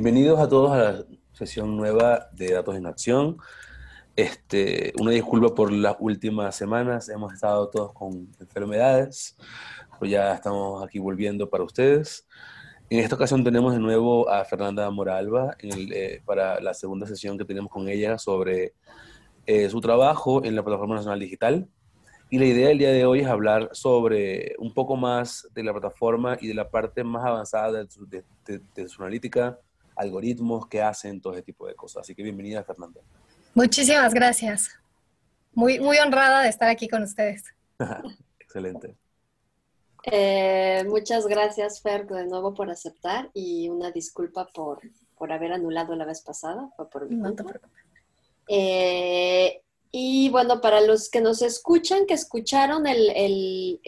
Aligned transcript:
Bienvenidos 0.00 0.38
a 0.38 0.48
todos 0.48 0.70
a 0.70 0.76
la 0.76 1.04
sesión 1.32 1.76
nueva 1.76 2.28
de 2.30 2.52
Datos 2.52 2.76
en 2.76 2.86
Acción. 2.86 3.36
Este, 4.14 4.92
una 5.00 5.10
disculpa 5.10 5.52
por 5.56 5.72
las 5.72 5.96
últimas 5.98 6.54
semanas, 6.54 7.08
hemos 7.08 7.34
estado 7.34 7.68
todos 7.68 7.92
con 7.94 8.28
enfermedades, 8.38 9.36
pero 9.98 10.08
ya 10.08 10.34
estamos 10.34 10.84
aquí 10.84 11.00
volviendo 11.00 11.50
para 11.50 11.64
ustedes. 11.64 12.28
En 12.88 13.00
esta 13.00 13.16
ocasión 13.16 13.42
tenemos 13.42 13.72
de 13.72 13.80
nuevo 13.80 14.30
a 14.30 14.44
Fernanda 14.44 14.88
Moralba 14.88 15.56
eh, 15.58 16.22
para 16.24 16.60
la 16.60 16.74
segunda 16.74 17.04
sesión 17.04 17.36
que 17.36 17.44
tenemos 17.44 17.68
con 17.68 17.88
ella 17.88 18.18
sobre 18.18 18.74
eh, 19.46 19.68
su 19.68 19.80
trabajo 19.80 20.44
en 20.44 20.54
la 20.54 20.62
Plataforma 20.62 20.94
Nacional 20.94 21.18
Digital. 21.18 21.66
Y 22.30 22.38
la 22.38 22.44
idea 22.44 22.68
del 22.68 22.78
día 22.78 22.92
de 22.92 23.04
hoy 23.04 23.22
es 23.22 23.26
hablar 23.26 23.70
sobre 23.72 24.54
un 24.60 24.72
poco 24.72 24.94
más 24.94 25.48
de 25.56 25.64
la 25.64 25.72
plataforma 25.72 26.38
y 26.40 26.46
de 26.46 26.54
la 26.54 26.70
parte 26.70 27.02
más 27.02 27.24
avanzada 27.24 27.82
de 27.82 27.90
su, 27.90 28.06
de 28.06 28.88
su 28.88 29.02
analítica, 29.02 29.58
algoritmos 29.98 30.66
que 30.68 30.80
hacen 30.80 31.20
todo 31.20 31.34
ese 31.34 31.42
tipo 31.42 31.66
de 31.66 31.74
cosas. 31.74 32.02
Así 32.02 32.14
que 32.14 32.22
bienvenida, 32.22 32.62
Fernanda. 32.64 33.00
Muchísimas 33.54 34.14
gracias. 34.14 34.70
Muy, 35.52 35.80
muy 35.80 35.98
honrada 35.98 36.42
de 36.42 36.48
estar 36.48 36.68
aquí 36.68 36.88
con 36.88 37.02
ustedes. 37.02 37.44
Excelente. 38.40 38.96
Eh, 40.04 40.84
muchas 40.88 41.26
gracias, 41.26 41.82
Fer, 41.82 42.06
de 42.06 42.26
nuevo 42.26 42.54
por 42.54 42.70
aceptar 42.70 43.30
y 43.34 43.68
una 43.68 43.90
disculpa 43.90 44.46
por, 44.54 44.80
por 45.16 45.32
haber 45.32 45.52
anulado 45.52 45.94
la 45.96 46.04
vez 46.04 46.22
pasada. 46.22 46.70
Fue 46.76 46.88
por 46.88 47.08
mi 47.08 47.16
no 47.16 47.34
eh, 48.48 49.62
y 49.90 50.28
bueno, 50.28 50.60
para 50.60 50.80
los 50.82 51.08
que 51.08 51.20
nos 51.20 51.40
escuchan, 51.40 52.06
que 52.06 52.14
escucharon 52.14 52.86
el, 52.86 53.80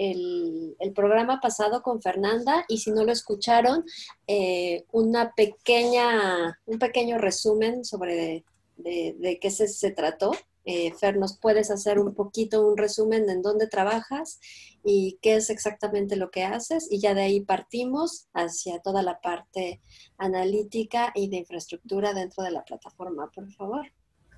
programa 0.94 1.40
pasado 1.40 1.82
con 1.82 2.00
Fernanda, 2.00 2.64
y 2.68 2.78
si 2.78 2.90
no 2.90 3.04
lo 3.04 3.12
escucharon, 3.12 3.84
eh, 4.26 4.84
una 4.92 5.34
pequeña, 5.34 6.58
un 6.66 6.78
pequeño 6.78 7.18
resumen 7.18 7.84
sobre 7.84 8.44
de, 8.76 9.38
qué 9.40 9.50
se, 9.50 9.68
se 9.68 9.90
trató. 9.90 10.32
Eh, 10.64 10.92
Fer, 10.92 11.16
¿nos 11.16 11.38
puedes 11.38 11.70
hacer 11.70 11.98
un 11.98 12.14
poquito 12.14 12.66
un 12.66 12.76
resumen 12.76 13.28
en 13.30 13.42
dónde 13.42 13.66
trabajas 13.66 14.40
y 14.84 15.18
qué 15.22 15.36
es 15.36 15.50
exactamente 15.50 16.16
lo 16.16 16.30
que 16.30 16.44
haces? 16.44 16.86
Y 16.90 17.00
ya 17.00 17.14
de 17.14 17.22
ahí 17.22 17.40
partimos 17.40 18.28
hacia 18.34 18.80
toda 18.80 19.02
la 19.02 19.20
parte 19.20 19.80
analítica 20.18 21.12
y 21.14 21.28
de 21.28 21.38
infraestructura 21.38 22.14
dentro 22.14 22.42
de 22.44 22.50
la 22.50 22.64
plataforma, 22.64 23.30
por 23.34 23.50
favor. 23.52 23.90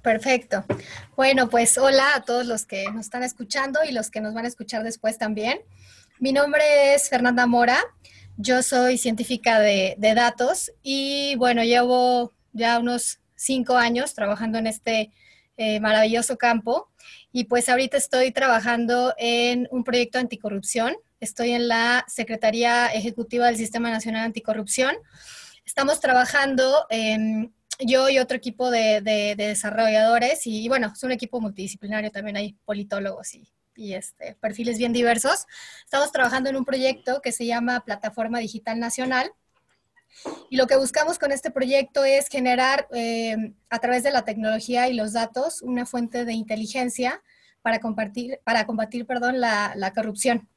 Perfecto. 0.02 0.64
Bueno, 1.14 1.48
pues 1.48 1.78
hola 1.78 2.16
a 2.16 2.24
todos 2.24 2.44
los 2.44 2.66
que 2.66 2.90
nos 2.90 3.02
están 3.06 3.22
escuchando 3.22 3.80
y 3.88 3.92
los 3.92 4.10
que 4.10 4.20
nos 4.20 4.34
van 4.34 4.44
a 4.44 4.48
escuchar 4.48 4.82
después 4.82 5.16
también. 5.16 5.60
Mi 6.18 6.32
nombre 6.32 6.94
es 6.94 7.08
Fernanda 7.08 7.46
Mora. 7.46 7.78
Yo 8.36 8.64
soy 8.64 8.98
científica 8.98 9.60
de, 9.60 9.96
datos 9.98 10.72
y 10.82 11.36
bueno, 11.36 11.62
llevo 11.62 12.32
ya 12.52 12.80
unos 12.80 13.20
cinco 13.36 13.76
años 13.76 14.14
trabajando 14.14 14.58
en 14.58 14.66
este 14.66 15.12
eh, 15.56 15.78
maravilloso 15.78 16.36
campo 16.36 16.90
y 17.30 17.44
pues 17.44 17.68
ahorita 17.68 17.96
estoy 17.96 18.32
trabajando 18.32 19.14
en 19.18 19.68
un 19.70 19.84
proyecto 19.84 20.18
anticorrupción. 20.18 20.96
Estoy 21.20 21.52
en 21.52 21.68
la 21.68 22.04
Secretaría 22.08 22.88
Ejecutiva 22.88 23.46
del 23.46 23.56
Sistema 23.56 23.88
Nacional 23.90 24.24
Anticorrupción. 24.24 24.96
Estamos 25.64 26.00
trabajando 26.00 26.86
en 26.90 27.54
yo 27.86 28.08
y 28.08 28.18
otro 28.18 28.36
equipo 28.36 28.70
de, 28.70 29.34
desarrolladores 29.36 30.46
y, 30.46 30.68
bueno, 30.68 30.92
es 30.94 31.02
un 31.02 31.12
equipo 31.12 31.40
multidisciplinario, 31.40 32.10
también 32.10 32.36
hay 32.36 32.54
politólogos 32.64 33.34
y, 33.34 33.94
este, 33.94 34.36
perfiles 34.40 34.78
bien 34.78 34.92
diversos. 34.92 35.46
Estamos 35.84 36.12
trabajando 36.12 36.50
en 36.50 36.56
un 36.56 36.64
proyecto 36.64 37.20
que 37.22 37.32
se 37.32 37.46
llama 37.46 37.84
Plataforma 37.84 38.38
Digital 38.38 38.78
Nacional 38.78 39.32
y 40.50 40.56
lo 40.56 40.66
que 40.66 40.76
buscamos 40.76 41.18
con 41.18 41.32
este 41.32 41.50
proyecto 41.50 42.04
es 42.04 42.28
generar 42.28 42.86
eh, 42.92 43.54
a 43.70 43.78
través 43.78 44.02
de 44.02 44.10
la 44.10 44.24
tecnología 44.24 44.88
y 44.88 44.94
los 44.94 45.14
datos 45.14 45.62
una 45.62 45.86
fuente 45.86 46.24
de 46.24 46.34
inteligencia 46.34 47.22
para, 47.62 47.80
compartir, 47.80 48.40
para 48.44 48.66
combatir 48.66 49.06
perdón, 49.06 49.40
la, 49.40 49.72
la 49.76 49.92
corrupción. 49.92 50.48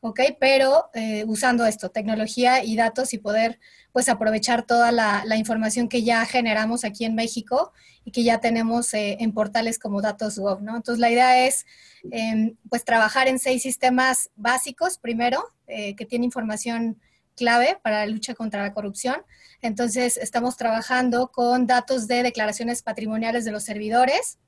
¿Ok? 0.00 0.20
Pero 0.38 0.90
eh, 0.94 1.24
usando 1.26 1.66
esto, 1.66 1.90
tecnología 1.90 2.62
y 2.64 2.76
datos 2.76 3.12
y 3.14 3.18
poder 3.18 3.58
pues 3.92 4.08
aprovechar 4.08 4.64
toda 4.64 4.92
la, 4.92 5.36
información 5.36 5.88
que 5.88 6.02
ya 6.02 6.24
generamos 6.24 6.84
aquí 6.84 7.04
en 7.04 7.14
México 7.14 7.72
y 8.04 8.12
que 8.12 8.22
ya 8.22 8.38
tenemos 8.38 8.94
eh, 8.94 9.16
en 9.20 9.32
portales 9.32 9.78
como 9.78 10.00
Datos.gov, 10.00 10.62
¿no? 10.62 10.76
Entonces 10.76 11.00
la 11.00 11.10
idea 11.10 11.46
es 11.46 11.66
em, 12.10 12.56
pues 12.68 12.84
trabajar 12.84 13.28
en 13.28 13.38
seis 13.38 13.62
sistemas 13.62 14.30
básicos 14.36 14.98
primero, 14.98 15.52
eh, 15.66 15.96
que 15.96 16.06
tienen 16.06 16.24
información 16.24 17.00
clave 17.34 17.78
para 17.82 18.04
la 18.04 18.12
lucha 18.12 18.34
contra 18.34 18.62
la 18.62 18.72
corrupción. 18.72 19.22
Entonces 19.62 20.16
estamos 20.16 20.56
trabajando 20.56 21.30
con 21.32 21.66
datos 21.66 22.06
de 22.06 22.22
declaraciones 22.22 22.82
patrimoniales 22.82 23.44
de 23.44 23.52
los 23.52 23.64
servidores, 23.64 24.38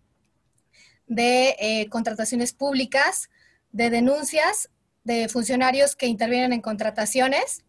de 1.06 1.88
contrataciones 1.91 2.53
públicas, 2.53 3.31
de 3.72 3.91
denuncias 3.91 4.71
de 5.05 5.28
funcionarios 5.28 5.97
que 5.97 6.06
intervienen 6.06 6.53
en 6.53 6.61
contrataciones 6.61 7.65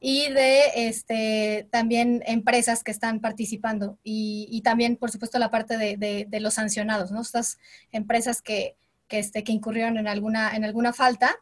y 0.00 0.28
de 0.30 0.88
este, 0.88 1.68
también 1.70 2.22
empresas 2.26 2.82
que 2.82 2.90
están 2.90 3.20
participando 3.20 3.98
y, 4.02 4.60
también, 4.62 4.96
por 4.96 5.10
supuesto, 5.10 5.38
la 5.38 5.50
parte 5.50 5.76
de, 5.76 6.40
los 6.40 6.54
sancionados, 6.54 7.10
¿no? 7.10 7.20
Estas 7.20 7.58
empresas 7.92 8.42
que, 8.42 8.76
que, 9.08 9.18
este, 9.18 9.44
que 9.44 9.52
incurrieron 9.52 9.98
en 9.98 10.08
alguna, 10.08 10.54
en 10.56 10.64
alguna 10.64 10.92
falta. 10.92 11.36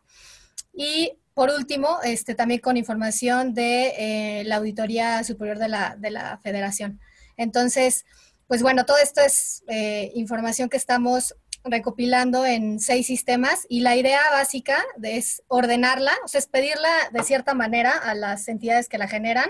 Y 0.72 1.12
por 1.34 1.50
último, 1.50 1.98
este, 2.04 2.34
también 2.34 2.60
con 2.60 2.76
información 2.76 3.54
de 3.54 3.94
eh, 3.98 4.44
la 4.44 4.56
Auditoría 4.56 5.24
Superior 5.24 5.58
de 5.58 5.68
la, 5.68 5.96
de 5.98 6.10
la 6.10 6.38
Federación. 6.38 7.00
Entonces, 7.36 8.04
pues 8.46 8.62
bueno, 8.62 8.84
todo 8.84 8.98
esto 8.98 9.22
es 9.22 9.64
eh, 9.68 10.12
información 10.14 10.68
que 10.68 10.76
estamos 10.76 11.34
recopilando 11.64 12.44
en 12.44 12.80
seis 12.80 13.06
sistemas 13.06 13.66
y 13.68 13.80
la 13.80 13.96
idea 13.96 14.20
básica 14.32 14.82
es 15.02 15.42
ordenarla, 15.48 16.12
o 16.24 16.28
sea, 16.28 16.38
es 16.38 16.46
pedirla 16.46 16.90
de 17.12 17.22
cierta 17.22 17.54
manera 17.54 17.92
a 17.92 18.14
las 18.14 18.48
entidades 18.48 18.88
que 18.88 18.98
la 18.98 19.08
generan, 19.08 19.48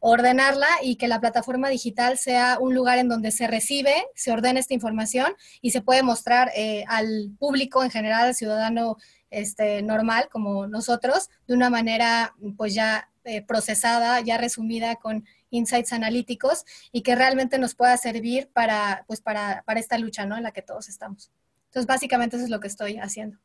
ordenarla 0.00 0.66
y 0.82 0.96
que 0.96 1.08
la 1.08 1.20
plataforma 1.20 1.68
digital 1.68 2.18
sea 2.18 2.58
un 2.60 2.74
lugar 2.74 2.98
en 2.98 3.08
donde 3.08 3.30
se 3.30 3.46
recibe, 3.46 3.94
se 4.14 4.32
ordena 4.32 4.60
esta 4.60 4.74
información 4.74 5.34
y 5.62 5.70
se 5.70 5.80
puede 5.80 6.02
mostrar 6.02 6.50
eh, 6.54 6.84
al 6.88 7.30
público 7.38 7.82
en 7.82 7.90
general, 7.90 8.26
al 8.26 8.34
ciudadano 8.34 8.98
este, 9.30 9.82
normal 9.82 10.28
como 10.30 10.66
nosotros, 10.66 11.30
de 11.46 11.54
una 11.54 11.70
manera 11.70 12.34
pues 12.56 12.74
ya 12.74 13.10
eh, 13.24 13.40
procesada, 13.40 14.20
ya 14.20 14.36
resumida 14.36 14.96
con 14.96 15.24
insights 15.48 15.94
analíticos 15.94 16.66
y 16.92 17.00
que 17.02 17.14
realmente 17.14 17.58
nos 17.58 17.74
pueda 17.74 17.96
servir 17.96 18.50
para, 18.52 19.04
pues 19.06 19.22
para, 19.22 19.62
para 19.64 19.80
esta 19.80 19.96
lucha 19.96 20.26
¿no? 20.26 20.36
en 20.36 20.42
la 20.42 20.52
que 20.52 20.60
todos 20.60 20.90
estamos. 20.90 21.30
Entonces, 21.74 21.88
básicamente 21.88 22.36
eso 22.36 22.44
es 22.44 22.50
lo 22.52 22.60
que 22.60 22.68
estoy 22.68 22.98
haciendo. 22.98 23.36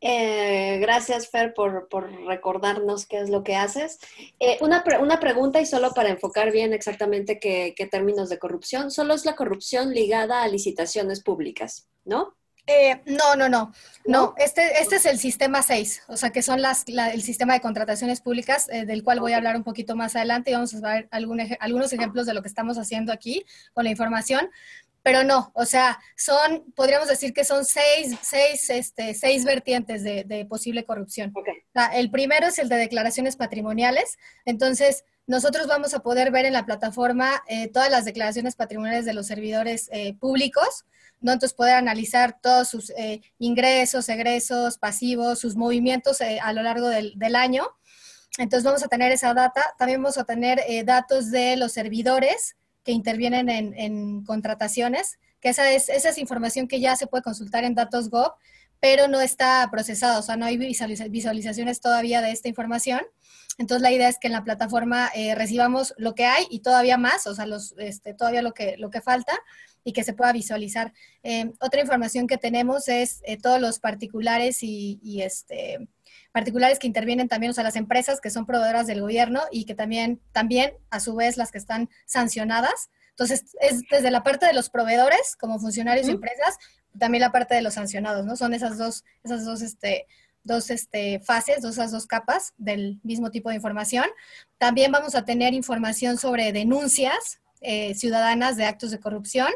Eh, 0.00 0.78
gracias, 0.80 1.28
Fer, 1.28 1.54
por, 1.54 1.88
recordarnos 2.26 3.04
qué 3.06 3.18
es 3.18 3.30
lo 3.30 3.42
que 3.42 3.56
haces. 3.56 3.98
Eh, 4.38 4.58
una, 4.60 4.84
una, 5.00 5.18
pregunta 5.18 5.60
y 5.60 5.66
solo 5.66 5.92
para 5.92 6.10
enfocar 6.10 6.52
bien 6.52 6.72
exactamente 6.72 7.40
qué, 7.40 7.74
términos 7.90 8.28
de 8.28 8.38
corrupción. 8.38 8.92
Solo 8.92 9.14
es 9.14 9.24
la 9.24 9.34
corrupción 9.34 9.92
ligada 9.92 10.44
a 10.44 10.48
licitaciones 10.48 11.20
públicas, 11.20 11.88
¿no? 12.04 12.36
Eh, 12.68 13.00
no, 13.06 13.34
no, 13.34 13.48
no, 13.48 13.72
no. 14.04 14.34
Este, 14.36 14.80
este 14.80 14.96
es 14.96 15.06
el 15.06 15.18
sistema 15.18 15.62
6, 15.62 16.02
o 16.06 16.16
sea, 16.16 16.30
que 16.30 16.42
son 16.42 16.62
las, 16.62 16.84
el 16.86 17.22
sistema 17.22 17.54
de 17.54 17.60
contrataciones 17.60 18.20
públicas, 18.20 18.68
del 18.68 19.02
cual 19.02 19.18
voy 19.18 19.32
a 19.32 19.36
hablar 19.36 19.56
un 19.56 19.64
poquito 19.64 19.96
más 19.96 20.14
adelante 20.14 20.50
y 20.50 20.54
vamos 20.54 20.72
a 20.74 20.80
ver 20.80 21.08
algunos 21.10 21.92
ejemplos 21.92 22.24
de 22.26 22.34
lo 22.34 22.42
que 22.42 22.46
estamos 22.46 22.78
haciendo 22.78 23.12
aquí 23.12 23.44
con 23.72 23.82
la 23.82 23.90
información 23.90 24.48
pero 25.02 25.24
no, 25.24 25.50
o 25.54 25.64
sea, 25.64 25.98
son, 26.16 26.72
podríamos 26.74 27.08
decir 27.08 27.32
que 27.32 27.44
son 27.44 27.64
seis, 27.64 28.16
seis, 28.22 28.70
este, 28.70 29.14
seis 29.14 29.44
vertientes 29.44 30.04
de, 30.04 30.46
posible 30.48 30.84
corrupción. 30.84 31.32
el 31.94 32.10
primero 32.10 32.46
es 32.46 32.58
el 32.58 32.68
de 32.68 32.76
declaraciones 32.76 33.36
patrimoniales, 33.36 34.16
entonces 34.44 35.04
nosotros 35.26 35.66
vamos 35.66 35.94
a 35.94 36.00
poder 36.00 36.30
ver 36.30 36.46
en 36.46 36.52
la 36.52 36.66
plataforma 36.66 37.42
eh, 37.48 37.68
todas 37.68 37.90
las 37.90 38.04
declaraciones 38.04 38.56
patrimoniales 38.56 39.04
de 39.04 39.14
los 39.14 39.26
servidores 39.26 39.88
eh, 39.92 40.14
públicos, 40.14 40.84
¿no? 41.20 41.32
entonces 41.32 41.54
poder 41.54 41.74
analizar 41.74 42.38
todos 42.40 42.68
sus 42.68 42.90
eh, 42.90 43.22
ingresos, 43.38 44.08
egresos, 44.08 44.78
pasivos, 44.78 45.38
sus 45.38 45.56
movimientos 45.56 46.20
a 46.20 46.52
lo 46.52 46.62
largo 46.62 46.88
del, 46.88 47.12
del, 47.16 47.36
año. 47.36 47.68
Entonces 48.38 48.64
vamos 48.64 48.82
a 48.82 48.88
tener 48.88 49.12
esa 49.12 49.34
data, 49.34 49.62
también 49.78 50.02
vamos 50.02 50.18
a 50.18 50.24
tener 50.24 50.60
datos 50.84 51.30
de 51.30 51.56
los 51.56 51.72
servidores, 51.72 52.56
que 52.84 52.92
intervienen 52.92 53.48
en, 53.48 54.24
contrataciones, 54.24 55.18
que 55.40 55.48
esa 55.48 55.70
es, 55.70 55.88
esa 55.88 56.10
es 56.10 56.18
información 56.18 56.68
que 56.68 56.80
ya 56.80 56.96
se 56.96 57.06
puede 57.06 57.22
consultar 57.22 57.64
en 57.64 57.74
datos 57.74 58.10
Gov, 58.10 58.32
pero 58.80 59.06
no 59.06 59.20
está 59.20 59.68
procesada, 59.70 60.18
o 60.18 60.22
sea, 60.22 60.36
no 60.36 60.44
hay 60.44 60.56
visualizaciones 60.56 61.80
todavía 61.80 62.20
de 62.20 62.32
esta 62.32 62.48
información. 62.48 63.00
Entonces, 63.58 63.82
la 63.82 63.92
idea 63.92 64.08
es 64.08 64.18
que 64.18 64.26
en 64.26 64.32
la 64.32 64.42
plataforma 64.42 65.10
eh, 65.14 65.34
recibamos 65.34 65.94
lo 65.98 66.14
que 66.14 66.24
hay 66.24 66.46
y 66.50 66.60
todavía 66.60 66.98
más, 66.98 67.26
o 67.26 67.34
sea, 67.34 67.46
los, 67.46 67.74
este, 67.78 68.14
todavía 68.14 68.42
lo 68.42 68.54
que, 68.54 68.76
lo 68.78 68.90
que 68.90 69.00
falta 69.00 69.38
y 69.84 69.92
que 69.92 70.04
se 70.04 70.14
pueda 70.14 70.32
visualizar. 70.32 70.92
Eh, 71.22 71.52
otra 71.60 71.80
información 71.80 72.26
que 72.26 72.38
tenemos 72.38 72.88
es 72.88 73.20
eh, 73.24 73.36
todos 73.36 73.60
los 73.60 73.78
particulares 73.78 74.62
y, 74.62 74.98
y, 75.02 75.22
este, 75.22 75.86
particulares 76.32 76.78
que 76.78 76.86
intervienen 76.86 77.28
también, 77.28 77.50
o 77.50 77.54
sea, 77.54 77.64
las 77.64 77.76
empresas 77.76 78.20
que 78.20 78.30
son 78.30 78.46
proveedoras 78.46 78.86
del 78.86 79.00
gobierno 79.00 79.42
y 79.50 79.64
que 79.64 79.74
también, 79.74 80.20
también 80.32 80.72
a 80.90 80.98
su 80.98 81.14
vez, 81.14 81.36
las 81.36 81.52
que 81.52 81.58
están 81.58 81.88
sancionadas. 82.06 82.90
Entonces, 83.10 83.44
es 83.60 83.82
desde 83.90 84.10
la 84.10 84.22
parte 84.22 84.46
de 84.46 84.54
los 84.54 84.70
proveedores, 84.70 85.36
como 85.38 85.58
funcionarios 85.58 86.08
y 86.08 86.12
empresas, 86.12 86.56
también 86.98 87.20
la 87.20 87.32
parte 87.32 87.54
de 87.54 87.62
los 87.62 87.74
sancionados, 87.74 88.24
¿no? 88.24 88.36
Son 88.36 88.54
esas 88.54 88.78
dos, 88.78 89.04
esas 89.22 89.44
dos, 89.44 89.60
este, 89.62 90.06
dos 90.44 90.70
este, 90.70 91.20
fases, 91.20 91.62
dos, 91.62 91.72
esas 91.72 91.92
dos 91.92 92.06
capas 92.06 92.54
del 92.56 93.00
mismo 93.02 93.30
tipo 93.30 93.50
de 93.50 93.56
información. 93.56 94.06
También 94.58 94.90
vamos 94.90 95.14
a 95.14 95.24
tener 95.24 95.54
información 95.54 96.18
sobre 96.18 96.52
denuncias 96.52 97.40
eh, 97.60 97.94
ciudadanas 97.94 98.56
de 98.56 98.64
actos 98.64 98.90
de 98.90 99.00
corrupción, 99.00 99.48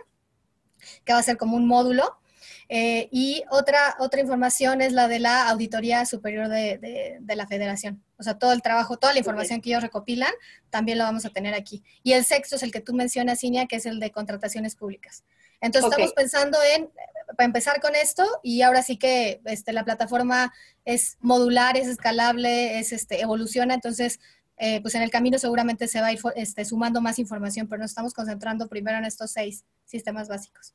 que 1.05 1.12
va 1.12 1.19
a 1.19 1.22
ser 1.22 1.37
como 1.37 1.56
un 1.56 1.67
módulo. 1.67 2.19
Eh, 2.68 3.08
y 3.12 3.44
otra, 3.50 3.96
otra 4.00 4.20
información 4.20 4.80
es 4.80 4.92
la 4.92 5.06
de 5.06 5.20
la 5.20 5.48
Auditoría 5.48 6.04
Superior 6.04 6.48
de, 6.48 7.20
la 7.26 7.46
Federación. 7.46 8.02
O 8.18 8.22
sea, 8.22 8.38
todo 8.38 8.52
el 8.52 8.62
trabajo, 8.62 8.96
toda 8.96 9.12
la 9.12 9.20
información 9.20 9.60
que 9.60 9.70
ellos 9.70 9.82
recopilan, 9.82 10.32
también 10.70 10.98
lo 10.98 11.04
vamos 11.04 11.24
a 11.24 11.30
tener 11.30 11.54
aquí. 11.54 11.82
Y 12.02 12.12
el 12.12 12.24
sexto 12.24 12.56
es 12.56 12.62
el 12.62 12.72
que 12.72 12.80
tú 12.80 12.92
mencionas, 12.94 13.44
Inia, 13.44 13.66
que 13.66 13.76
es 13.76 13.86
el 13.86 14.00
de 14.00 14.10
contrataciones 14.10 14.74
públicas. 14.74 15.22
Entonces, 15.60 15.90
estamos 15.90 16.12
pensando 16.12 16.58
en, 16.74 16.90
para 17.36 17.46
empezar 17.46 17.80
con 17.80 17.94
esto, 17.94 18.24
y 18.42 18.62
ahora 18.62 18.82
sí 18.82 18.96
que 18.96 19.40
este, 19.44 19.72
la 19.72 19.84
plataforma 19.84 20.52
es 20.84 21.16
modular, 21.20 21.76
es 21.76 21.88
escalable, 21.88 22.78
es, 22.78 22.92
este, 22.92 23.22
evoluciona, 23.22 23.74
entonces, 23.74 24.20
eh, 24.58 24.80
pues 24.80 24.94
en 24.94 25.02
el 25.02 25.10
camino 25.10 25.38
seguramente 25.38 25.88
se 25.88 26.00
va 26.00 26.08
a 26.08 26.12
ir 26.12 26.20
este, 26.34 26.64
sumando 26.64 27.00
más 27.00 27.19
información, 27.19 27.69
pero 27.69 27.80
nos 27.80 27.90
estamos 27.90 28.12
concentrando 28.12 28.69
primero 28.69 28.98
en 28.98 29.04
estos 29.04 29.30
seis 29.30 29.64
sistemas 29.84 30.28
básicos. 30.28 30.74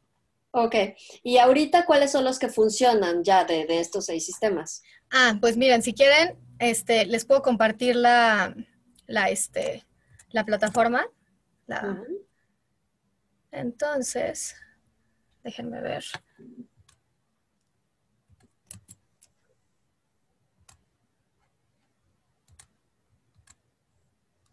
Ok, 0.53 0.75
y 1.23 1.37
ahorita, 1.37 1.85
¿cuáles 1.85 2.11
son 2.11 2.25
los 2.25 2.37
que 2.37 2.49
funcionan 2.49 3.23
ya 3.23 3.45
de, 3.45 3.65
estos 3.79 4.05
seis 4.05 4.25
sistemas? 4.25 4.83
Ah, 5.09 5.37
pues 5.39 5.55
miren, 5.55 5.81
si 5.81 5.93
quieren, 5.93 6.37
este, 6.59 7.05
les 7.05 7.23
puedo 7.23 7.41
compartir 7.41 7.95
la, 7.95 8.53
la, 9.07 9.29
este, 9.29 9.85
la 10.29 10.45
plataforma. 10.45 11.07
Entonces, 13.51 14.55
déjenme 15.43 15.81
ver. 15.81 16.03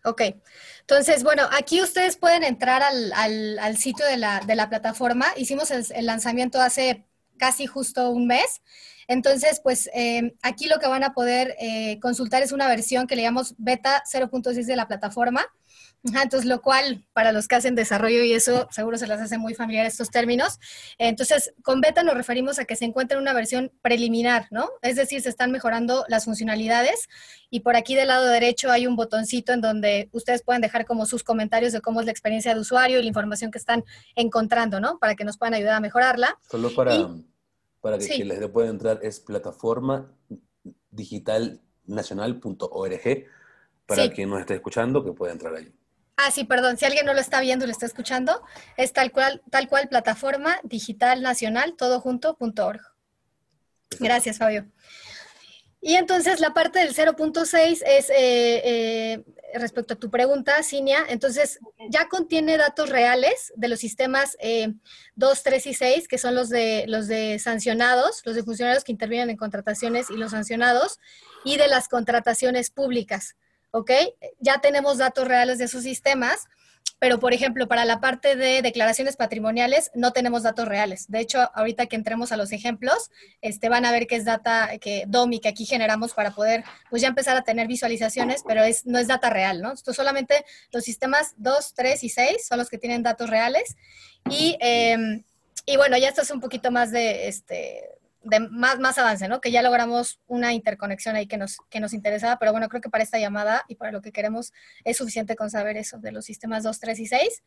Ok, 0.05 0.23
entonces, 0.81 1.23
bueno, 1.25 1.49
aquí 1.53 1.83
ustedes 1.83 2.17
pueden 2.17 2.45
entrar 2.45 2.83
al, 2.83 3.77
sitio 3.77 4.07
de 4.07 4.17
la, 4.17 4.67
plataforma. 4.69 5.27
Hicimos 5.37 5.71
el, 5.71 6.07
lanzamiento 6.07 6.61
hace 6.61 7.05
casi 7.37 7.67
justo 7.67 8.11
un 8.11 8.27
mes. 8.27 8.63
Entonces, 9.07 9.61
pues 9.63 9.89
eh, 9.95 10.35
aquí 10.43 10.67
lo 10.67 10.79
que 10.79 10.87
van 10.87 11.05
a 11.05 11.15
poder 11.15 11.57
eh, 11.59 11.99
consultar 12.01 12.43
es 12.43 12.53
una 12.53 12.69
versión 12.69 13.07
que 13.07 13.17
le 13.17 13.23
llamamos 13.23 13.55
beta 13.59 14.03
0.6 14.11 14.65
de 14.65 14.77
la 14.77 14.87
plataforma 14.87 15.47
entonces, 16.05 16.45
lo 16.45 16.63
cual 16.63 17.05
para 17.13 17.33
los 17.33 17.49
que 17.49 17.57
hacen 17.57 17.75
desarrollo 17.75 18.23
y 18.23 18.33
eso 18.33 18.69
seguro 18.71 18.99
se 18.99 19.07
les 19.07 19.21
hace 19.21 19.39
muy 19.39 19.55
familiar 19.55 19.87
estos 19.87 20.11
términos. 20.11 20.59
Entonces, 20.97 21.53
con 21.63 21.81
beta 21.81 22.03
nos 22.03 22.15
referimos 22.15 22.59
a 22.59 22.65
que 22.65 22.77
se 22.77 22.85
encuentra 22.85 23.17
en 23.17 23.23
una 23.23 23.33
versión 23.33 23.73
preliminar, 23.83 24.47
¿no? 24.51 24.71
Es 24.83 24.97
decir, 24.97 25.21
se 25.23 25.29
están 25.29 25.51
mejorando 25.51 26.05
las 26.09 26.25
funcionalidades 26.25 27.09
y 27.51 27.61
por 27.61 27.77
aquí 27.77 27.95
del 27.95 28.09
lado 28.09 28.27
derecho 28.27 28.71
hay 28.71 28.87
un 28.87 28.97
botoncito 28.97 29.53
en 29.53 29.61
donde 29.61 30.09
ustedes 30.13 30.43
pueden 30.43 30.63
dejar 30.63 30.87
como 30.87 31.07
sus 31.07 31.25
comentarios 31.25 31.73
de 31.73 31.81
cómo 31.81 32.01
es 32.01 32.07
la 32.07 32.13
experiencia 32.13 32.55
de 32.55 32.61
usuario 32.61 32.99
y 32.99 33.03
la 33.03 33.09
información 33.09 33.51
que 33.51 33.59
están 33.59 33.85
encontrando, 34.15 34.81
¿no? 34.81 34.99
Para 34.99 35.15
que 35.15 35.25
nos 35.25 35.37
puedan 35.37 35.55
ayudar 35.55 35.75
a 35.75 35.81
mejorarla. 35.81 36.39
Solo 36.51 36.75
para, 36.75 37.09
para 37.81 37.99
que, 37.99 38.25
les 38.25 38.49
pueda 38.49 38.69
entrar 38.69 39.01
es 39.03 39.21
plataforma 39.21 40.13
digitalnacional.org 40.91 43.25
para 43.87 44.11
quien 44.11 44.31
nos 44.31 44.41
esté 44.41 44.55
escuchando 44.55 45.05
que 45.05 45.13
pueda 45.13 45.33
entrar 45.33 45.55
allí. 45.55 45.78
Ah, 46.21 46.33
sí, 46.33 46.43
perdón, 46.43 46.77
si 46.77 46.85
alguien 46.85 47.07
no 47.07 47.15
lo 47.15 47.21
está 47.21 47.41
viendo, 47.41 47.65
lo 47.65 47.71
está 47.71 47.87
escuchando, 47.87 48.43
es 48.77 48.93
tal 48.93 49.13
cual, 49.13 49.41
tal 49.53 49.69
cual 49.69 49.89
plataforma 49.89 50.59
digital 50.65 51.23
nacional, 51.23 51.77
todo 51.77 52.01
junto.org. 52.01 52.81
Gracias, 54.01 54.39
Fabio. 54.39 54.67
Y 55.81 55.95
entonces 55.95 56.41
la 56.41 56.53
parte 56.53 56.81
del 56.81 56.93
0.6 56.93 57.83
es 57.87 58.11
eh, 58.11 58.15
eh, 58.19 59.25
respecto 59.55 59.95
a 59.95 59.97
tu 59.97 60.11
pregunta, 60.11 60.61
Cinia, 60.65 61.05
entonces 61.09 61.61
ya 61.89 62.09
contiene 62.09 62.57
datos 62.57 62.89
reales 62.89 63.53
de 63.55 63.69
los 63.69 63.79
sistemas 63.79 64.37
2, 65.15 65.39
eh, 65.39 65.41
3 65.45 65.67
y 65.67 65.75
6, 65.75 66.09
que 66.09 66.19
son 66.19 66.35
los 66.35 66.49
de, 66.49 66.87
los 66.89 67.07
de 67.07 67.39
sancionados, 67.39 68.23
los 68.25 68.35
de 68.35 68.43
funcionarios 68.43 68.83
que 68.83 68.91
intervienen 68.91 69.31
en 69.31 69.37
contrataciones 69.37 70.11
y 70.11 70.17
los 70.17 70.33
sancionados, 70.33 70.99
y 71.45 71.59
de 71.59 71.69
las 71.69 71.87
contrataciones 71.87 72.71
públicas. 72.71 73.37
¿Ok? 73.71 73.91
Ya 74.39 74.61
tenemos 74.61 74.99
datos 74.99 75.27
reales 75.27 75.59
de 75.59 75.65
esos 75.65 75.83
sistemas, 75.83 76.49
pero 76.99 77.21
por 77.21 77.33
ejemplo, 77.33 77.69
para 77.69 77.85
la 77.85 78.01
parte 78.01 78.35
de 78.35 78.61
declaraciones 78.61 79.17
patrimoniales 79.17 79.91
no 79.95 80.13
tenemos 80.13 80.43
datos 80.43 80.67
reales. 80.67 81.09
De 81.09 81.21
hecho, 81.21 81.51
ahorita 81.55 81.87
que 81.87 81.97
entremos 81.97 82.33
a 82.33 82.37
los 82.37 82.51
ejemplos, 82.51 83.11
este, 83.41 83.69
van 83.69 83.85
a 83.85 83.93
ver 83.93 84.07
que 84.07 84.17
es 84.17 84.25
data 84.25 84.79
que 84.81 85.05
DOMI 85.07 85.39
que 85.39 85.49
aquí 85.49 85.65
generamos 85.65 86.13
para 86.13 86.33
poder 86.33 86.65
pues 86.91 87.03
ya 87.03 87.09
empezar 87.09 87.37
a 87.37 87.43
tener 87.43 87.69
visualizaciones, 87.69 88.43
pero 88.47 88.65
es, 88.65 88.85
no 88.85 88.99
es 88.99 89.07
data 89.07 89.31
real, 89.31 89.63
¿no? 89.63 89.73
Esto 89.73 89.93
solamente 89.93 90.45
los 90.73 90.83
sistemas 90.83 91.35
2, 91.37 91.75
3 91.75 92.05
y 92.05 92.09
6 92.09 92.47
son 92.49 92.59
los 92.59 92.69
que 92.69 92.79
tienen 92.79 93.03
datos 93.05 93.31
reales. 93.31 93.77
Y, 94.29 94.57
em, 94.61 95.23
y 95.67 95.77
bueno, 95.77 95.97
ya 95.99 96.09
esto 96.09 96.23
es 96.23 96.31
un 96.31 96.41
poquito 96.41 96.73
más 96.73 96.91
de, 96.91 97.29
este, 97.29 97.99
de 98.29 98.41
más, 98.41 98.79
más 98.79 98.99
avance, 98.99 99.29
¿no? 99.29 99.41
Que 99.41 99.51
ya 99.51 99.63
logramos 99.63 100.21
una 100.27 100.53
interconexión 100.53 101.17
ahí 101.17 101.27
que 101.27 101.37
nos, 101.37 101.59
que 101.71 101.81
nos 101.81 101.93
interesaba, 101.93 102.39
pero 102.39 102.53
bueno, 102.53 102.69
creo 102.69 102.81
que 102.81 102.91
para 102.91 103.05
esta 103.05 103.19
llamada 103.19 103.65
y 103.69 103.77
para 103.77 103.93
lo 103.93 104.03
que 104.03 104.13
queremos 104.13 104.53
es 104.85 104.97
suficiente 104.97 105.37
con 105.37 105.51
saber 105.51 105.77
eso 105.77 105.99
de 105.99 106.13
los 106.13 106.25
sistemas 106.25 106.63
2, 106.63 106.79
3 106.79 106.99
y 107.01 107.07
6. 107.07 107.43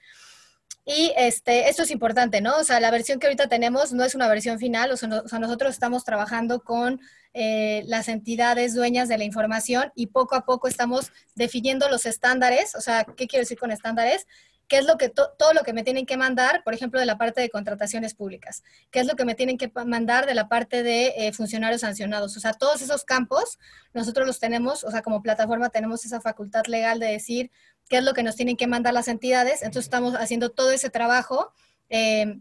Y 0.86 1.14
este, 1.16 1.70
esto 1.70 1.84
es 1.84 1.92
importante, 1.92 2.42
¿no? 2.42 2.58
O 2.58 2.64
sea, 2.64 2.80
la 2.80 2.90
versión 2.90 3.20
que 3.20 3.28
ahorita 3.28 3.48
tenemos 3.48 3.94
no 3.94 4.04
es 4.04 4.16
una 4.16 4.28
versión 4.28 4.58
final, 4.58 4.92
o 4.92 4.98
sea, 4.98 5.10
nosotros 5.10 5.72
estamos 5.72 6.04
trabajando 6.04 6.64
con 6.64 7.00
eh, 7.34 7.84
las 7.86 8.08
entidades 8.08 8.74
dueñas 8.74 9.08
de 9.08 9.18
la 9.18 9.24
información 9.24 9.92
y 9.96 10.08
poco 10.08 10.36
a 10.36 10.44
poco 10.44 10.68
estamos 10.68 11.12
definiendo 11.36 11.88
los 11.88 12.06
estándares, 12.06 12.76
o 12.76 12.82
sea, 12.82 13.04
¿qué 13.04 13.28
quiero 13.28 13.42
decir 13.42 13.60
con 13.60 13.72
estándares? 13.72 14.26
Qué 14.72 14.78
es 14.78 14.86
lo 14.86 14.98
que 14.98 15.10
todo 15.10 15.54
lo 15.54 15.64
que 15.64 15.74
me 15.74 15.84
tienen 15.84 16.06
que 16.06 16.16
mandar, 16.16 16.64
por 16.64 16.74
ejemplo, 16.74 16.98
de 16.98 17.06
la 17.06 17.18
parte 17.18 17.42
de 17.42 17.50
contrataciones 17.50 18.14
públicas, 18.14 18.64
qué 18.90 19.02
es 19.02 19.06
lo 19.06 19.18
que 19.18 19.26
me 19.26 19.36
tienen 19.36 19.58
que 19.58 19.70
mandar 19.86 20.26
de 20.26 20.34
la 20.34 20.48
parte 20.48 20.82
de 20.82 21.14
eh, 21.18 21.34
funcionarios 21.34 21.82
sancionados. 21.82 22.38
O 22.38 22.40
sea, 22.40 22.54
todos 22.54 22.82
esos 22.82 23.04
campos 23.04 23.60
nosotros 23.94 24.26
los 24.26 24.40
tenemos, 24.40 24.86
o 24.86 24.92
sea, 24.92 25.02
como 25.02 25.22
plataforma 25.22 25.68
tenemos 25.72 26.06
esa 26.06 26.22
facultad 26.22 26.68
legal 26.68 27.02
de 27.02 27.08
decir 27.08 27.52
qué 27.90 27.98
es 27.98 28.06
lo 28.06 28.14
que 28.14 28.24
nos 28.24 28.38
tienen 28.38 28.56
que 28.56 28.66
mandar 28.66 28.94
las 28.94 29.10
entidades. 29.10 29.62
Entonces 29.62 29.88
estamos 29.88 30.16
haciendo 30.16 30.52
todo 30.52 30.72
ese 30.72 30.90
trabajo. 30.90 31.52
Eh, 31.90 32.40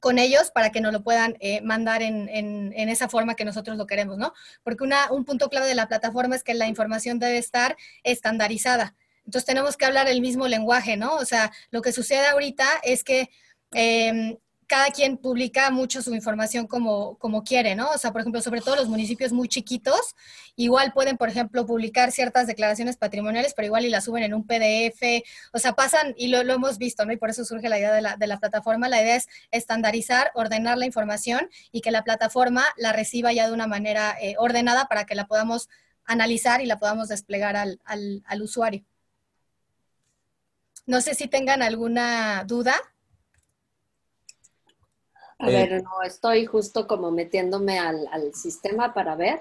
con 0.00 0.18
ellos 0.18 0.50
para 0.50 0.72
que 0.72 0.80
nos 0.80 0.92
lo 0.92 1.04
puedan 1.04 1.36
eh, 1.38 1.60
mandar 1.60 2.02
en, 2.02 2.28
en, 2.28 2.72
en, 2.74 2.88
esa 2.88 3.08
forma 3.08 3.36
que 3.36 3.44
nosotros 3.44 3.76
lo 3.76 3.86
queremos, 3.86 4.18
¿no? 4.18 4.32
Porque 4.64 4.82
una, 4.82 5.12
un 5.12 5.24
punto 5.24 5.48
clave 5.48 5.68
de 5.68 5.76
la 5.76 5.86
plataforma 5.86 6.34
es 6.34 6.42
que 6.42 6.54
la 6.54 6.66
información 6.66 7.20
debe 7.20 7.38
estar 7.38 7.76
estandarizada. 8.02 8.96
Entonces 9.24 9.46
tenemos 9.46 9.76
que 9.76 9.84
hablar 9.84 10.08
el 10.08 10.20
mismo 10.20 10.48
lenguaje, 10.48 10.96
¿no? 10.96 11.14
O 11.16 11.24
sea, 11.24 11.52
lo 11.70 11.82
que 11.82 11.92
sucede 11.92 12.26
ahorita 12.26 12.66
es 12.82 13.04
que 13.04 13.30
em, 13.72 14.36
cada 14.72 14.90
quien 14.90 15.18
publica 15.18 15.70
mucho 15.70 16.00
su 16.00 16.14
información 16.14 16.66
como, 16.66 17.18
como 17.18 17.44
quiere, 17.44 17.74
¿no? 17.74 17.90
O 17.90 17.98
sea, 17.98 18.10
por 18.10 18.22
ejemplo, 18.22 18.40
sobre 18.40 18.62
todo 18.62 18.74
los 18.76 18.88
municipios 18.88 19.30
muy 19.30 19.46
chiquitos, 19.46 20.14
igual 20.56 20.94
pueden, 20.94 21.18
por 21.18 21.28
ejemplo, 21.28 21.66
publicar 21.66 22.10
ciertas 22.10 22.46
declaraciones 22.46 22.96
patrimoniales, 22.96 23.52
pero 23.54 23.66
igual 23.66 23.84
y 23.84 23.90
las 23.90 24.04
suben 24.04 24.22
en 24.22 24.32
un 24.32 24.46
PDF, 24.46 25.22
o 25.52 25.58
sea, 25.58 25.74
pasan, 25.74 26.14
y 26.16 26.28
lo, 26.28 26.40
hemos 26.40 26.78
visto, 26.78 27.04
¿no? 27.04 27.12
Y 27.12 27.18
por 27.18 27.28
eso 27.28 27.44
surge 27.44 27.68
la 27.68 27.78
idea 27.78 27.92
de 27.92 28.00
la, 28.00 28.16
de 28.16 28.26
la, 28.26 28.38
plataforma. 28.38 28.88
La 28.88 29.02
idea 29.02 29.16
es 29.16 29.28
estandarizar, 29.50 30.30
ordenar 30.34 30.78
la 30.78 30.86
información 30.86 31.50
y 31.70 31.82
que 31.82 31.90
la 31.90 32.02
plataforma 32.02 32.64
la 32.78 32.94
reciba 32.94 33.30
ya 33.34 33.48
de 33.48 33.52
una 33.52 33.66
manera 33.66 34.16
eh, 34.22 34.36
ordenada 34.38 34.86
para 34.86 35.04
que 35.04 35.14
la 35.14 35.26
podamos 35.26 35.68
analizar 36.06 36.62
y 36.62 36.66
la 36.66 36.78
podamos 36.78 37.08
desplegar 37.08 37.56
al, 37.56 37.78
al, 37.84 38.22
al 38.26 38.40
usuario. 38.40 38.86
No 40.86 41.00
sé 41.00 41.14
si 41.14 41.28
tengan 41.28 41.62
alguna 41.62 42.44
duda. 42.44 42.74
A 45.38 45.46
ver, 45.46 45.72
eh, 45.72 45.82
no, 45.82 46.02
estoy 46.02 46.46
justo 46.46 46.86
como 46.86 47.10
metiéndome 47.10 47.78
al, 47.78 48.34
sistema 48.34 48.94
para 48.94 49.16
ver, 49.16 49.40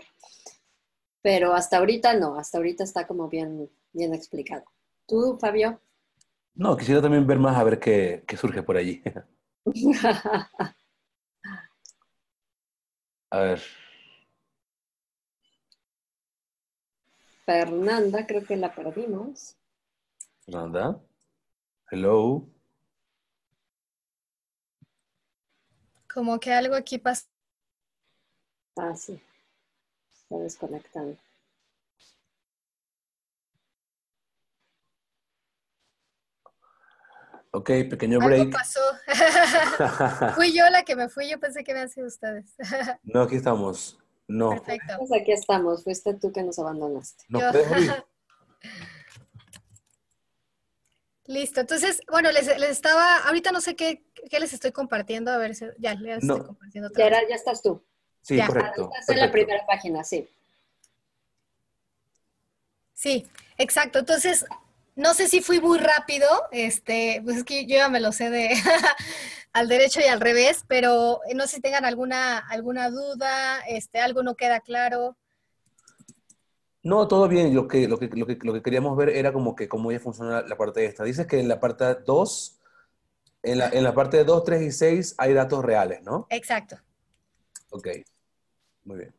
pero 1.22 1.54
hasta 1.54 1.78
ahorita 1.78 2.16
no, 2.16 2.38
hasta 2.38 2.58
ahorita 2.58 2.84
está 2.84 3.06
como 3.08 3.28
bien, 3.28 3.70
bien 3.94 4.14
explicado. 4.14 4.64
¿Tú, 5.08 5.38
Fabio? 5.40 5.80
No, 6.54 6.76
quisiera 6.76 7.02
también 7.02 7.26
ver 7.28 7.40
más 7.40 7.58
a 7.58 7.64
ver 7.64 7.80
qué, 7.80 8.24
qué 8.28 8.38
surge 8.38 8.64
por 8.64 8.78
allí. 8.78 9.02
a 13.30 13.40
ver. 13.40 13.62
Fernanda, 17.46 18.26
creo 18.28 18.44
que 18.46 18.56
la 18.58 18.74
perdimos. 18.74 19.56
Fernanda. 20.46 21.00
Hello. 21.94 22.48
Como 26.08 26.40
que 26.40 26.54
algo 26.54 26.76
aquí 26.76 26.98
pasa. 26.98 27.26
Ah, 28.78 28.96
sí. 28.96 29.22
Está 30.14 30.38
desconectando. 30.38 31.18
Ok, 37.52 37.70
pequeño 37.90 38.20
break. 38.20 38.40
¿Algo 38.40 38.52
pasó. 38.52 38.80
fui 40.36 40.54
yo 40.58 40.70
la 40.70 40.84
que 40.84 40.96
me 40.96 41.10
fui, 41.10 41.30
yo 41.30 41.42
pensé 41.42 41.66
que 41.66 41.74
habían 41.74 41.90
sido 41.90 42.08
ustedes. 42.08 42.56
no, 43.04 43.24
aquí 43.24 43.36
estamos. 43.36 44.00
No. 44.30 44.52
Perfecto. 44.52 44.94
Pues 44.98 45.12
aquí 45.12 45.34
estamos, 45.34 45.84
fuiste 45.84 46.14
tú 46.14 46.32
que 46.32 46.42
nos 46.42 46.58
abandonaste. 46.58 47.26
No 47.28 47.42
yo... 47.42 47.52
Listo, 51.32 51.62
entonces, 51.62 52.02
bueno, 52.10 52.30
les, 52.30 52.50
estaba, 52.50 53.20
ahorita 53.20 53.54
no 53.54 53.62
sé 53.62 53.78
qué, 53.78 54.04
les 54.38 54.52
estoy 54.52 54.74
compartiendo, 54.74 55.32
a 55.32 55.38
ver 55.38 55.56
si 55.56 55.66
ya 55.78 55.96
les 55.96 56.22
estoy 56.22 56.42
compartiendo. 56.42 56.90
ya, 56.94 57.10
ya 57.10 57.36
estás 57.36 57.62
tú. 57.62 57.82
Sí, 58.22 58.38
correcto. 58.46 58.92
Estás 58.94 59.16
en 59.16 59.22
la 59.22 59.32
primera 59.32 59.66
página, 59.66 60.04
sí. 60.04 60.28
Sí, 62.94 63.26
exacto. 63.58 64.00
Entonces, 64.00 64.46
no 64.98 65.14
sé 65.14 65.30
si 65.30 65.42
fui 65.42 65.62
muy 65.62 65.80
rápido, 65.80 66.28
este, 66.52 67.22
pues 67.24 67.38
es 67.38 67.44
que 67.46 67.66
yo 67.66 67.78
ya 67.78 67.88
me 67.88 68.02
lo 68.02 68.12
sé 68.12 68.30
de 68.30 68.50
al 69.54 69.70
derecho 69.70 70.02
y 70.02 70.10
al 70.10 70.20
revés, 70.20 70.66
pero 70.68 71.22
no 71.34 71.48
sé 71.48 71.56
si 71.56 71.62
tengan 71.62 71.86
alguna, 71.86 72.40
alguna 72.40 72.90
duda, 72.90 73.62
este, 73.70 74.02
algo 74.02 74.22
no 74.22 74.36
queda 74.36 74.60
claro. 74.60 75.16
No, 76.84 77.08
todo 77.08 77.28
bien. 77.28 77.54
Lo 77.54 77.68
que, 77.68 77.88
lo 77.88 77.98
que, 77.98 78.08
lo 78.08 78.26
que, 78.26 78.38
lo 78.42 78.54
que 78.54 78.62
queríamos 78.62 78.98
ver 78.98 79.10
era 79.10 79.32
como 79.32 79.56
que 79.56 79.68
cómo 79.68 79.92
ya 79.92 80.00
funciona 80.00 80.42
la 80.42 80.58
parte 80.58 80.82
de 80.82 80.88
esta. 80.88 81.04
Dices 81.04 81.28
que 81.28 81.40
en 81.40 81.48
la 81.48 81.60
parte 81.60 81.96
2, 82.06 82.60
en 83.44 83.60
la, 83.60 83.70
en 83.70 83.84
la 83.84 83.94
parte 83.94 84.24
2, 84.24 84.44
3 84.44 84.62
y 84.62 84.72
6 84.72 85.16
hay 85.18 85.34
datos 85.34 85.64
reales, 85.64 86.02
¿no? 86.04 86.28
Exacto. 86.30 86.78
Ok, 87.70 87.88
muy 88.84 88.98
bien. 88.98 89.14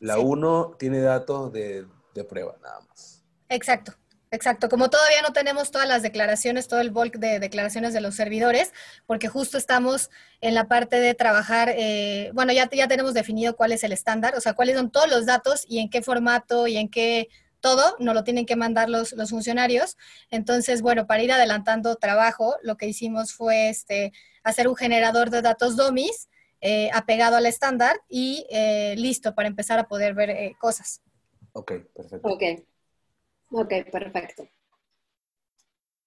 La 0.00 0.18
1 0.18 0.76
tiene 0.78 1.00
datos 1.00 1.52
de, 1.52 1.86
de 2.14 2.24
prueba, 2.24 2.56
nada 2.62 2.80
más. 2.88 3.24
Exacto. 3.48 3.92
Exacto, 4.32 4.68
como 4.68 4.90
todavía 4.90 5.22
no 5.22 5.32
tenemos 5.32 5.70
todas 5.70 5.86
las 5.86 6.02
declaraciones, 6.02 6.66
todo 6.66 6.80
el 6.80 6.90
bulk 6.90 7.18
de 7.18 7.38
declaraciones 7.38 7.94
de 7.94 8.00
los 8.00 8.16
servidores, 8.16 8.72
porque 9.06 9.28
justo 9.28 9.56
estamos 9.56 10.10
en 10.40 10.54
la 10.54 10.66
parte 10.66 10.98
de 10.98 11.14
trabajar, 11.14 11.72
eh, 11.76 12.32
bueno, 12.34 12.52
ya, 12.52 12.68
ya 12.70 12.88
tenemos 12.88 13.14
definido 13.14 13.54
cuál 13.56 13.70
es 13.70 13.84
el 13.84 13.92
estándar, 13.92 14.34
o 14.36 14.40
sea, 14.40 14.54
cuáles 14.54 14.76
son 14.76 14.90
todos 14.90 15.08
los 15.08 15.26
datos 15.26 15.64
y 15.68 15.78
en 15.78 15.88
qué 15.90 16.02
formato 16.02 16.66
y 16.66 16.76
en 16.76 16.88
qué 16.88 17.28
todo, 17.60 17.96
nos 18.00 18.14
lo 18.14 18.24
tienen 18.24 18.46
que 18.46 18.56
mandar 18.56 18.90
los, 18.90 19.12
los 19.12 19.30
funcionarios. 19.30 19.96
Entonces, 20.30 20.82
bueno, 20.82 21.06
para 21.06 21.22
ir 21.22 21.32
adelantando 21.32 21.94
trabajo, 21.94 22.56
lo 22.62 22.76
que 22.76 22.86
hicimos 22.86 23.32
fue 23.32 23.68
este, 23.68 24.12
hacer 24.42 24.66
un 24.66 24.74
generador 24.74 25.30
de 25.30 25.40
datos 25.40 25.76
DOMIS 25.76 26.28
eh, 26.60 26.90
apegado 26.92 27.36
al 27.36 27.46
estándar 27.46 28.00
y 28.08 28.44
eh, 28.50 28.94
listo 28.98 29.36
para 29.36 29.46
empezar 29.48 29.78
a 29.78 29.86
poder 29.86 30.14
ver 30.14 30.52
cosas. 30.58 31.00
Ok, 31.52 31.72
perfecto. 31.94 32.28
Ok. 32.28 32.42
Ok, 33.50 33.72
perfecto. 33.90 34.48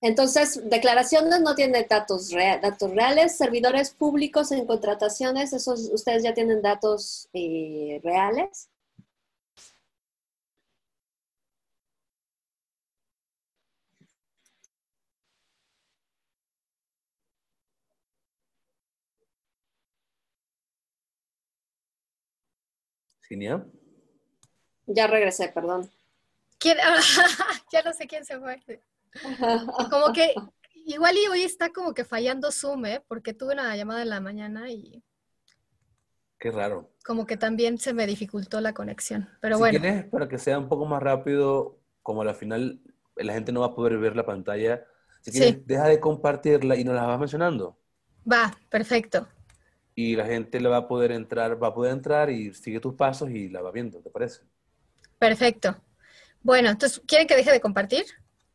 Entonces, 0.01 0.61
declaraciones 0.69 1.41
no 1.41 1.55
tienen 1.55 1.85
datos, 1.89 2.29
datos 2.31 2.91
reales, 2.91 3.37
servidores 3.37 3.91
públicos 3.91 4.51
en 4.53 4.65
contrataciones, 4.65 5.51
esos 5.51 5.89
ustedes 5.91 6.23
ya 6.23 6.33
tienen 6.33 6.61
datos 6.61 7.27
eh, 7.33 7.99
reales. 8.03 8.69
¿Ginia? 23.27 23.65
Ya 24.87 25.07
regresé, 25.07 25.49
perdón. 25.49 25.89
ya 27.71 27.81
no 27.83 27.93
sé 27.93 28.07
quién 28.07 28.25
se 28.25 28.39
fue. 28.39 28.61
Como 29.89 30.13
que 30.13 30.33
igual 30.85 31.15
y 31.17 31.27
hoy 31.27 31.41
está 31.43 31.69
como 31.69 31.93
que 31.93 32.03
fallando 32.03 32.51
Zoom, 32.51 32.85
¿eh? 32.85 33.03
Porque 33.07 33.33
tuve 33.33 33.53
una 33.53 33.75
llamada 33.75 34.01
en 34.01 34.09
la 34.09 34.19
mañana 34.19 34.69
y... 34.69 35.03
Qué 36.37 36.51
raro. 36.51 36.91
Como 37.03 37.25
que 37.25 37.37
también 37.37 37.77
se 37.77 37.93
me 37.93 38.07
dificultó 38.07 38.61
la 38.61 38.73
conexión. 38.73 39.29
Pero 39.41 39.55
si 39.55 39.59
bueno. 39.59 39.79
Quieres, 39.79 40.05
para 40.05 40.29
que 40.29 40.37
sea 40.37 40.57
un 40.57 40.69
poco 40.69 40.85
más 40.85 41.03
rápido, 41.03 41.79
como 42.01 42.21
al 42.21 42.35
final 42.35 42.81
la 43.15 43.33
gente 43.33 43.51
no 43.51 43.61
va 43.61 43.67
a 43.67 43.75
poder 43.75 43.97
ver 43.97 44.15
la 44.15 44.25
pantalla, 44.25 44.85
si 45.21 45.31
quieres, 45.31 45.67
deja 45.67 45.87
de 45.87 45.99
compartirla 45.99 46.77
y 46.77 46.83
nos 46.83 46.95
la 46.95 47.05
vas 47.05 47.19
mencionando. 47.19 47.77
Va, 48.31 48.57
perfecto. 48.69 49.27
Y 49.95 50.15
la 50.15 50.25
gente 50.25 50.61
le 50.61 50.69
va 50.69 50.77
a 50.77 50.87
poder 50.87 51.11
entrar, 51.11 51.61
va 51.61 51.67
a 51.67 51.73
poder 51.73 51.91
entrar 51.91 52.29
y 52.29 52.53
sigue 52.53 52.79
tus 52.79 52.93
pasos 52.93 53.29
y 53.29 53.49
la 53.49 53.61
va 53.61 53.71
viendo, 53.71 53.99
¿te 54.01 54.09
parece? 54.09 54.43
Perfecto. 55.17 55.75
Bueno, 56.41 56.69
entonces, 56.69 57.01
¿quieren 57.05 57.27
que 57.27 57.35
deje 57.35 57.51
de 57.51 57.61
compartir? 57.61 58.05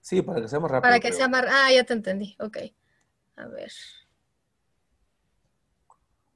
Sí, 0.01 0.23
para 0.23 0.41
que 0.41 0.49
sea 0.49 0.61
más 0.61 0.71
rápido. 0.71 0.83
Para 0.83 1.01
que 1.01 1.13
sea 1.13 1.29
más... 1.29 1.45
Ah, 1.49 1.73
ya 1.73 1.85
te 1.85 1.93
entendí. 1.93 2.37
Ok. 2.39 2.59
A 3.37 3.47
ver. 3.47 3.73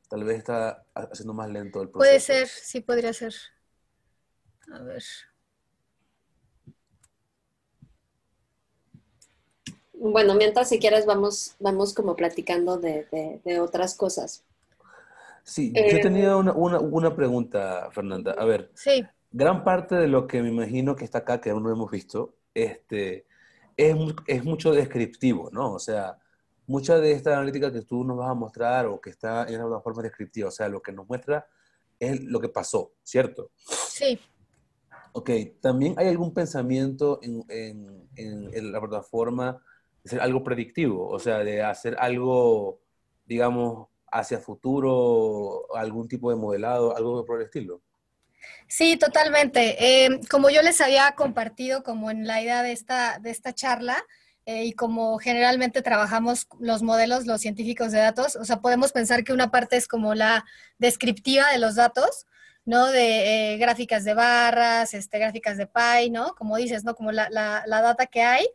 Tal 0.09 0.25
vez 0.25 0.39
está 0.39 0.85
haciendo 0.95 1.35
más 1.35 1.51
lento 1.51 1.83
el 1.83 1.91
proceso. 1.91 1.99
Puede 1.99 2.21
ser, 2.21 2.49
sí 2.49 2.81
podría 2.81 3.13
ser. 3.13 3.35
A 4.73 4.81
ver. 4.81 5.03
Bueno, 9.93 10.35
mientras 10.35 10.69
si 10.69 10.79
quieres 10.79 11.05
vamos, 11.05 11.57
vamos 11.59 11.93
como 11.93 12.17
platicando 12.17 12.79
de, 12.79 13.61
otras 13.61 13.95
cosas. 13.95 14.45
Sí, 15.45 15.73
yo 15.75 15.83
eh, 15.83 16.01
tenía 16.01 16.37
una, 16.37 16.53
una, 16.53 17.15
pregunta, 17.15 17.91
Fernanda. 17.91 18.33
A 18.39 18.45
ver. 18.45 18.71
Sí 18.75 19.07
gran 19.31 19.65
parte 19.65 19.95
de 19.95 20.09
lo 20.09 20.27
que 20.27 20.43
me 20.43 20.49
imagino 20.49 20.97
que 20.97 21.05
está 21.05 21.19
acá, 21.19 21.41
que 21.41 21.51
aún 21.51 21.63
no 21.63 21.71
hemos 21.71 21.91
visto, 21.91 22.37
este, 22.55 23.27
es, 23.77 23.97
es 24.27 24.45
mucho 24.45 24.73
descriptivo, 24.73 25.51
¿no? 25.53 25.75
O 25.75 25.79
sea, 25.79 26.19
mucha 26.67 26.99
de 26.99 27.13
esta 27.13 27.35
analítica 27.35 27.73
que 27.73 27.83
tú 27.83 28.05
nos 28.05 28.17
vas 28.17 28.31
a 28.31 28.35
mostrar 28.35 28.87
o 28.87 29.01
que 29.01 29.11
está 29.11 29.47
en 29.49 29.63
una 29.63 29.81
forma 29.81 30.03
descriptiva, 30.03 30.49
o 30.49 30.53
sea, 30.53 30.69
lo 30.69 30.83
que 30.83 30.93
nos 30.93 31.09
muestra 31.09 31.47
es 31.99 32.23
lo 32.25 32.41
que 32.41 32.49
pasó, 32.49 32.93
¿cierto? 33.03 33.51
Sí. 33.57 34.19
Ok, 35.13 35.31
¿también 35.61 35.95
hay 35.97 36.09
algún 36.09 36.33
pensamiento 36.33 37.19
en, 37.23 37.45
en, 37.49 38.09
en, 38.17 38.73
la 38.73 38.81
plataforma 38.81 39.61
de 40.05 40.11
ser 40.11 40.21
algo 40.21 40.45
predictivo? 40.45 41.09
O 41.09 41.19
sea, 41.19 41.39
de 41.39 41.63
hacer 41.63 41.97
algo, 41.99 42.83
digamos, 43.25 43.89
hacia 44.13 44.39
futuro, 44.39 45.75
algún 45.75 46.09
tipo 46.09 46.31
de 46.31 46.37
modelado, 46.37 46.97
algo 46.97 47.25
por 47.25 47.41
el 47.41 47.47
estilo. 47.47 47.83
Sí, 48.67 48.97
totalmente. 48.97 50.05
Em, 50.05 50.21
como 50.25 50.51
yo 50.51 50.63
les 50.63 50.81
había 50.81 51.13
compartido 51.13 51.83
como 51.83 52.11
en 52.11 52.27
la 52.27 52.41
idea 52.43 52.63
de 52.63 52.73
esta, 52.73 53.19
de 53.19 53.31
esta 53.31 53.55
charla, 53.55 54.05
eh, 54.47 54.65
y 54.65 54.73
como 54.73 55.19
generalmente 55.19 55.83
trabajamos 55.83 56.47
los 56.59 56.83
modelos, 56.83 57.27
los 57.27 57.41
científicos 57.43 57.93
de 57.93 57.99
datos, 57.99 58.35
o 58.37 58.45
sea, 58.45 58.61
podemos 58.61 58.93
pensar 58.93 59.23
que 59.23 59.35
una 59.35 59.51
parte 59.51 59.77
es 59.77 59.87
como 59.87 60.15
la 60.15 60.45
descriptiva 60.79 61.51
de 61.53 61.59
los 61.59 61.75
datos, 61.75 62.27
¿no? 62.65 62.87
De 62.87 63.55
eh, 63.55 63.57
gráficas 63.59 64.05
de 64.05 64.15
barras, 64.15 64.95
este, 64.95 65.19
gráficas 65.19 65.59
de 65.59 65.67
pie, 65.67 66.11
¿no? 66.11 66.35
Como 66.35 66.57
dices, 66.57 66.85
¿no? 66.85 66.95
Como 66.95 67.13
la, 67.13 67.29
la, 67.31 67.63
la 67.67 67.83
data 67.83 68.07
que 68.07 68.23
hay. 68.23 68.47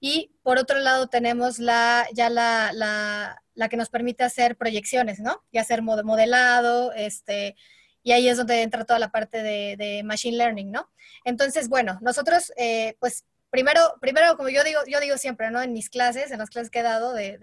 Y 0.00 0.32
por 0.42 0.58
otro 0.58 0.78
lado 0.78 1.08
tenemos 1.08 1.58
la, 1.58 2.06
ya 2.14 2.28
la, 2.30 2.72
la, 2.72 3.42
la 3.54 3.68
que 3.68 3.76
nos 3.76 3.88
permite 3.90 4.24
hacer 4.24 4.56
proyecciones, 4.56 5.20
¿no? 5.20 5.44
Y 5.50 5.58
hacer 5.58 5.82
modelado, 5.82 6.92
este, 6.92 7.56
y 8.02 8.12
ahí 8.12 8.28
es 8.28 8.36
donde 8.36 8.62
entra 8.62 8.84
toda 8.84 8.98
la 8.98 9.10
parte 9.10 9.42
de, 9.42 10.02
Machine 10.04 10.36
Learning, 10.36 10.70
¿no? 10.70 10.90
Entonces, 11.24 11.68
bueno, 11.68 11.98
nosotros, 12.02 12.52
eh, 12.56 12.96
pues, 12.98 13.24
primero, 13.50 13.80
primero, 14.00 14.36
como 14.36 14.48
yo 14.48 14.64
digo, 14.64 14.80
yo 14.88 15.00
digo 15.00 15.16
siempre, 15.18 15.50
¿no? 15.50 15.62
En 15.62 15.72
mis 15.72 15.88
clases, 15.88 16.30
en 16.30 16.38
las 16.38 16.50
clases 16.50 16.70
que 16.70 16.80
he 16.80 16.82
dado 16.82 17.12
de, 17.12 17.38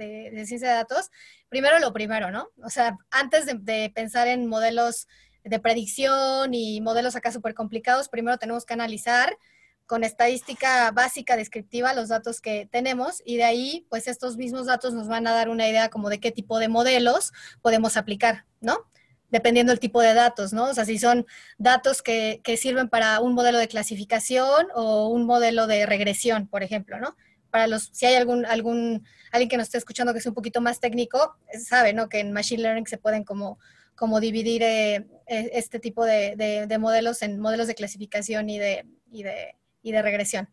ciencia 0.46 0.70
de 0.70 0.76
datos, 0.76 1.12
primero 1.48 1.80
lo 1.80 1.94
primero, 1.94 2.32
¿no? 2.32 2.50
O 2.64 2.70
sea, 2.70 2.98
antes 3.12 3.46
de, 3.46 3.92
pensar 3.94 4.28
en 4.28 4.48
modelos 4.48 5.08
de 5.44 5.60
predicción 5.60 6.54
y 6.54 6.82
modelos 6.82 7.16
acá 7.16 7.32
súper 7.32 7.54
complicados, 7.54 8.10
primero 8.10 8.38
tenemos 8.38 8.66
que 8.66 8.74
analizar 8.74 9.38
con 9.86 10.04
estadística 10.04 10.92
básica 10.92 11.36
descriptiva 11.36 11.94
los 11.94 12.10
datos 12.10 12.42
que 12.42 12.68
tenemos 12.72 13.24
y 13.26 13.38
de 13.38 13.44
ahí, 13.46 13.88
pues 13.90 14.08
estos 14.08 14.38
mismos 14.38 14.68
datos 14.68 14.94
nos 14.94 15.08
van 15.08 15.26
a 15.26 15.34
dar 15.34 15.50
una 15.50 15.68
idea 15.68 15.90
como 15.90 16.10
de 16.10 16.20
qué 16.20 16.32
tipo 16.32 16.60
de 16.60 16.68
modelos 16.68 17.32
podemos 17.62 17.98
aplicar, 17.98 18.46
¿no? 18.62 18.86
Dependiendo 19.32 19.72
del 19.72 19.80
tipo 19.80 20.02
de 20.02 20.14
datos, 20.14 20.54
¿no? 20.54 20.66
O 20.70 20.74
sea, 20.74 20.86
si 20.86 20.98
son 20.98 21.26
datos 21.58 22.02
que, 22.02 22.42
sirven 22.58 22.90
para 22.90 23.20
un 23.20 23.34
modelo 23.34 23.58
de 23.58 23.68
clasificación 23.68 24.68
o 24.74 25.08
un 25.08 25.26
modelo 25.26 25.68
de 25.68 25.86
regresión, 25.86 26.48
por 26.48 26.64
ejemplo, 26.64 27.00
¿no? 27.00 27.16
Para 27.52 27.68
los, 27.68 27.90
si 27.94 28.06
hay 28.06 28.16
algún, 28.16 28.46
algún, 28.46 29.06
alguien 29.32 29.50
que 29.50 29.58
nos 29.58 29.68
esté 29.68 29.78
escuchando 29.78 30.14
que 30.14 30.20
es 30.20 30.26
un 30.26 30.34
poquito 30.34 30.62
más 30.62 30.80
técnico, 30.80 31.38
sabe, 31.64 31.94
¿no? 31.94 32.10
Que 32.10 32.20
en 32.20 32.34
Machine 32.34 32.64
Learning 32.64 32.88
se 32.88 32.98
pueden 32.98 33.24
como, 33.24 33.60
como 33.96 34.20
dividir 34.20 34.64
eh, 34.64 35.08
eh, 35.28 35.50
este 35.54 35.80
tipo 35.80 36.06
de, 36.06 36.68
modelos 36.80 37.22
en 37.22 37.40
modelos 37.40 37.68
de 37.68 37.76
clasificación 37.76 38.50
y 38.50 38.60
de, 38.60 38.86
y 39.12 39.24
de, 39.24 39.56
y 39.82 39.92
de 39.92 40.02
regresión. 40.02 40.50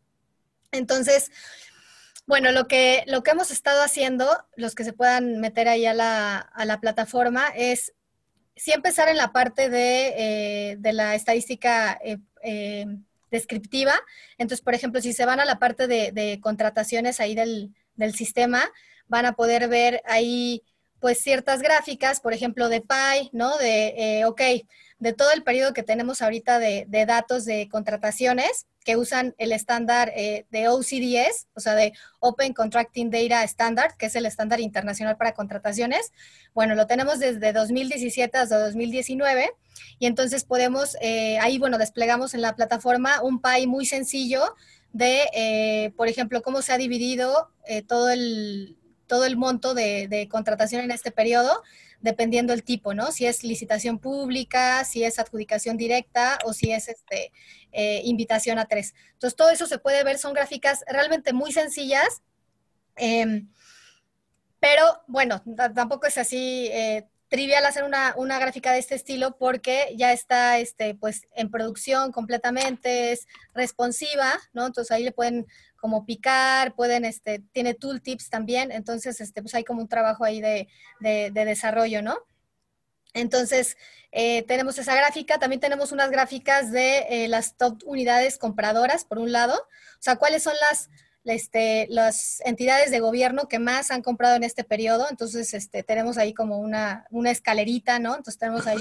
Entonces, 0.73 1.31
bueno, 2.27 2.51
lo 2.53 2.67
que, 2.67 3.05
lo 3.07 3.23
que 3.23 3.31
hemos 3.31 3.51
estado 3.51 3.83
haciendo, 3.83 4.29
los 4.57 4.75
que 4.75 4.85
se 4.85 4.93
puedan 4.93 5.41
meter 5.41 5.69
ahí 5.69 5.87
a 5.87 5.95
la, 5.95 6.39
a 6.39 6.65
la 6.65 6.81
plataforma, 6.81 7.49
es 7.55 7.95
sí 8.57 8.73
empezar 8.73 9.09
en 9.09 9.17
la 9.17 9.33
parte 9.33 9.69
de, 9.69 10.73
eh, 10.73 10.93
la 10.93 11.15
estadística 11.15 11.99
eh, 12.03 12.19
eh, 12.43 12.87
descriptiva. 13.31 13.95
Entonces, 14.39 14.65
por 14.65 14.75
ejemplo, 14.75 15.01
si 15.01 15.13
se 15.13 15.27
van 15.27 15.41
a 15.41 15.45
la 15.45 15.59
parte 15.59 15.87
de, 15.87 16.41
contrataciones 16.43 17.21
ahí 17.21 17.35
del, 17.35 17.73
sistema, 18.15 18.63
van 19.09 19.27
a 19.27 19.33
poder 19.33 19.69
ver 19.69 20.03
ahí 20.07 20.63
pues 21.07 21.21
ciertas 21.21 21.63
gráficas, 21.63 22.19
por 22.19 22.33
ejemplo, 22.33 22.69
de 22.69 22.81
PI, 22.81 23.31
¿no? 23.33 23.57
De, 23.59 23.95
eh, 23.97 24.25
ok, 24.25 24.41
de 24.99 25.13
todo 25.13 25.31
el 25.31 25.45
periodo 25.45 25.73
que 25.73 25.85
tenemos 25.85 26.21
ahorita 26.21 26.59
de, 26.59 26.85
datos 27.07 27.45
de 27.45 27.69
contrataciones 27.69 28.67
que 28.85 28.97
usan 28.97 29.33
el 29.39 29.53
estándar 29.53 30.11
eh, 30.17 30.47
de 30.51 30.67
OCDS, 30.67 31.47
o 31.55 31.61
sea, 31.61 31.77
de 31.77 31.93
Open 32.19 32.53
Contracting 32.55 33.09
Data 33.09 33.45
Standard, 33.45 33.97
que 33.97 34.07
es 34.07 34.17
el 34.17 34.27
estándar 34.27 34.59
internacional 34.59 35.17
para 35.17 35.33
contrataciones. 35.33 36.11
Bueno, 36.55 36.75
lo 36.75 36.89
tenemos 36.89 37.21
desde 37.21 37.53
2017 37.53 38.37
hasta 38.37 38.59
2019 38.59 39.53
y 40.01 40.07
entonces 40.07 40.43
podemos, 40.43 40.97
eh, 41.01 41.39
ahí, 41.39 41.59
bueno, 41.59 41.79
desplegamos 41.79 42.35
en 42.35 42.43
la 42.43 42.57
plataforma 42.57 43.23
un 43.23 43.41
PI 43.41 43.69
muy 43.69 43.87
sencillo 43.87 44.57
de, 44.93 45.23
eh, 45.35 45.93
por 45.97 46.09
ejemplo, 46.09 46.43
cómo 46.43 46.63
se 46.63 46.73
ha 46.73 46.79
dividido 46.79 47.53
todo 47.87 48.11
el 48.11 48.77
todo 49.07 49.25
el 49.25 49.37
monto 49.37 49.75
de, 49.75 50.29
contratación 50.31 50.83
en 50.83 50.91
este 50.91 51.11
periodo 51.11 51.63
dependiendo 52.01 52.53
el 52.53 52.63
tipo, 52.63 52.95
¿no? 52.95 53.11
Si 53.11 53.27
es 53.27 53.43
licitación 53.43 53.99
pública, 53.99 54.85
si 54.85 55.03
es 55.03 55.19
adjudicación 55.19 55.77
directa 55.77 56.39
o 56.45 56.53
si 56.53 56.71
es 56.71 56.89
este, 56.89 57.33
eh, 57.73 58.03
invitación 58.05 58.59
a 58.59 58.67
tres. 58.67 58.95
Entonces, 59.15 59.35
todo 59.35 59.51
eso 59.51 59.67
se 59.67 59.79
puede 59.79 60.05
ver, 60.05 60.19
son 60.19 60.35
gráficas 60.35 60.85
realmente 60.87 61.33
muy 61.33 61.53
sencillas, 61.53 62.23
em, 62.97 63.49
pero 64.61 65.03
bueno, 65.07 65.43
tampoco 65.75 66.07
es 66.07 66.19
así 66.19 66.69
eh, 66.71 67.09
trivial 67.29 67.65
hacer 67.67 67.85
una, 67.85 68.15
una, 68.17 68.39
gráfica 68.39 68.73
de 68.73 68.79
este 68.79 68.95
estilo 68.95 69.37
porque 69.37 69.95
ya 69.97 70.13
está 70.13 70.59
este, 70.59 70.95
pues, 70.95 71.27
en 71.35 71.51
producción 71.51 72.13
completamente, 72.13 73.13
es 73.13 73.27
responsiva, 73.55 74.33
¿no? 74.53 74.67
Entonces 74.67 74.91
ahí 74.93 75.03
le 75.03 75.13
pueden 75.13 75.47
como 75.77 76.05
picar, 76.05 76.75
pueden, 76.75 77.05
este, 77.05 77.41
tiene 77.53 77.75
tooltips 77.75 78.31
también, 78.31 78.73
entonces, 78.73 79.21
este, 79.21 79.43
pues 79.43 79.55
hay 79.55 79.65
como 79.65 79.83
un 79.83 79.89
trabajo 79.89 80.25
ahí 80.25 80.41
de, 80.41 80.69
de, 81.01 81.31
desarrollo, 81.31 82.03
¿no? 82.03 82.19
Entonces, 83.15 83.77
eh, 84.13 84.43
tenemos 84.43 84.79
esa 84.79 84.95
gráfica, 84.95 85.39
también 85.39 85.61
tenemos 85.61 85.93
unas 85.93 86.11
gráficas 86.11 86.73
de 86.73 87.07
eh, 87.09 87.29
las 87.29 87.57
top 87.57 87.83
unidades 87.87 88.37
compradoras, 88.37 89.05
por 89.05 89.19
un 89.19 89.33
lado, 89.33 89.55
o 89.55 90.03
sea, 90.03 90.17
cuáles 90.17 90.43
son 90.43 90.55
las, 90.69 90.91
este, 91.27 91.87
las 91.91 92.41
entidades 92.45 92.91
de 92.91 93.01
gobierno 93.01 93.49
que 93.49 93.59
más 93.59 93.91
han 93.91 94.03
comprado 94.03 94.37
en 94.37 94.45
este 94.45 94.65
periodo, 94.65 95.07
entonces, 95.11 95.53
este, 95.55 95.83
tenemos 95.83 96.19
ahí 96.19 96.33
como 96.33 96.59
una, 96.59 97.07
una 97.11 97.31
escalerita, 97.31 97.99
¿no? 97.99 98.17
Entonces, 98.17 98.39
tenemos 98.39 98.67
ahí 98.67 98.79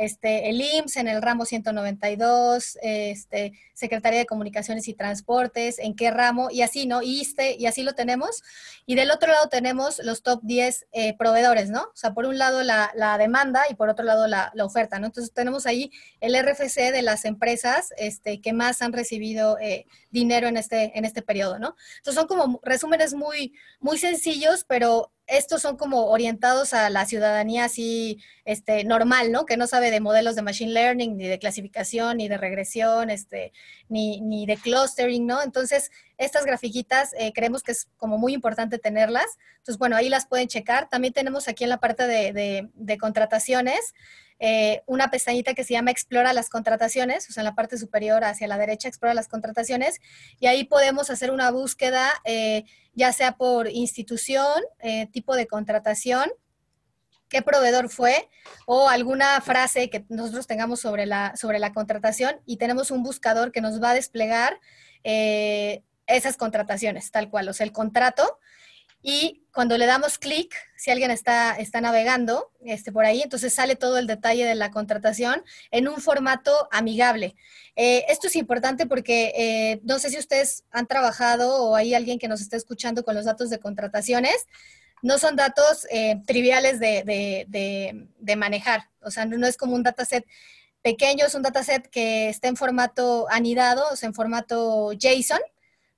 este, 0.00 0.48
el 0.48 0.62
IMSS 0.62 0.96
en 0.96 1.08
el 1.08 1.20
ramo 1.20 1.44
192, 1.44 2.78
este, 2.80 3.52
Secretaría 3.74 4.20
de 4.20 4.24
Comunicaciones 4.24 4.88
y 4.88 4.94
Transportes, 4.94 5.78
en 5.78 5.94
qué 5.94 6.10
ramo, 6.10 6.48
y 6.50 6.62
así, 6.62 6.86
¿no? 6.86 7.02
ISTE, 7.02 7.56
y 7.58 7.66
así 7.66 7.82
lo 7.82 7.92
tenemos. 7.92 8.42
Y 8.86 8.94
del 8.94 9.10
otro 9.10 9.30
lado 9.30 9.50
tenemos 9.50 9.98
los 10.02 10.22
top 10.22 10.40
10 10.42 10.86
eh, 10.92 11.16
proveedores, 11.18 11.68
¿no? 11.68 11.82
O 11.82 11.96
sea, 11.96 12.14
por 12.14 12.24
un 12.24 12.38
lado 12.38 12.62
la, 12.62 12.90
demanda 13.18 13.64
y 13.68 13.74
por 13.74 13.90
otro 13.90 14.06
lado 14.06 14.26
la, 14.26 14.50
oferta, 14.62 14.98
¿no? 14.98 15.06
Entonces 15.06 15.34
tenemos 15.34 15.66
ahí 15.66 15.90
el 16.20 16.34
RFC 16.34 16.92
de 16.92 17.02
las 17.02 17.26
empresas 17.26 17.92
este, 17.98 18.40
que 18.40 18.54
más 18.54 18.80
han 18.80 18.94
recibido 18.94 19.58
eh, 19.58 19.84
dinero 20.10 20.48
en 20.48 20.56
este, 20.56 20.96
en 20.98 21.04
este 21.04 21.20
periodo, 21.20 21.58
¿no? 21.58 21.76
Entonces 21.98 22.14
son 22.14 22.26
como 22.26 22.58
resúmenes 22.62 23.12
muy, 23.12 23.52
muy 23.80 23.98
sencillos, 23.98 24.64
pero 24.66 25.12
estos 25.30 25.62
son 25.62 25.76
como 25.76 26.06
orientados 26.10 26.74
a 26.74 26.90
la 26.90 27.06
ciudadanía 27.06 27.64
así 27.64 28.18
este, 28.44 28.84
normal, 28.84 29.30
¿no? 29.30 29.46
Que 29.46 29.56
no 29.56 29.66
sabe 29.66 29.90
de 29.90 30.00
modelos 30.00 30.34
de 30.34 30.42
machine 30.42 30.72
learning, 30.72 31.16
ni 31.16 31.28
de 31.28 31.38
clasificación, 31.38 32.16
ni 32.16 32.28
de 32.28 32.36
regresión, 32.36 33.10
este, 33.10 33.52
ni, 33.88 34.20
ni 34.20 34.44
de 34.44 34.56
clustering, 34.56 35.26
¿no? 35.26 35.42
Entonces, 35.42 35.90
estas 36.18 36.44
grafiquitas 36.44 37.14
eh, 37.18 37.32
creemos 37.32 37.62
que 37.62 37.72
es 37.72 37.88
como 37.96 38.18
muy 38.18 38.34
importante 38.34 38.78
tenerlas. 38.78 39.38
Entonces, 39.58 39.78
bueno, 39.78 39.96
ahí 39.96 40.08
las 40.08 40.26
pueden 40.26 40.48
checar. 40.48 40.88
También 40.88 41.12
tenemos 41.12 41.48
aquí 41.48 41.64
en 41.64 41.70
la 41.70 41.78
parte 41.78 42.06
de, 42.06 42.68
de, 42.74 42.98
contrataciones 42.98 43.94
eh, 44.40 44.82
una 44.86 45.10
pestañita 45.10 45.54
que 45.54 45.62
se 45.62 45.74
llama 45.74 45.92
Explora 45.92 46.32
las 46.32 46.48
contrataciones, 46.48 47.28
o 47.30 47.32
sea, 47.32 47.42
en 47.42 47.44
la 47.44 47.54
parte 47.54 47.78
superior 47.78 48.24
hacia 48.24 48.48
la 48.48 48.58
derecha, 48.58 48.88
Explora 48.88 49.14
las 49.14 49.28
contrataciones, 49.28 50.00
y 50.40 50.46
ahí 50.48 50.64
podemos 50.64 51.10
hacer 51.10 51.30
una 51.30 51.52
búsqueda, 51.52 52.10
eh, 52.24 52.64
ya 52.94 53.12
sea 53.12 53.36
por 53.36 53.68
institución, 53.68 54.60
tipo 55.12 55.36
de 55.36 55.46
contratación, 55.46 56.28
qué 57.30 57.40
proveedor 57.40 57.88
fue 57.88 58.28
o 58.66 58.88
alguna 58.88 59.40
frase 59.40 59.88
que 59.88 60.04
nosotros 60.10 60.46
tengamos 60.46 60.80
sobre 60.80 61.06
la, 61.06 61.34
sobre 61.36 61.58
la 61.58 61.72
contratación 61.72 62.40
y 62.44 62.58
tenemos 62.58 62.90
un 62.90 63.02
buscador 63.02 63.52
que 63.52 63.62
nos 63.62 63.80
va 63.82 63.90
a 63.90 63.94
desplegar 63.94 64.60
eh, 65.04 65.82
esas 66.06 66.36
contrataciones, 66.36 67.10
tal 67.10 67.30
cual, 67.30 67.48
o 67.48 67.52
sea, 67.54 67.64
el 67.64 67.72
contrato. 67.72 68.38
Y 69.02 69.46
cuando 69.52 69.78
le 69.78 69.86
damos 69.86 70.18
clic, 70.18 70.54
si 70.76 70.90
alguien 70.90 71.10
está, 71.10 71.56
está 71.56 71.80
navegando 71.80 72.52
este, 72.64 72.92
por 72.92 73.04
ahí, 73.04 73.22
entonces 73.22 73.52
sale 73.54 73.76
todo 73.76 73.98
el 73.98 74.06
detalle 74.06 74.44
de 74.44 74.54
la 74.54 74.70
contratación 74.70 75.42
en 75.70 75.88
un 75.88 76.00
formato 76.00 76.68
amigable. 76.70 77.34
Eh, 77.76 78.04
esto 78.08 78.26
es 78.26 78.36
importante 78.36 78.86
porque 78.86 79.32
eh, 79.36 79.80
no 79.84 79.98
sé 79.98 80.10
si 80.10 80.18
ustedes 80.18 80.64
han 80.70 80.86
trabajado 80.86 81.64
o 81.64 81.76
hay 81.76 81.94
alguien 81.94 82.18
que 82.18 82.28
nos 82.28 82.40
está 82.40 82.56
escuchando 82.56 83.04
con 83.04 83.14
los 83.14 83.24
datos 83.24 83.50
de 83.50 83.58
contrataciones 83.58 84.46
no 85.02 85.18
son 85.18 85.36
datos 85.36 85.86
eh, 85.90 86.20
triviales 86.26 86.78
de, 86.78 88.36
manejar. 88.36 88.88
O 89.02 89.10
sea, 89.10 89.24
no, 89.24 89.46
es 89.46 89.56
como 89.56 89.74
un 89.74 89.82
dataset 89.82 90.26
pequeño, 90.82 91.26
es 91.26 91.34
un 91.34 91.42
dataset 91.42 91.88
que 91.88 92.28
está 92.28 92.48
en 92.48 92.56
formato 92.56 93.26
anidado, 93.30 93.84
o 93.92 93.96
sea, 93.96 94.08
en 94.08 94.14
formato 94.14 94.92
JSON. 94.92 95.40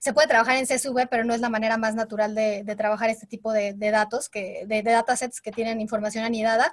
Se 0.02 0.12
puede 0.12 0.26
trabajar 0.26 0.56
en 0.56 0.66
CSV, 0.66 1.06
pero 1.08 1.24
no 1.24 1.32
es 1.32 1.40
la 1.40 1.48
manera 1.48 1.76
más 1.76 1.94
natural 1.94 2.34
de, 2.34 2.64
trabajar 2.76 3.08
este 3.08 3.28
tipo 3.28 3.52
de, 3.52 3.74
datos, 3.74 4.28
que, 4.28 4.64
de, 4.66 4.82
datasets 4.82 5.40
que 5.40 5.52
tienen 5.52 5.80
información 5.80 6.24
anidada. 6.24 6.72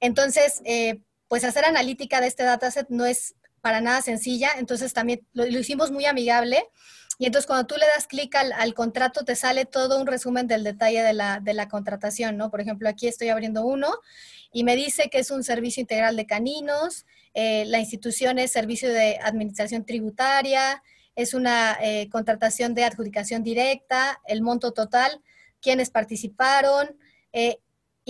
Entonces, 0.00 0.62
eh, 0.64 1.02
pues 1.28 1.44
hacer 1.44 1.66
analítica 1.66 2.22
de 2.22 2.28
este 2.28 2.42
dataset 2.42 2.88
no 2.88 3.04
es 3.04 3.34
para 3.60 3.82
nada 3.82 4.00
sencilla, 4.00 4.52
entonces 4.56 4.94
también 4.94 5.20
lo 5.34 5.44
hicimos 5.46 5.90
muy 5.90 6.06
amigable 6.06 6.64
y 7.20 7.26
entonces 7.26 7.46
cuando 7.46 7.66
tú 7.66 7.74
le 7.76 7.86
das 7.86 8.06
clic 8.06 8.34
al, 8.34 8.72
contrato, 8.72 9.26
te 9.26 9.36
sale 9.36 9.66
todo 9.66 10.00
un 10.00 10.06
resumen 10.06 10.46
del 10.46 10.64
detalle 10.64 11.02
de 11.02 11.12
la, 11.12 11.68
contratación, 11.68 12.38
¿no? 12.38 12.50
Por 12.50 12.62
ejemplo, 12.62 12.88
aquí 12.88 13.08
estoy 13.08 13.28
abriendo 13.28 13.62
uno 13.66 13.92
y 14.54 14.64
me 14.64 14.74
dice 14.74 15.10
que 15.10 15.18
es 15.18 15.30
un 15.30 15.44
servicio 15.44 15.82
integral 15.82 16.16
de 16.16 16.24
caninos, 16.24 17.04
eh, 17.34 17.66
la 17.66 17.78
institución 17.78 18.38
es 18.38 18.52
servicio 18.52 18.88
de 18.88 19.18
administración 19.22 19.84
tributaria, 19.84 20.82
es 21.14 21.34
una 21.34 21.76
eh, 21.80 22.08
contratación 22.10 22.74
de 22.74 22.84
adjudicación 22.84 23.42
directa, 23.42 24.20
el 24.26 24.42
monto 24.42 24.72
total, 24.72 25.22
quiénes 25.60 25.90
participaron, 25.90 26.96
eh, 27.32 27.58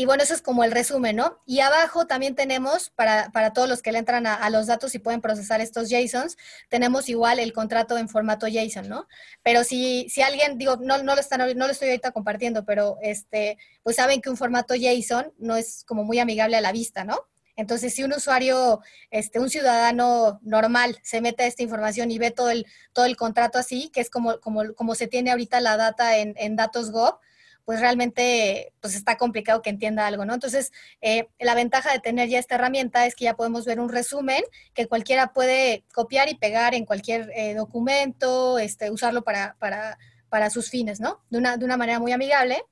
y 0.00 0.06
bueno, 0.06 0.22
eso 0.22 0.34
es 0.34 0.40
como 0.40 0.62
el 0.64 0.70
resumen, 0.70 1.16
¿no? 1.16 1.38
Y 1.44 1.60
abajo 1.60 2.06
también 2.06 2.34
tenemos, 2.34 2.90
para, 2.90 3.52
todos 3.52 3.68
los 3.68 3.82
que 3.82 3.92
le 3.92 3.98
entran 3.98 4.26
a, 4.26 4.48
los 4.48 4.66
datos 4.66 4.94
y 4.94 4.98
pueden 4.98 5.20
procesar 5.20 5.60
estos 5.60 5.90
JSONs, 5.90 6.36
tenemos 6.68 7.08
igual 7.08 7.38
el 7.38 7.52
contrato 7.52 7.98
en 7.98 8.08
formato 8.08 8.46
JSON, 8.46 8.88
¿no? 8.88 9.08
Pero 9.42 9.64
si, 9.64 10.08
si 10.08 10.22
alguien, 10.22 10.58
digo, 10.58 10.76
no, 10.76 11.02
no, 11.02 11.14
lo 11.14 11.20
están, 11.20 11.40
no 11.40 11.66
lo 11.66 11.72
estoy 11.72 11.88
ahorita 11.88 12.12
compartiendo, 12.12 12.64
pero 12.64 12.98
este, 13.02 13.58
pues 13.82 13.96
saben 13.96 14.20
que 14.22 14.30
un 14.30 14.36
formato 14.36 14.74
JSON 14.74 15.34
no 15.38 15.56
es 15.56 15.84
como 15.84 16.04
muy 16.04 16.18
amigable 16.18 16.56
a 16.56 16.60
la 16.60 16.72
vista, 16.72 17.04
¿no? 17.04 17.26
Entonces, 17.60 17.94
si 17.94 18.02
un 18.02 18.12
usuario, 18.12 18.80
este, 19.10 19.38
un 19.38 19.50
ciudadano 19.50 20.40
normal 20.42 20.98
se 21.02 21.20
mete 21.20 21.44
a 21.44 21.46
esta 21.46 21.62
información 21.62 22.10
y 22.10 22.18
ve 22.18 22.30
todo 22.30 22.50
el, 22.50 22.66
todo 22.92 23.04
el 23.04 23.16
contrato 23.16 23.58
así, 23.58 23.90
que 23.92 24.00
es 24.00 24.10
como, 24.10 24.40
como, 24.40 24.74
como 24.74 24.94
se 24.94 25.08
tiene 25.08 25.30
ahorita 25.30 25.60
la 25.60 25.76
data 25.76 26.16
en, 26.18 26.34
en 26.36 26.56
Datos 26.56 26.90
Gov, 26.90 27.18
pues 27.64 27.80
realmente 27.80 28.72
pues 28.80 28.94
está 28.94 29.16
complicado 29.16 29.62
que 29.62 29.70
entienda 29.70 30.06
algo, 30.06 30.24
¿no? 30.24 30.34
Entonces, 30.34 30.72
eh, 31.02 31.28
la 31.38 31.54
ventaja 31.54 31.92
de 31.92 32.00
tener 32.00 32.28
ya 32.28 32.38
esta 32.38 32.56
herramienta 32.56 33.06
es 33.06 33.14
que 33.14 33.24
ya 33.24 33.36
podemos 33.36 33.64
ver 33.64 33.78
un 33.78 33.90
resumen 33.90 34.42
que 34.74 34.88
cualquiera 34.88 35.32
puede 35.32 35.84
copiar 35.94 36.28
y 36.28 36.34
pegar 36.34 36.74
en 36.74 36.84
cualquier 36.84 37.30
eh, 37.34 37.54
documento, 37.54 38.58
este, 38.58 38.90
usarlo 38.90 39.22
para, 39.22 39.56
para, 39.58 39.98
para, 40.28 40.50
sus 40.50 40.70
fines, 40.70 40.98
¿no? 40.98 41.20
De 41.30 41.38
una, 41.38 41.56
de 41.56 41.64
una 41.64 41.76
manera 41.76 42.00
muy 42.00 42.12
amigable. 42.12 42.64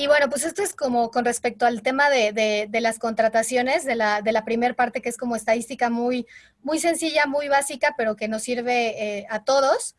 Y 0.00 0.06
bueno, 0.06 0.30
pues 0.30 0.44
esto 0.44 0.62
es 0.62 0.74
como 0.74 1.10
con 1.10 1.26
respecto 1.26 1.66
al 1.66 1.82
tema 1.82 2.08
de, 2.08 2.32
de, 2.70 2.80
las 2.80 2.98
contrataciones, 2.98 3.84
de 3.84 3.96
la, 3.96 4.22
de 4.22 4.32
la 4.32 4.46
primera 4.46 4.72
parte 4.72 5.02
que 5.02 5.10
es 5.10 5.18
como 5.18 5.36
estadística 5.36 5.90
muy, 5.90 6.26
muy 6.62 6.78
sencilla, 6.78 7.26
muy 7.26 7.48
básica, 7.48 7.94
pero 7.98 8.16
que 8.16 8.26
nos 8.26 8.42
sirve 8.42 9.18
eh, 9.18 9.26
a 9.28 9.44
todos. 9.44 9.96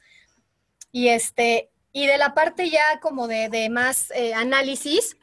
Y 0.91 1.09
este, 1.09 1.69
y 1.91 2.07
de 2.07 2.17
la 2.17 2.33
parte 2.33 2.71
ya 2.71 2.81
como 2.99 3.27
de, 3.27 3.69
más 3.69 4.09
eh, 4.15 4.33
análisis, 4.33 5.17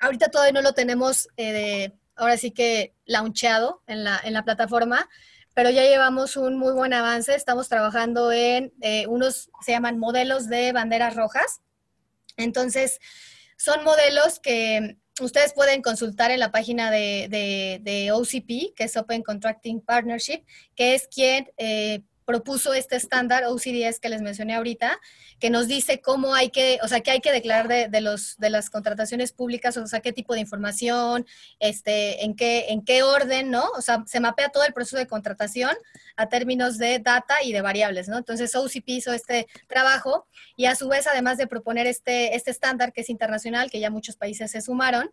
ahorita 0.00 0.32
todavía 0.32 0.54
no 0.54 0.62
lo 0.62 0.74
tenemos, 0.74 1.28
eh, 1.36 1.92
ahora 2.16 2.36
sí 2.38 2.50
que 2.50 2.96
launcheado 3.04 3.82
en 3.86 4.02
la, 4.02 4.20
en 4.24 4.32
la 4.32 4.42
plataforma, 4.42 5.08
pero 5.54 5.70
ya 5.70 5.84
llevamos 5.84 6.36
un 6.36 6.58
muy 6.58 6.72
buen 6.72 6.92
avance. 6.92 7.36
Estamos 7.36 7.68
trabajando 7.68 8.32
en 8.32 8.72
eh, 8.80 9.06
unos, 9.06 9.48
se 9.64 9.70
llaman 9.70 10.00
modelos 10.00 10.48
de 10.48 10.72
banderas 10.72 11.14
rojas. 11.14 11.60
Entonces, 12.36 12.98
son 13.62 13.84
modelos 13.84 14.40
que 14.40 14.96
ustedes 15.20 15.52
pueden 15.52 15.82
consultar 15.82 16.32
en 16.32 16.40
la 16.40 16.50
página 16.50 16.90
de, 16.90 17.28
de, 17.80 18.10
OCP, 18.10 18.74
que 18.74 18.84
es 18.84 18.96
Open 18.96 19.22
Contracting 19.22 19.80
Partnership, 19.80 20.42
que 20.74 20.94
es 20.94 21.06
quien 21.06 21.48
propuso 22.32 22.72
este 22.72 22.96
estándar 22.96 23.44
OCDS 23.44 24.00
que 24.00 24.08
les 24.08 24.22
mencioné 24.22 24.54
ahorita, 24.54 24.98
que 25.38 25.50
nos 25.50 25.68
dice 25.68 26.00
cómo 26.00 26.34
hay 26.34 26.48
que, 26.48 26.78
o 26.82 26.88
sea, 26.88 27.02
qué 27.02 27.10
hay 27.10 27.20
que 27.20 27.30
declarar 27.30 27.68
de, 27.90 28.00
los, 28.00 28.38
de 28.38 28.48
las 28.48 28.70
contrataciones 28.70 29.32
públicas, 29.32 29.76
o 29.76 29.86
sea, 29.86 30.00
qué 30.00 30.14
tipo 30.14 30.32
de 30.32 30.40
información, 30.40 31.26
este, 31.60 32.24
en, 32.24 32.34
qué, 32.34 32.68
en 32.70 32.86
qué 32.86 33.02
orden, 33.02 33.50
¿no? 33.50 33.68
O 33.76 33.82
sea, 33.82 34.02
se 34.06 34.18
mapea 34.18 34.48
todo 34.48 34.64
el 34.64 34.72
proceso 34.72 34.96
de 34.96 35.06
contratación 35.06 35.72
a 36.16 36.30
términos 36.30 36.78
de 36.78 37.00
data 37.00 37.34
y 37.44 37.52
de 37.52 37.60
variables, 37.60 38.08
¿no? 38.08 38.16
Entonces, 38.16 38.54
OCP 38.54 38.88
hizo 38.88 39.12
este 39.12 39.46
trabajo 39.68 40.26
y 40.56 40.64
a 40.64 40.74
su 40.74 40.88
vez, 40.88 41.06
además 41.06 41.36
de 41.36 41.46
proponer 41.46 41.86
este, 41.86 42.34
este 42.34 42.50
estándar 42.50 42.94
que 42.94 43.02
es 43.02 43.10
internacional, 43.10 43.70
que 43.70 43.78
ya 43.78 43.90
muchos 43.90 44.16
países 44.16 44.50
se 44.50 44.62
sumaron, 44.62 45.12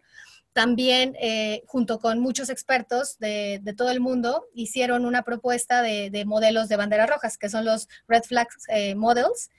también, 0.54 1.16
eh, 1.20 1.64
junto 1.68 2.00
con 2.00 2.20
muchos 2.20 2.50
expertos 2.50 3.18
de, 3.20 3.62
todo 3.78 3.92
el 3.92 4.00
mundo, 4.00 4.46
hicieron 4.54 5.06
una 5.06 5.24
propuesta 5.24 5.82
de, 5.82 6.24
modelos 6.26 6.68
de 6.70 6.76
banderas 6.76 7.10
rojas, 7.10 7.38
que 7.38 7.50
son 7.50 7.66
los 7.66 7.88
Red 8.08 8.24
Flags 8.24 8.66
eh, 8.70 8.96
Models. 8.96 9.50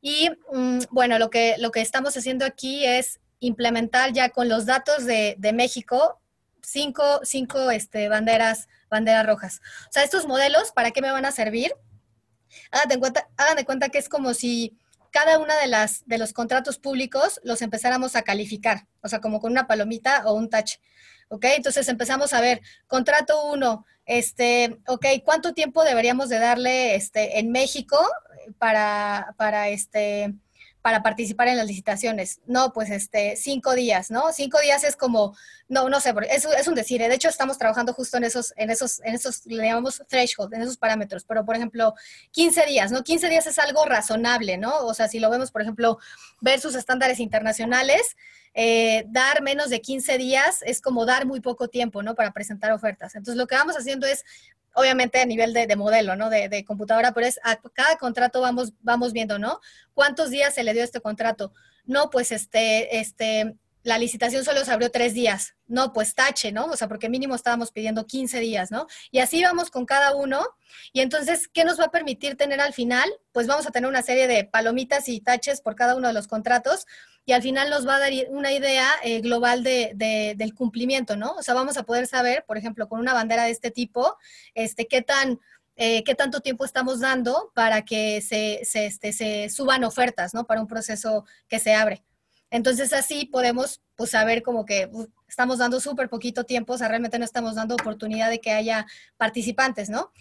Y 0.00 0.30
mm, 0.52 0.78
bueno, 0.90 1.18
lo 1.18 1.30
que, 1.30 1.56
lo 1.58 1.70
que 1.70 1.80
estamos 1.80 2.16
haciendo 2.16 2.44
aquí 2.44 2.84
es 2.84 3.20
implementar 3.40 4.12
ya 4.12 4.30
con 4.30 4.48
los 4.48 4.66
datos 4.66 5.04
de, 5.04 5.36
México 5.54 6.20
cinco, 6.62 7.20
cinco 7.22 7.70
este, 7.70 8.08
banderas, 8.08 8.68
banderas 8.90 9.26
rojas. 9.26 9.60
O 9.88 9.92
sea, 9.92 10.04
estos 10.04 10.26
modelos, 10.26 10.72
¿para 10.72 10.90
qué 10.90 11.00
me 11.00 11.12
van 11.12 11.24
a 11.24 11.32
servir? 11.32 11.72
Háganme 12.70 12.98
cuenta, 12.98 13.28
hagan 13.36 13.56
de 13.56 13.64
cuenta 13.64 13.88
que 13.88 13.98
es 13.98 14.08
como 14.08 14.34
si 14.34 14.76
cada 15.16 15.38
una 15.38 15.56
de 15.56 15.66
las 15.66 16.06
de 16.06 16.18
los 16.18 16.34
contratos 16.34 16.78
públicos 16.78 17.40
los 17.42 17.62
empezáramos 17.62 18.16
a 18.16 18.22
calificar, 18.22 18.86
o 19.00 19.08
sea, 19.08 19.18
como 19.18 19.40
con 19.40 19.50
una 19.50 19.66
palomita 19.66 20.26
o 20.26 20.34
un 20.34 20.50
touch. 20.50 20.74
¿Ok? 21.28 21.46
Entonces 21.56 21.88
empezamos 21.88 22.34
a 22.34 22.42
ver, 22.42 22.60
contrato 22.86 23.46
uno, 23.46 23.86
este, 24.04 24.78
ok, 24.86 25.06
¿cuánto 25.24 25.54
tiempo 25.54 25.84
deberíamos 25.84 26.28
de 26.28 26.38
darle 26.38 26.96
este, 26.96 27.38
en 27.38 27.50
México 27.50 27.98
para, 28.58 29.34
para 29.38 29.70
este, 29.70 30.34
para 30.86 31.02
participar 31.02 31.48
en 31.48 31.56
las 31.56 31.66
licitaciones. 31.66 32.38
No, 32.46 32.72
pues 32.72 32.90
este, 32.90 33.34
cinco 33.34 33.74
días, 33.74 34.08
¿no? 34.08 34.32
Cinco 34.32 34.60
días 34.60 34.84
es 34.84 34.94
como, 34.94 35.36
no, 35.68 35.88
no 35.88 35.98
sé, 35.98 36.14
es, 36.30 36.44
es 36.44 36.68
un 36.68 36.76
decir. 36.76 37.02
¿eh? 37.02 37.08
De 37.08 37.16
hecho, 37.16 37.28
estamos 37.28 37.58
trabajando 37.58 37.92
justo 37.92 38.18
en 38.18 38.22
esos, 38.22 38.54
en 38.56 38.70
esos, 38.70 39.00
en 39.00 39.16
esos, 39.16 39.44
le 39.46 39.64
llamamos 39.64 40.00
threshold, 40.06 40.54
en 40.54 40.62
esos 40.62 40.76
parámetros. 40.76 41.24
Pero, 41.24 41.44
por 41.44 41.56
ejemplo, 41.56 41.92
15 42.30 42.66
días, 42.66 42.92
¿no? 42.92 43.02
15 43.02 43.28
días 43.28 43.48
es 43.48 43.58
algo 43.58 43.84
razonable, 43.84 44.58
¿no? 44.58 44.86
O 44.86 44.94
sea, 44.94 45.08
si 45.08 45.18
lo 45.18 45.28
vemos, 45.28 45.50
por 45.50 45.62
ejemplo, 45.62 45.98
versus 46.40 46.76
estándares 46.76 47.18
internacionales, 47.18 48.14
eh, 48.54 49.06
dar 49.08 49.42
menos 49.42 49.70
de 49.70 49.80
15 49.80 50.18
días 50.18 50.62
es 50.62 50.80
como 50.80 51.04
dar 51.04 51.26
muy 51.26 51.40
poco 51.40 51.66
tiempo, 51.66 52.04
¿no? 52.04 52.14
Para 52.14 52.32
presentar 52.32 52.70
ofertas. 52.70 53.16
Entonces, 53.16 53.36
lo 53.36 53.48
que 53.48 53.56
vamos 53.56 53.76
haciendo 53.76 54.06
es 54.06 54.24
obviamente 54.76 55.20
a 55.20 55.26
nivel 55.26 55.54
de, 55.54 55.74
modelo, 55.74 56.16
¿no? 56.16 56.28
De, 56.28 56.64
computadora, 56.64 57.12
pero 57.12 57.26
es 57.26 57.40
a 57.42 57.56
cada 57.56 57.96
contrato 57.96 58.42
vamos, 58.42 58.74
vamos 58.82 59.12
viendo, 59.12 59.38
¿no? 59.38 59.60
¿Cuántos 59.94 60.30
días 60.30 60.54
se 60.54 60.64
le 60.64 60.74
dio 60.74 60.84
este 60.84 61.00
contrato? 61.00 61.52
No, 61.86 62.10
pues 62.10 62.30
este, 62.30 62.98
este, 62.98 63.56
la 63.86 63.98
licitación 63.98 64.44
solo 64.44 64.64
se 64.64 64.72
abrió 64.72 64.90
tres 64.90 65.14
días. 65.14 65.54
No, 65.68 65.92
pues 65.92 66.14
tache, 66.14 66.50
¿no? 66.50 66.66
O 66.66 66.76
sea, 66.76 66.88
porque 66.88 67.08
mínimo 67.08 67.36
estábamos 67.36 67.70
pidiendo 67.70 68.04
15 68.04 68.40
días, 68.40 68.72
¿no? 68.72 68.88
Y 69.12 69.20
así 69.20 69.40
vamos 69.44 69.70
con 69.70 69.86
cada 69.86 70.16
uno. 70.16 70.44
Y 70.92 71.02
entonces, 71.02 71.46
¿qué 71.46 71.64
nos 71.64 71.78
va 71.78 71.84
a 71.84 71.90
permitir 71.92 72.36
tener 72.36 72.60
al 72.60 72.72
final? 72.72 73.08
Pues 73.30 73.46
vamos 73.46 73.64
a 73.64 73.70
tener 73.70 73.88
una 73.88 74.02
serie 74.02 74.26
de 74.26 74.42
palomitas 74.42 75.08
y 75.08 75.20
taches 75.20 75.60
por 75.60 75.76
cada 75.76 75.94
uno 75.94 76.08
de 76.08 76.14
los 76.14 76.26
contratos 76.26 76.84
y 77.24 77.32
al 77.32 77.42
final 77.42 77.70
nos 77.70 77.86
va 77.86 77.94
a 77.94 78.00
dar 78.00 78.12
una 78.30 78.52
idea 78.52 78.88
eh, 79.04 79.20
global 79.20 79.62
de, 79.62 80.34
del 80.36 80.54
cumplimiento, 80.54 81.16
¿no? 81.16 81.34
O 81.34 81.42
sea, 81.44 81.54
vamos 81.54 81.76
a 81.76 81.84
poder 81.84 82.08
saber, 82.08 82.44
por 82.44 82.58
ejemplo, 82.58 82.88
con 82.88 82.98
una 82.98 83.14
bandera 83.14 83.44
de 83.44 83.52
este 83.52 83.70
tipo, 83.70 84.16
este, 84.54 84.86
qué 84.86 85.02
tan... 85.02 85.38
Eh, 85.78 86.04
qué 86.04 86.14
tanto 86.14 86.40
tiempo 86.40 86.64
estamos 86.64 87.00
dando 87.00 87.52
para 87.54 87.82
que 87.82 88.22
se, 88.22 88.62
se, 88.64 88.86
este, 88.86 89.12
se 89.12 89.50
suban 89.50 89.84
ofertas, 89.84 90.32
¿no? 90.32 90.46
Para 90.46 90.62
un 90.62 90.66
proceso 90.66 91.26
que 91.48 91.58
se 91.58 91.74
abre. 91.74 92.05
Entonces 92.50 92.92
así 92.92 93.26
podemos 93.26 93.80
pues 93.96 94.10
saber 94.10 94.42
como 94.42 94.64
que 94.64 94.88
estamos 95.28 95.58
dando 95.58 95.80
súper 95.80 96.08
poquito 96.08 96.44
tiempo, 96.44 96.74
o 96.74 96.78
sea, 96.78 96.88
realmente 96.88 97.18
no 97.18 97.24
estamos 97.24 97.54
dando 97.54 97.74
oportunidad 97.74 98.30
de 98.30 98.40
que 98.40 98.52
haya 98.52 98.86
participantes, 99.16 99.90
¿no? 99.90 100.12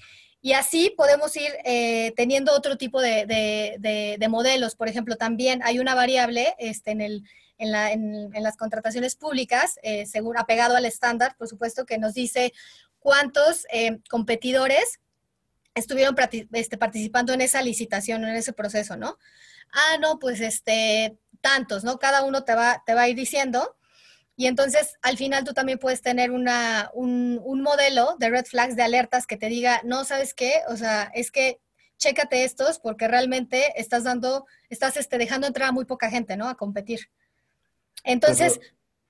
Y 0.41 0.53
así 0.53 0.93
podemos 0.95 1.35
ir 1.35 1.51
eh, 1.63 2.13
teniendo 2.15 2.53
otro 2.53 2.77
tipo 2.77 3.01
de, 3.01 4.27
modelos. 4.29 4.75
Por 4.75 4.87
ejemplo, 4.87 5.15
también 5.15 5.61
hay 5.63 5.79
una 5.79 5.95
variable 5.95 6.53
este, 6.59 6.91
en, 6.91 7.01
el, 7.01 7.23
en, 7.57 8.43
las 8.43 8.55
contrataciones 8.55 9.15
públicas, 9.15 9.79
eh, 9.81 10.05
según 10.05 10.37
apegado 10.37 10.75
al 10.75 10.85
estándar, 10.85 11.35
por 11.35 11.47
supuesto, 11.47 11.87
que 11.87 11.97
nos 11.97 12.13
dice 12.13 12.53
cuántos 12.99 13.65
eh, 13.71 13.97
competidores 14.07 14.99
estuvieron 15.73 16.15
este, 16.53 16.77
participando 16.77 17.33
en 17.33 17.41
esa 17.41 17.63
licitación, 17.63 18.23
en 18.23 18.35
ese 18.35 18.53
proceso, 18.53 18.95
¿no? 18.97 19.17
Ah, 19.73 19.97
no, 19.99 20.19
pues 20.19 20.41
este, 20.41 21.17
tantos, 21.45 21.83
¿no? 21.83 21.99
Cada 21.99 22.23
uno 22.23 22.43
te 22.43 22.55
va, 22.55 22.81
te 22.87 22.95
va 22.95 23.03
a 23.03 23.07
ir 23.07 23.15
diciendo. 23.15 23.75
Y 24.35 24.47
entonces, 24.47 24.97
al 25.03 25.15
final 25.15 25.43
tú 25.43 25.53
también 25.53 25.77
puedes 25.77 26.01
tener 26.01 26.31
una, 26.31 26.89
un, 26.95 27.39
un, 27.43 27.61
modelo 27.61 28.15
de 28.17 28.31
red 28.31 28.45
flags, 28.45 28.75
de 28.75 28.81
alertas 28.81 29.27
que 29.27 29.37
te 29.37 29.47
diga, 29.47 29.79
no, 29.83 30.05
¿sabes 30.05 30.33
qué? 30.33 30.53
O 30.69 30.75
sea, 30.75 31.03
es 31.13 31.29
que 31.29 31.61
chécate 31.97 32.43
estos 32.43 32.79
porque 32.79 33.07
realmente 33.07 33.79
estás 33.79 34.03
dando, 34.03 34.47
estás 34.71 34.97
este, 34.97 35.19
dejando 35.19 35.45
entrar 35.45 35.69
a 35.69 35.71
muy 35.71 35.85
poca 35.85 36.09
gente, 36.09 36.35
¿no? 36.35 36.49
A 36.49 36.55
competir. 36.55 37.11
Entonces, 38.03 38.59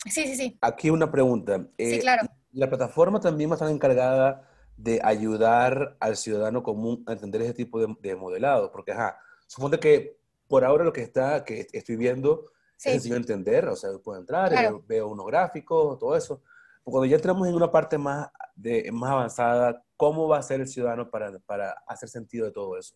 sí, 0.04 0.26
sí, 0.26 0.36
sí. 0.36 0.58
Aquí 0.60 0.90
una 0.90 1.10
pregunta. 1.10 1.60
sí, 1.78 1.96
eh, 1.96 2.00
claro. 2.00 2.28
La 2.52 2.68
plataforma 2.68 3.22
también 3.22 3.50
va 3.50 3.54
a 3.54 3.58
estar 3.58 3.70
encargada 3.70 4.48
de 4.76 5.00
ayudar 5.04 5.96
al 6.02 6.18
ciudadano 6.18 6.64
común 6.64 7.02
a 7.08 7.14
entender 7.14 7.42
ese 7.44 7.54
tipo 7.54 7.80
de, 7.80 7.96
de 8.02 8.16
modelado, 8.18 8.74
porque, 8.74 8.92
ajá, 8.92 9.18
supone 9.48 9.80
que 9.80 10.15
por 10.48 10.64
ahora 10.64 10.84
lo 10.84 10.94
que 10.94 11.02
está, 11.02 11.44
que 11.44 11.68
estoy 11.72 11.96
viendo, 11.96 12.52
sí. 12.78 12.90
es 12.90 12.94
sencillo 12.94 13.16
entender, 13.16 13.68
o 13.68 13.76
sea, 13.76 13.90
puedo 14.04 14.20
entrar, 14.20 14.54
veo, 14.88 15.08
unos 15.08 15.26
gráficos, 15.28 15.98
todo 16.00 16.16
eso. 16.16 16.42
Cuando 16.84 17.06
ya 17.06 17.16
entramos 17.16 17.48
en 17.48 17.56
una 17.56 17.72
parte 17.72 17.98
más, 17.98 18.30
de, 18.56 18.92
más 18.92 19.12
avanzada, 19.12 19.84
¿cómo 19.98 20.28
va 20.28 20.38
a 20.38 20.44
ser 20.44 20.62
el 20.62 20.68
ciudadano 20.68 21.10
para, 21.10 21.40
para 21.40 21.72
hacer 21.88 22.10
sentido 22.10 22.46
de 22.46 22.52
todo 22.52 22.78
eso? 22.78 22.96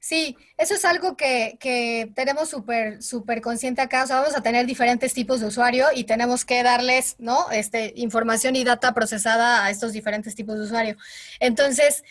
Sí, 0.00 0.36
eso 0.56 0.74
es 0.74 0.84
algo 0.84 1.16
que, 1.16 1.56
que 1.60 2.10
tenemos 2.14 2.48
súper 2.48 3.02
súper 3.02 3.40
consciente 3.40 3.80
acá. 3.80 4.04
O 4.04 4.06
sea, 4.06 4.20
vamos 4.20 4.36
a 4.36 4.42
tener 4.42 4.66
diferentes 4.66 5.12
tipos 5.14 5.40
de 5.40 5.46
usuario 5.46 5.86
y 5.94 6.04
tenemos 6.04 6.44
que 6.44 6.62
darles, 6.62 7.16
¿no? 7.18 7.50
Este, 7.50 7.92
información 7.96 8.56
y 8.56 8.64
data 8.64 8.94
procesada 8.94 9.64
a 9.64 9.70
estos 9.70 9.92
diferentes 9.92 10.34
tipos 10.34 10.56
de 10.58 10.64
usuario. 10.64 10.96
Entonces, 11.40 12.04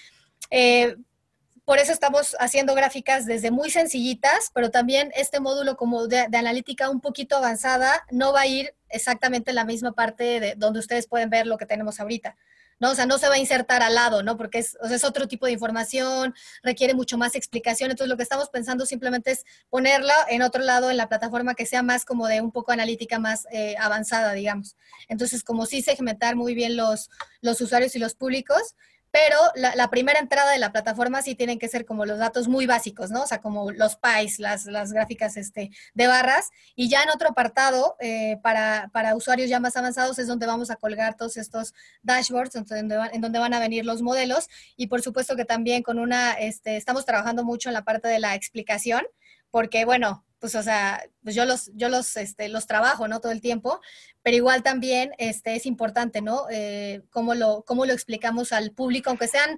eh, 0.50 0.96
por 1.68 1.80
eso 1.80 1.92
estamos 1.92 2.38
haciendo 2.40 2.76
gráficas 2.76 3.26
desde 3.26 3.52
muy 3.52 3.70
sencillitas, 3.70 4.52
pero 4.54 4.72
también 4.72 5.12
este 5.18 5.42
módulo 5.42 5.76
como 5.76 6.08
de, 6.08 6.20
analítica 6.20 6.90
un 6.90 7.02
poquito 7.02 7.36
avanzada 7.36 8.06
no 8.10 8.32
va 8.32 8.42
a 8.42 8.48
ir 8.48 8.74
exactamente 8.88 9.52
en 9.52 9.56
la 9.56 9.66
misma 9.66 9.92
parte 9.92 10.40
de 10.40 10.56
donde 10.56 10.80
ustedes 10.80 11.08
pueden 11.08 11.30
ver 11.30 11.46
lo 11.46 11.58
que 11.58 11.66
tenemos 11.66 12.00
ahorita. 12.00 12.38
¿no? 12.80 12.92
O 12.92 12.96
sea, 12.96 13.06
no 13.06 13.18
se 13.18 13.28
va 13.28 13.34
a 13.34 13.38
insertar 13.38 13.84
al 13.84 13.96
lado, 13.96 14.24
¿no? 14.24 14.38
Porque 14.38 14.60
es, 14.60 14.78
es 14.90 15.04
otro 15.04 15.28
tipo 15.28 15.46
de 15.46 15.52
información, 15.52 16.34
requiere 16.64 16.94
mucho 16.94 17.18
más 17.18 17.36
explicación. 17.36 17.92
Entonces, 17.92 18.10
lo 18.10 18.16
que 18.16 18.24
estamos 18.24 18.50
pensando 18.50 18.86
simplemente 18.86 19.32
es 19.32 19.44
ponerla 19.70 20.14
en 20.30 20.44
otro 20.44 20.64
lado 20.64 20.90
en 20.90 20.96
la 20.96 21.10
plataforma 21.10 21.54
que 21.54 21.66
sea 21.66 21.84
más 21.84 22.06
como 22.06 22.28
de 22.28 22.40
un 22.40 22.52
poco 22.54 22.72
analítica 22.72 23.20
más 23.20 23.46
eh, 23.52 23.76
avanzada, 23.78 24.32
digamos. 24.32 24.78
Entonces, 25.10 25.44
como 25.44 25.66
sí 25.66 25.82
segmentar 25.82 26.38
muy 26.38 26.54
bien 26.56 26.78
los, 26.78 27.10
los 27.42 27.60
usuarios 27.60 27.94
y 27.96 28.00
los 28.00 28.14
públicos, 28.16 28.76
pero 29.12 29.38
la, 29.56 29.90
primera 29.90 30.20
entrada 30.20 30.52
de 30.52 30.60
la 30.60 30.72
plataforma 30.72 31.22
sí 31.22 31.34
tienen 31.36 31.60
que 31.60 31.70
ser 31.70 31.86
como 31.86 32.06
los 32.06 32.20
datos 32.20 32.48
muy 32.48 32.66
básicos, 32.66 33.10
¿no? 33.10 33.24
O 33.24 33.28
sea, 33.28 33.42
como 33.42 33.72
los 33.72 33.96
pies, 33.96 34.40
las, 34.40 34.66
las 34.66 34.92
gráficas 34.92 35.38
este, 35.38 35.72
de 35.94 36.08
barras. 36.08 36.50
Y 36.76 36.90
ya 36.90 37.04
en 37.04 37.10
otro 37.10 37.30
apartado, 37.30 37.96
eh, 38.00 38.38
para, 38.44 38.90
para, 38.94 39.16
usuarios 39.16 39.50
ya 39.50 39.60
más 39.60 39.78
avanzados, 39.78 40.20
es 40.20 40.28
donde 40.28 40.46
vamos 40.46 40.70
a 40.70 40.76
colgar 40.76 41.16
todos 41.16 41.38
estos 41.38 41.74
dashboards, 42.04 42.56
en 42.56 42.66
donde, 42.66 42.98
van, 42.98 43.10
en 43.14 43.22
donde 43.22 43.40
van 43.40 43.54
a 43.54 43.60
venir 43.60 43.86
los 43.86 44.02
modelos. 44.02 44.50
Y 44.76 44.88
por 44.88 45.02
supuesto 45.02 45.36
que 45.36 45.46
también 45.46 45.84
con 45.84 46.00
una, 46.00 46.34
este, 46.34 46.76
estamos 46.76 47.06
trabajando 47.06 47.44
mucho 47.44 47.70
en 47.70 47.74
la 47.74 47.84
parte 47.84 48.08
de 48.08 48.20
la 48.20 48.36
explicación, 48.36 49.04
porque 49.50 49.86
bueno, 49.86 50.26
pues, 50.40 50.56
o 50.56 50.64
sea, 50.64 51.04
pues 51.24 51.36
yo 51.36 51.46
los, 51.46 51.72
yo 51.74 51.90
los, 51.90 52.16
este, 52.18 52.50
los 52.50 52.68
trabajo, 52.68 53.08
¿no? 53.08 53.20
Todo 53.20 53.32
el 53.32 53.42
tiempo, 53.42 53.82
pero 54.22 54.38
igual 54.38 54.64
también 54.64 55.12
este, 55.18 55.56
es 55.56 55.66
importante, 55.66 56.22
¿no? 56.22 56.46
Eh, 56.50 57.02
cómo, 57.10 57.34
lo, 57.34 57.64
cómo 57.66 57.86
lo 57.86 57.94
explicamos 57.94 58.52
al 58.52 58.72
público, 58.72 59.10
aunque 59.10 59.28
sean, 59.28 59.58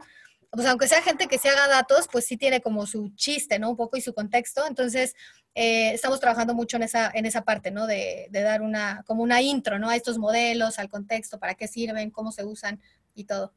pues 0.52 0.66
aunque 0.68 0.88
sea 0.88 1.02
gente 1.02 1.28
que 1.28 1.38
se 1.38 1.50
haga 1.50 1.68
datos, 1.68 2.08
pues 2.12 2.26
sí 2.26 2.38
tiene 2.38 2.62
como 2.62 2.86
su 2.86 3.10
chiste, 3.16 3.60
¿no? 3.60 3.72
Un 3.72 3.76
poco 3.76 3.98
y 3.98 4.02
su 4.02 4.14
contexto. 4.14 4.66
Entonces, 4.68 5.16
eh, 5.56 5.92
estamos 5.94 6.20
trabajando 6.20 6.54
mucho 6.54 6.78
en 6.78 6.84
esa, 6.84 7.12
en 7.14 7.26
esa 7.26 7.44
parte, 7.44 7.72
¿no? 7.72 7.86
De, 7.86 8.28
de, 8.30 8.42
dar 8.42 8.62
una, 8.62 9.04
como 9.06 9.24
una 9.24 9.42
intro, 9.42 9.80
¿no? 9.80 9.90
A 9.90 9.96
estos 9.96 10.18
modelos, 10.18 10.80
al 10.80 10.90
contexto, 10.90 11.40
para 11.40 11.56
qué 11.56 11.68
sirven, 11.68 12.12
cómo 12.12 12.32
se 12.32 12.46
usan 12.46 12.82
y 13.16 13.26
todo. 13.26 13.54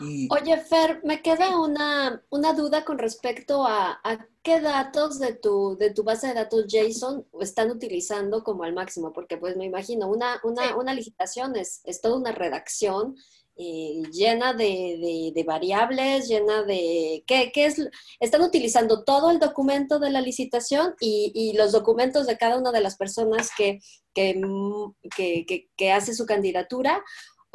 Oye, 0.00 0.56
Fer, 0.58 1.00
me 1.04 1.22
queda 1.22 1.58
una, 1.58 2.22
duda 2.56 2.84
con 2.84 2.98
respecto 2.98 3.64
a, 3.66 4.00
qué 4.42 4.60
datos 4.60 5.18
de 5.18 5.34
tu, 5.34 5.76
de 5.78 5.90
tu 5.90 6.02
base 6.02 6.26
de 6.28 6.34
datos 6.34 6.66
JSON 6.66 7.26
están 7.40 7.70
utilizando 7.70 8.42
como 8.44 8.64
al 8.64 8.74
máximo, 8.74 9.12
porque 9.12 9.36
pues 9.36 9.56
me 9.56 9.64
imagino, 9.64 10.08
una, 10.08 10.40
una, 10.42 10.76
una 10.76 10.92
licitación 10.92 11.56
es, 11.56 11.80
es 11.84 12.00
toda 12.00 12.16
una 12.16 12.32
redacción 12.32 13.16
eh, 13.56 14.02
llena 14.10 14.52
de, 14.52 15.44
variables, 15.46 16.26
llena 16.26 16.64
de... 16.64 17.22
¿qué, 17.24 17.52
es? 17.54 17.80
Están 18.18 18.42
utilizando 18.42 19.04
todo 19.04 19.30
el 19.30 19.38
documento 19.38 20.00
de 20.00 20.10
la 20.10 20.20
licitación 20.20 20.96
y, 20.98 21.52
los 21.56 21.70
documentos 21.70 22.26
de 22.26 22.36
cada 22.36 22.58
una 22.58 22.72
de 22.72 22.80
las 22.80 22.96
personas 22.96 23.50
que, 23.56 23.78
que, 24.12 25.68
que, 25.76 25.92
hace 25.92 26.14
su 26.14 26.26
candidatura 26.26 27.04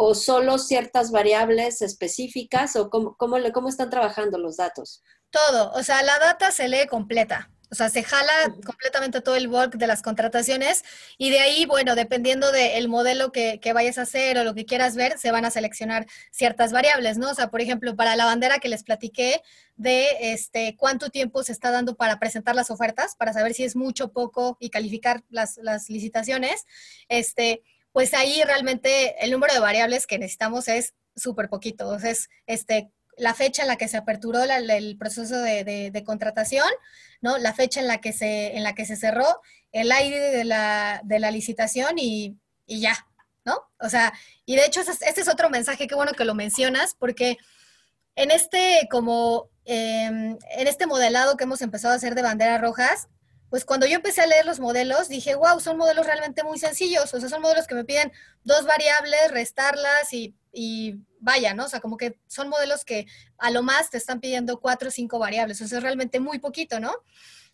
o 0.02 0.16
solo 0.16 0.58
ciertas 0.58 1.12
variables 1.12 1.82
específicas 1.82 2.78
o 2.78 2.90
cómo, 2.90 3.18
cómo, 3.18 3.36
cómo 3.52 3.68
están 3.68 3.90
trabajando 3.90 4.38
los 4.38 4.56
datos? 4.56 5.04
Todo, 5.30 5.74
o 5.74 5.84
sea, 5.84 6.02
la 6.04 6.18
data 6.20 6.52
se 6.52 6.70
lee 6.70 6.88
completa. 6.90 7.52
O 7.70 7.76
sea, 7.76 7.90
se 7.90 8.02
jala 8.02 8.32
completamente 8.66 9.20
todo 9.20 9.36
el 9.36 9.50
bulk 9.50 9.76
de 9.76 9.88
las 9.88 10.02
contrataciones 10.02 10.86
y 11.18 11.32
de 11.32 11.40
ahí, 11.40 11.66
bueno, 11.66 11.96
dependiendo 11.96 12.50
del 12.54 12.88
modelo 12.88 13.34
que, 13.34 13.60
vayas 13.74 13.98
a 13.98 14.04
hacer 14.04 14.38
o 14.38 14.46
lo 14.46 14.56
que 14.56 14.66
quieras 14.66 14.96
ver, 14.96 15.18
se 15.18 15.32
van 15.32 15.44
a 15.44 15.52
seleccionar 15.52 16.08
ciertas 16.32 16.72
variables, 16.72 17.18
¿no? 17.18 17.30
O 17.30 17.36
sea, 17.36 17.50
por 17.50 17.60
ejemplo, 17.60 17.98
para 17.98 18.16
la 18.16 18.24
bandera 18.24 18.60
que 18.60 18.70
les 18.70 18.84
platiqué 18.84 19.42
de 19.76 20.32
este, 20.32 20.78
cuánto 20.78 21.10
tiempo 21.10 21.44
se 21.44 21.52
está 21.52 21.72
dando 21.72 21.96
para 21.96 22.20
presentar 22.20 22.56
las 22.56 22.72
ofertas, 22.72 23.18
para 23.18 23.34
saber 23.34 23.54
si 23.54 23.66
es 23.66 23.76
mucho, 23.76 24.14
poco 24.14 24.56
y 24.62 24.70
calificar 24.70 25.24
las, 25.30 25.58
las 25.58 25.90
licitaciones, 25.90 26.66
este, 27.10 27.64
pues 27.92 28.14
ahí 28.14 28.42
realmente 28.44 29.24
el 29.24 29.32
número 29.32 29.54
de 29.54 29.60
variables 29.60 30.08
que 30.08 30.20
necesitamos 30.20 30.68
es 30.68 30.94
súper 31.16 31.50
poquito. 31.50 31.88
O 31.90 32.00
sea, 32.00 32.12
es 32.12 32.30
este, 32.46 32.92
la 33.20 33.34
fecha 33.34 33.62
en 33.62 33.68
la 33.68 33.76
que 33.76 33.88
se 33.88 33.98
aperturó 33.98 34.42
el 34.44 34.98
proceso 34.98 35.40
de, 35.42 36.04
contratación, 36.06 36.68
¿no? 37.22 37.38
La 37.38 37.54
fecha 37.54 37.80
en 37.80 37.88
la 37.88 38.00
que 38.00 38.14
se, 38.14 38.56
en 38.56 38.64
la 38.64 38.74
que 38.74 38.86
se 38.86 38.96
cerró, 38.96 39.42
el 39.72 39.92
aire 39.92 40.20
de 40.20 40.46
la, 40.46 41.32
licitación 41.32 42.00
y, 42.00 42.38
ya, 42.68 43.06
¿no? 43.46 43.70
O 43.80 43.90
sea, 43.90 44.14
y 44.46 44.56
de 44.56 44.66
hecho 44.66 44.82
este 44.82 45.22
es 45.22 45.28
otro 45.28 45.50
mensaje, 45.50 45.88
qué 45.88 45.96
bueno 45.96 46.14
que 46.14 46.26
lo 46.26 46.34
mencionas, 46.34 46.96
porque 46.98 47.38
en 48.16 48.32
este 48.32 48.88
como, 48.90 49.50
em, 49.66 50.38
en 50.52 50.68
este 50.68 50.88
modelado 50.88 51.38
que 51.38 51.44
hemos 51.44 51.62
empezado 51.62 51.94
a 51.94 51.98
hacer 51.98 52.16
de 52.16 52.22
banderas 52.22 52.62
rojas, 52.62 53.08
pues 53.50 53.66
cuando 53.66 53.86
yo 53.86 53.96
empecé 53.96 54.22
a 54.22 54.28
leer 54.28 54.46
los 54.46 54.60
modelos, 54.60 55.10
dije, 55.10 55.36
wow, 55.36 55.60
son 55.60 55.78
modelos 55.78 56.06
realmente 56.06 56.44
muy 56.44 56.60
sencillos, 56.60 57.14
o 57.14 57.20
sea, 57.20 57.30
son 57.30 57.42
modelos 57.42 57.68
que 57.68 57.76
me 57.76 57.86
piden 57.86 58.12
dos 58.44 58.66
variables, 58.66 59.32
restarlas 59.32 60.14
y, 60.14 60.36
y 60.54 60.96
vaya, 61.20 61.54
¿no? 61.54 61.66
O 61.66 61.70
sea, 61.70 61.80
como 61.80 61.98
que 61.98 62.20
son 62.28 62.50
modelos 62.50 62.86
que 62.86 63.08
a 63.38 63.52
lo 63.52 63.64
más 63.64 63.90
te 63.90 63.98
están 63.98 64.20
pidiendo 64.20 64.60
cuatro 64.60 64.90
o 64.90 64.92
cinco 64.92 65.20
variables, 65.20 65.62
o 65.62 65.68
sea, 65.68 65.80
es 65.80 65.84
realmente 65.84 66.20
muy 66.20 66.40
poquito, 66.40 66.80
¿no? 66.80 66.94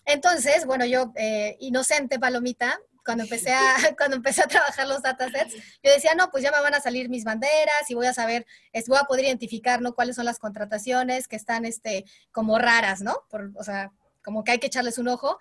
Entonces, 0.05 0.65
bueno, 0.65 0.85
yo, 0.85 1.11
eh, 1.15 1.57
inocente 1.59 2.19
palomita, 2.19 2.79
cuando 3.05 3.23
empecé, 3.23 3.53
a, 3.53 3.75
cuando 3.97 4.17
empecé 4.17 4.41
a 4.41 4.47
trabajar 4.47 4.87
los 4.87 5.01
datasets, 5.01 5.53
yo 5.83 5.91
decía, 5.91 6.15
no, 6.15 6.29
pues 6.31 6.43
ya 6.43 6.51
me 6.51 6.59
van 6.59 6.73
a 6.73 6.81
salir 6.81 7.07
mis 7.09 7.23
banderas 7.23 7.89
y 7.89 7.93
voy 7.93 8.07
a 8.07 8.13
saber, 8.13 8.45
es, 8.73 8.87
voy 8.87 8.97
a 8.99 9.05
poder 9.05 9.25
identificar, 9.25 9.81
¿no? 9.81 9.93
Cuáles 9.93 10.15
son 10.15 10.25
las 10.25 10.39
contrataciones 10.39 11.27
que 11.27 11.35
están, 11.35 11.65
este, 11.65 12.05
como 12.31 12.57
raras, 12.57 13.01
¿no? 13.01 13.23
Por, 13.29 13.51
o 13.55 13.63
sea, 13.63 13.91
como 14.23 14.43
que 14.43 14.53
hay 14.53 14.59
que 14.59 14.67
echarles 14.67 14.97
un 14.97 15.07
ojo. 15.07 15.39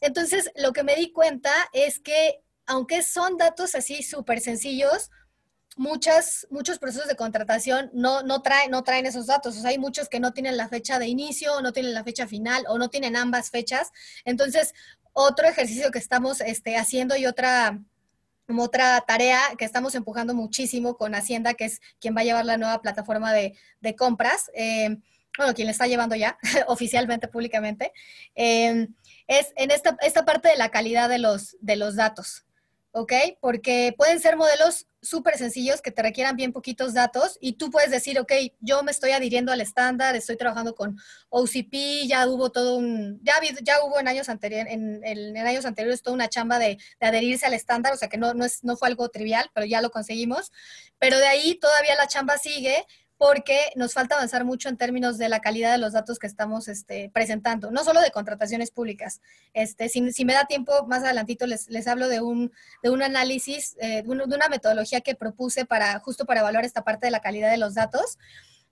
Entonces, 0.00 0.50
lo 0.56 0.72
que 0.72 0.82
me 0.82 0.96
di 0.96 1.12
cuenta 1.12 1.52
es 1.72 1.98
que, 2.00 2.42
aunque 2.66 3.02
son 3.02 3.36
datos 3.36 3.74
así 3.74 4.02
súper 4.02 4.40
sencillos, 4.40 5.10
muchos 5.76 6.46
procesos 6.80 7.08
de 7.08 7.16
contratación 7.16 7.90
no, 7.92 8.22
no, 8.22 8.42
traen, 8.42 8.70
no 8.70 8.84
traen 8.84 9.06
esos 9.06 9.26
datos. 9.26 9.64
Hay 9.64 9.78
muchos 9.78 10.08
que 10.08 10.20
no 10.20 10.32
tienen 10.32 10.56
la 10.56 10.68
fecha 10.68 10.98
de 10.98 11.06
inicio, 11.06 11.60
no 11.62 11.72
tienen 11.72 11.94
la 11.94 12.04
fecha 12.04 12.26
final 12.26 12.64
o 12.68 12.78
no 12.78 12.88
tienen 12.90 13.16
ambas 13.16 13.50
fechas. 13.50 13.90
Entonces, 14.24 14.74
otro 15.12 15.48
ejercicio 15.48 15.90
que 15.90 15.98
estamos 15.98 16.40
este, 16.40 16.76
haciendo 16.76 17.16
y 17.16 17.26
otra, 17.26 17.80
otra 18.48 19.00
tarea 19.02 19.40
que 19.58 19.64
estamos 19.64 19.94
empujando 19.94 20.34
muchísimo 20.34 20.96
con 20.96 21.14
Hacienda, 21.14 21.54
que 21.54 21.66
es 21.66 21.80
quien 22.00 22.16
va 22.16 22.20
a 22.20 22.24
llevar 22.24 22.44
la 22.44 22.56
nueva 22.56 22.80
plataforma 22.80 23.32
de, 23.32 23.56
compras, 23.96 24.50
eh, 24.54 24.96
bueno, 25.36 25.54
quien 25.54 25.66
la 25.66 25.72
está 25.72 25.86
llevando 25.86 26.14
ya 26.14 26.38
oficialmente, 26.68 27.28
públicamente, 27.28 27.92
eh, 28.34 28.88
es 29.26 29.52
en 29.56 29.70
esta, 29.70 29.96
esta 30.02 30.24
parte 30.24 30.48
de 30.48 30.56
la 30.56 30.70
calidad 30.70 31.08
de 31.08 31.18
los, 31.18 31.56
de 31.60 31.76
los 31.76 31.96
datos, 31.96 32.44
¿ok? 32.92 33.12
Porque 33.40 33.94
pueden 33.96 34.20
ser 34.20 34.36
modelos 34.36 34.86
súper 35.04 35.36
sencillos 35.36 35.82
que 35.82 35.90
te 35.90 36.02
requieran 36.02 36.36
bien 36.36 36.52
poquitos 36.52 36.94
datos 36.94 37.36
y 37.40 37.54
tú 37.54 37.70
puedes 37.70 37.90
decir, 37.90 38.18
ok, 38.18 38.32
yo 38.60 38.82
me 38.82 38.90
estoy 38.90 39.10
adhiriendo 39.10 39.52
al 39.52 39.60
estándar, 39.60 40.16
estoy 40.16 40.36
trabajando 40.36 40.74
con 40.74 40.98
OCP, 41.28 42.06
ya 42.06 42.26
hubo 42.26 42.50
todo 42.50 42.76
un, 42.76 43.20
ya, 43.22 43.34
ya 43.62 43.84
hubo 43.84 43.98
en 43.98 44.08
años, 44.08 44.28
anteriores 44.28 44.72
en, 44.72 45.00
en, 45.04 45.36
años 45.36 45.66
anteriores 45.66 46.02
toda 46.02 46.14
una 46.14 46.28
chamba 46.28 46.58
de, 46.58 46.78
de, 47.00 47.06
adherirse 47.06 47.46
al 47.46 47.54
estándar, 47.54 47.92
o 47.92 47.96
sea 47.96 48.08
que 48.08 48.16
no, 48.16 48.32
no, 48.32 48.44
es, 48.44 48.64
no 48.64 48.76
fue 48.76 48.88
algo 48.88 49.08
trivial, 49.08 49.50
pero 49.52 49.66
ya 49.66 49.82
lo 49.82 49.90
conseguimos, 49.90 50.52
pero 50.98 51.18
de 51.18 51.26
ahí 51.26 51.56
todavía 51.56 51.96
la 51.96 52.08
chamba 52.08 52.38
sigue 52.38 52.86
porque 53.24 53.72
nos 53.74 53.94
falta 53.94 54.16
avanzar 54.16 54.44
mucho 54.44 54.68
en 54.68 54.76
términos 54.76 55.16
de 55.16 55.30
la 55.30 55.40
calidad 55.40 55.72
de 55.72 55.78
los 55.78 55.94
datos 55.94 56.18
que 56.18 56.26
estamos 56.26 56.68
este, 56.68 57.08
presentando, 57.08 57.70
no 57.70 57.82
solo 57.82 58.02
de 58.02 58.10
contrataciones 58.10 58.70
públicas. 58.70 59.22
Este, 59.54 59.88
si, 59.88 60.02
me 60.26 60.34
da 60.34 60.44
tiempo, 60.44 60.86
más 60.88 61.04
adelantito 61.04 61.46
les, 61.46 61.70
les 61.70 61.88
hablo 61.88 62.08
de 62.08 62.20
un, 62.20 62.52
de 62.82 62.90
un 62.90 63.02
análisis, 63.02 63.76
eh, 63.80 64.02
de, 64.02 64.10
una 64.10 64.50
metodología 64.50 65.00
que 65.00 65.14
propuse 65.14 65.64
para, 65.64 65.98
justo 66.00 66.26
para 66.26 66.40
evaluar 66.40 66.66
esta 66.66 66.84
parte 66.84 67.06
de 67.06 67.12
la 67.12 67.20
calidad 67.20 67.50
de 67.50 67.56
los 67.56 67.72
datos. 67.72 68.18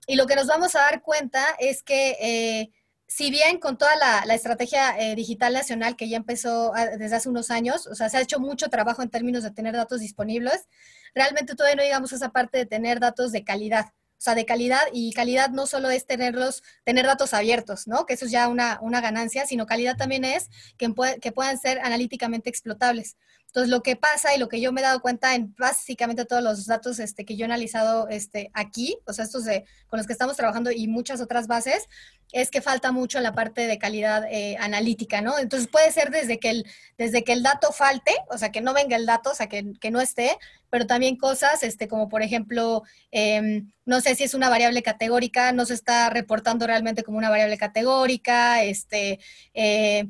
Y 0.05 0.17
lo 0.17 0.27
que 0.27 0.35
nos 0.35 0.45
vamos 0.45 0.75
a 0.75 0.81
dar 0.81 1.01
cuenta 1.01 1.43
es 1.57 1.81
que... 1.81 2.15
Eh, 2.21 2.69
si 3.05 3.29
bien 3.29 3.59
con 3.59 3.77
toda 3.77 3.91
la, 4.25 4.33
estrategia 4.33 4.97
eh, 4.97 5.13
digital 5.13 5.53
nacional 5.53 5.95
que 5.95 6.09
ya 6.09 6.17
empezó 6.17 6.73
ah, 6.73 6.87
desde 6.97 7.15
hace 7.15 7.29
unos 7.29 7.51
años, 7.51 7.85
o 7.85 7.93
sea, 7.93 8.09
se 8.09 8.17
ha 8.17 8.21
hecho 8.21 8.39
mucho 8.39 8.69
trabajo 8.69 9.03
en 9.03 9.09
términos 9.09 9.43
de 9.43 9.51
tener 9.51 9.75
datos 9.75 9.99
disponibles, 9.99 10.67
realmente 11.13 11.53
todavía 11.53 11.75
no 11.75 11.83
llegamos 11.83 12.11
a 12.11 12.15
esa 12.15 12.29
parte 12.29 12.57
de 12.57 12.65
tener 12.65 12.99
datos 12.99 13.31
de 13.31 13.43
calidad 13.43 13.91
sea, 14.23 14.35
de 14.35 14.45
calidad, 14.45 14.81
y 14.93 15.13
calidad 15.13 15.49
no 15.49 15.67
solo 15.67 15.89
es 15.89 16.05
tenerlos, 16.05 16.63
tener 16.83 17.05
datos 17.05 17.33
abiertos, 17.33 17.87
¿no? 17.87 18.05
Que 18.05 18.13
eso 18.13 18.25
es 18.25 18.31
ya 18.31 18.47
una, 18.47 18.79
una 18.81 19.01
ganancia, 19.01 19.45
sino 19.45 19.65
calidad 19.65 19.97
también 19.97 20.25
es 20.25 20.49
que, 20.77 20.93
que 21.21 21.31
puedan 21.31 21.57
ser 21.59 21.79
analíticamente 21.79 22.49
explotables. 22.49 23.17
Entonces, 23.53 23.69
lo 23.69 23.83
que 23.83 23.95
pasa 23.95 24.33
y 24.35 24.39
lo 24.39 24.49
que 24.49 24.59
yo 24.59 24.71
me 24.71 24.81
he 24.81 24.83
dado 24.83 24.99
cuenta 24.99 25.35
en 25.35 25.53
básicamente 25.55 26.25
todos 26.25 26.41
los 26.41 26.65
datos 26.65 26.97
este, 26.97 27.23
que 27.23 27.35
yo 27.35 27.43
he 27.43 27.45
analizado 27.45 28.07
este, 28.09 28.49
aquí, 28.51 28.97
o 29.05 29.13
sea, 29.13 29.25
estos 29.25 29.45
de, 29.45 29.63
con 29.85 29.97
los 29.97 30.07
que 30.07 30.13
estamos 30.13 30.35
trabajando 30.35 30.71
y 30.71 30.87
muchas 30.87 31.21
otras 31.21 31.45
bases, 31.45 31.87
es 32.31 32.49
que 32.49 32.61
falta 32.63 32.91
mucho 32.91 33.19
la 33.19 33.33
parte 33.35 33.67
de 33.67 33.77
calidad 33.77 34.25
eh, 34.27 34.57
analítica, 34.59 35.21
¿no? 35.21 35.37
Entonces, 35.37 35.69
puede 35.69 35.91
ser 35.91 36.09
desde 36.09 36.39
que, 36.39 36.49
el, 36.49 36.65
desde 36.97 37.23
que 37.23 37.31
el 37.33 37.43
dato 37.43 37.71
falte, 37.71 38.15
o 38.31 38.39
sea, 38.39 38.51
que 38.51 38.61
no 38.61 38.73
venga 38.73 38.95
el 38.95 39.05
dato, 39.05 39.29
o 39.29 39.35
sea, 39.35 39.45
que, 39.45 39.91
no 39.91 40.01
esté, 40.01 40.35
pero 40.71 40.87
también 40.87 41.15
cosas 41.15 41.61
este, 41.61 41.87
como, 41.87 42.09
por 42.09 42.23
ejemplo, 42.23 42.81
em, 43.11 43.71
no 43.85 44.01
sé 44.01 44.15
si 44.15 44.23
es 44.23 44.33
una 44.33 44.49
variable 44.49 44.81
categórica, 44.81 45.51
no 45.51 45.67
se 45.67 45.75
está 45.75 46.09
reportando 46.09 46.65
realmente 46.65 47.03
como 47.03 47.19
una 47.19 47.29
variable 47.29 47.59
categórica, 47.59 48.63
este... 48.63 49.19
Eh, 49.53 50.07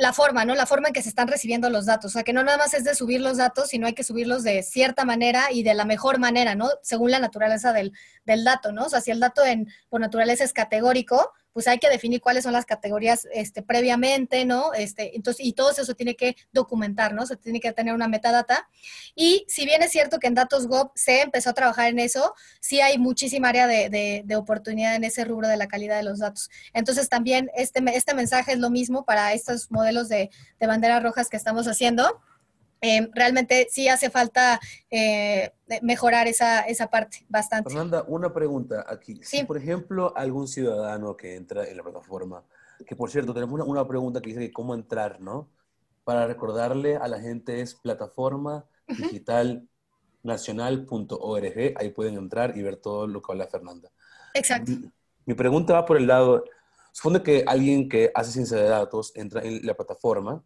la 0.00 0.12
forma, 0.14 0.44
¿no? 0.44 0.54
La 0.54 0.66
forma 0.66 0.88
en 0.88 0.94
que 0.94 1.02
se 1.02 1.10
están 1.10 1.28
recibiendo 1.28 1.68
los 1.68 1.86
datos. 1.86 2.06
O 2.06 2.12
sea, 2.12 2.22
que 2.22 2.32
no 2.32 2.42
nada 2.42 2.56
más 2.56 2.72
es 2.74 2.84
de 2.84 2.94
subir 2.94 3.20
los 3.20 3.36
datos, 3.36 3.68
sino 3.68 3.86
hay 3.86 3.92
que 3.92 4.02
subirlos 4.02 4.42
de 4.42 4.62
cierta 4.62 5.04
manera 5.04 5.52
y 5.52 5.62
de 5.62 5.74
la 5.74 5.84
mejor 5.84 6.18
manera, 6.18 6.54
¿no? 6.54 6.70
Según 6.82 7.10
la 7.10 7.18
naturaleza 7.18 7.72
del, 7.72 7.92
del 8.30 8.44
dato, 8.44 8.72
¿no? 8.72 8.84
O 8.84 8.88
sea, 8.88 9.00
si 9.00 9.10
el 9.10 9.20
dato 9.20 9.44
en, 9.44 9.68
por 9.88 10.00
naturaleza 10.00 10.44
es 10.44 10.52
categórico, 10.52 11.32
pues 11.52 11.66
hay 11.66 11.78
que 11.78 11.88
definir 11.88 12.20
cuáles 12.20 12.44
son 12.44 12.52
las 12.52 12.64
categorías 12.64 13.26
este, 13.32 13.62
previamente, 13.62 14.44
¿no? 14.44 14.72
Este, 14.72 15.16
entonces, 15.16 15.44
y 15.44 15.52
todo 15.52 15.70
eso 15.70 15.94
tiene 15.94 16.14
que 16.14 16.36
documentar, 16.52 17.12
¿no? 17.12 17.26
Se 17.26 17.36
tiene 17.36 17.60
que 17.60 17.72
tener 17.72 17.92
una 17.92 18.08
metadata. 18.08 18.68
Y 19.14 19.44
si 19.48 19.64
bien 19.64 19.82
es 19.82 19.90
cierto 19.90 20.18
que 20.18 20.28
en 20.28 20.34
Datos 20.34 20.68
Gov 20.68 20.92
se 20.94 21.22
empezó 21.22 21.50
a 21.50 21.54
trabajar 21.54 21.88
en 21.88 21.98
eso, 21.98 22.34
sí 22.60 22.80
hay 22.80 22.98
muchísima 22.98 23.48
área 23.48 23.66
de, 23.66 24.22
de, 24.24 24.36
oportunidad 24.36 24.94
en 24.94 25.04
ese 25.04 25.24
rubro 25.24 25.48
de 25.48 25.56
la 25.56 25.66
calidad 25.66 25.96
de 25.96 26.04
los 26.04 26.20
datos. 26.20 26.50
Entonces, 26.72 27.08
también 27.08 27.50
este, 27.56 27.82
este 27.94 28.14
mensaje 28.14 28.52
es 28.52 28.58
lo 28.58 28.70
mismo 28.70 29.04
para 29.04 29.32
estos 29.32 29.70
modelos 29.70 30.08
de, 30.08 30.30
de 30.58 30.66
banderas 30.66 31.02
rojas 31.02 31.28
que 31.28 31.36
estamos 31.36 31.66
haciendo. 31.66 32.20
Eh, 32.82 33.10
realmente 33.14 33.68
sí 33.70 33.88
hace 33.88 34.08
falta 34.08 34.58
eh, 34.90 35.52
mejorar 35.82 36.26
esa, 36.28 36.60
esa, 36.60 36.88
parte 36.88 37.26
bastante. 37.28 37.68
Fernanda, 37.68 38.04
una 38.08 38.32
pregunta 38.32 38.84
aquí. 38.88 39.20
Si, 39.22 39.44
por 39.44 39.58
ejemplo, 39.58 40.16
algún 40.16 40.48
ciudadano 40.48 41.16
que 41.16 41.36
entra 41.36 41.68
en 41.68 41.76
la 41.76 41.82
plataforma, 41.82 42.42
que 42.86 42.96
por 42.96 43.10
cierto, 43.10 43.34
tenemos 43.34 43.54
una, 43.54 43.64
una 43.64 43.86
pregunta 43.86 44.20
que 44.20 44.30
dice 44.30 44.40
que 44.40 44.52
cómo 44.52 44.74
entrar, 44.74 45.20
¿no? 45.20 45.50
Para 46.04 46.26
recordarle 46.26 46.96
a 46.96 47.06
la 47.06 47.20
gente 47.20 47.60
es 47.60 47.74
plataforma 47.74 48.64
digital 48.88 49.68
nacional.org, 50.22 51.74
ahí 51.76 51.90
pueden 51.90 52.16
entrar 52.16 52.56
y 52.56 52.62
ver 52.62 52.76
todo 52.76 53.06
lo 53.06 53.20
que 53.20 53.32
habla 53.32 53.46
Fernanda. 53.46 53.90
Exacto. 54.34 54.72
Mi, 54.72 54.90
mi 55.26 55.34
pregunta 55.34 55.74
va 55.74 55.84
por 55.84 55.96
el 55.96 56.06
lado, 56.06 56.44
supone 56.92 57.22
que 57.22 57.44
alguien 57.46 57.88
que 57.88 58.10
hace 58.14 58.32
ciencia 58.32 58.56
de 58.56 58.64
datos 58.64 59.12
entra 59.14 59.42
en 59.42 59.64
la 59.66 59.74
plataforma, 59.74 60.42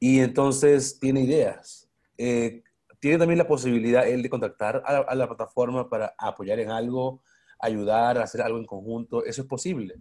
y 0.00 0.20
entonces 0.20 0.98
tiene 0.98 1.20
ideas. 1.20 1.88
Eh, 2.16 2.62
tiene 2.98 3.18
también 3.18 3.38
la 3.38 3.46
posibilidad 3.46 4.08
él 4.08 4.22
de 4.22 4.30
contactar 4.30 4.82
a 4.84 5.14
la, 5.14 5.28
plataforma 5.28 5.88
para 5.88 6.14
apoyar 6.18 6.58
en 6.58 6.70
algo, 6.70 7.22
ayudar, 7.58 8.18
hacer 8.18 8.42
algo 8.42 8.58
en 8.58 8.66
conjunto. 8.66 9.24
¿Eso 9.24 9.42
es 9.42 9.48
posible? 9.48 9.94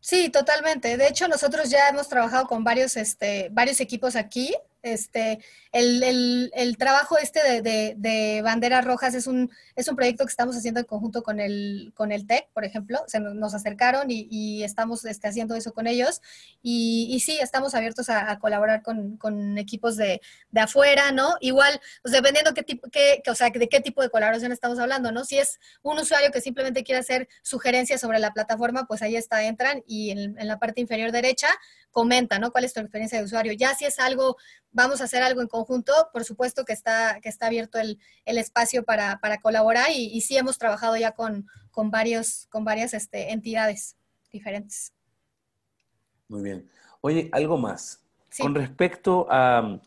Sí, 0.00 0.28
totalmente. 0.28 0.96
De 0.96 1.08
hecho, 1.08 1.26
nosotros 1.26 1.68
ya 1.68 1.88
hemos 1.88 2.08
trabajado 2.08 2.46
con 2.46 2.62
varios, 2.62 2.96
este, 2.96 3.48
varios 3.50 3.80
equipos 3.80 4.14
aquí 4.14 4.54
Este, 4.86 5.40
el, 5.72 6.76
trabajo 6.78 7.18
este 7.18 7.60
de, 7.60 8.40
banderas 8.42 8.84
rojas 8.84 9.14
es 9.14 9.26
un, 9.26 9.50
es 9.74 9.88
un 9.88 9.96
proyecto 9.96 10.24
que 10.24 10.30
estamos 10.30 10.56
haciendo 10.56 10.80
en 10.80 10.86
conjunto 10.86 11.22
con 11.22 11.40
el, 11.40 11.92
con 11.94 12.12
el 12.12 12.26
TEC, 12.26 12.48
por 12.52 12.64
ejemplo. 12.64 13.02
Se 13.08 13.20
nos, 13.20 13.54
acercaron 13.54 14.06
y, 14.08 14.62
estamos 14.62 15.04
este, 15.04 15.28
haciendo 15.28 15.54
eso 15.54 15.72
con 15.72 15.86
ellos. 15.86 16.22
Y, 16.62 17.20
sí, 17.24 17.38
estamos 17.40 17.74
abiertos 17.74 18.08
a, 18.08 18.38
colaborar 18.38 18.82
con, 18.82 19.58
equipos 19.58 19.96
de, 19.96 20.20
afuera, 20.56 21.12
¿no? 21.12 21.36
Igual, 21.40 21.80
pues 22.02 22.12
dependiendo 22.12 22.54
qué 22.54 22.62
tipo, 22.62 22.88
qué, 22.90 23.22
o 23.28 23.34
sea, 23.34 23.50
de 23.50 23.68
qué 23.68 23.80
tipo 23.80 24.02
de 24.02 24.10
colaboración 24.10 24.52
estamos 24.52 24.78
hablando, 24.78 25.12
¿no? 25.12 25.24
Si 25.24 25.38
es 25.38 25.58
un 25.82 25.98
usuario 25.98 26.30
que 26.30 26.40
simplemente 26.40 26.84
quiere 26.84 27.00
hacer 27.00 27.28
sugerencias 27.42 28.00
sobre 28.00 28.18
la 28.18 28.32
plataforma, 28.32 28.86
pues 28.86 29.02
ahí 29.02 29.16
está, 29.16 29.44
entran 29.44 29.82
y 29.86 30.10
en, 30.10 30.38
en 30.38 30.48
la 30.48 30.58
parte 30.58 30.80
inferior 30.80 31.12
derecha 31.12 31.48
comenta, 31.96 32.38
¿no? 32.38 32.52
¿Cuál 32.52 32.64
es 32.64 32.74
tu 32.74 32.80
experiencia 32.80 33.18
de 33.18 33.24
usuario? 33.24 33.54
Ya 33.54 33.74
si 33.74 33.86
es 33.86 33.98
algo, 33.98 34.36
vamos 34.70 35.00
a 35.00 35.04
hacer 35.04 35.22
algo 35.22 35.40
en 35.40 35.48
conjunto, 35.48 35.94
por 36.12 36.24
supuesto 36.24 36.66
que 36.66 36.74
está, 36.74 37.20
que 37.22 37.30
está 37.30 37.46
abierto 37.46 37.78
el, 37.78 37.98
espacio 38.26 38.84
para, 38.84 39.18
colaborar 39.40 39.88
y, 39.90 40.20
sí 40.20 40.36
hemos 40.36 40.58
trabajado 40.58 40.98
ya 40.98 41.12
con, 41.12 41.46
con, 41.70 41.90
varios, 41.90 42.48
con 42.50 42.66
varias 42.66 42.92
este, 42.92 43.32
entidades 43.32 43.96
diferentes. 44.30 44.92
Muy 46.28 46.42
bien. 46.42 46.68
Oye, 47.00 47.30
algo 47.32 47.56
más. 47.56 48.02
Con 48.38 48.54
respecto 48.54 49.26
a 49.30 49.62
um, 49.62 49.80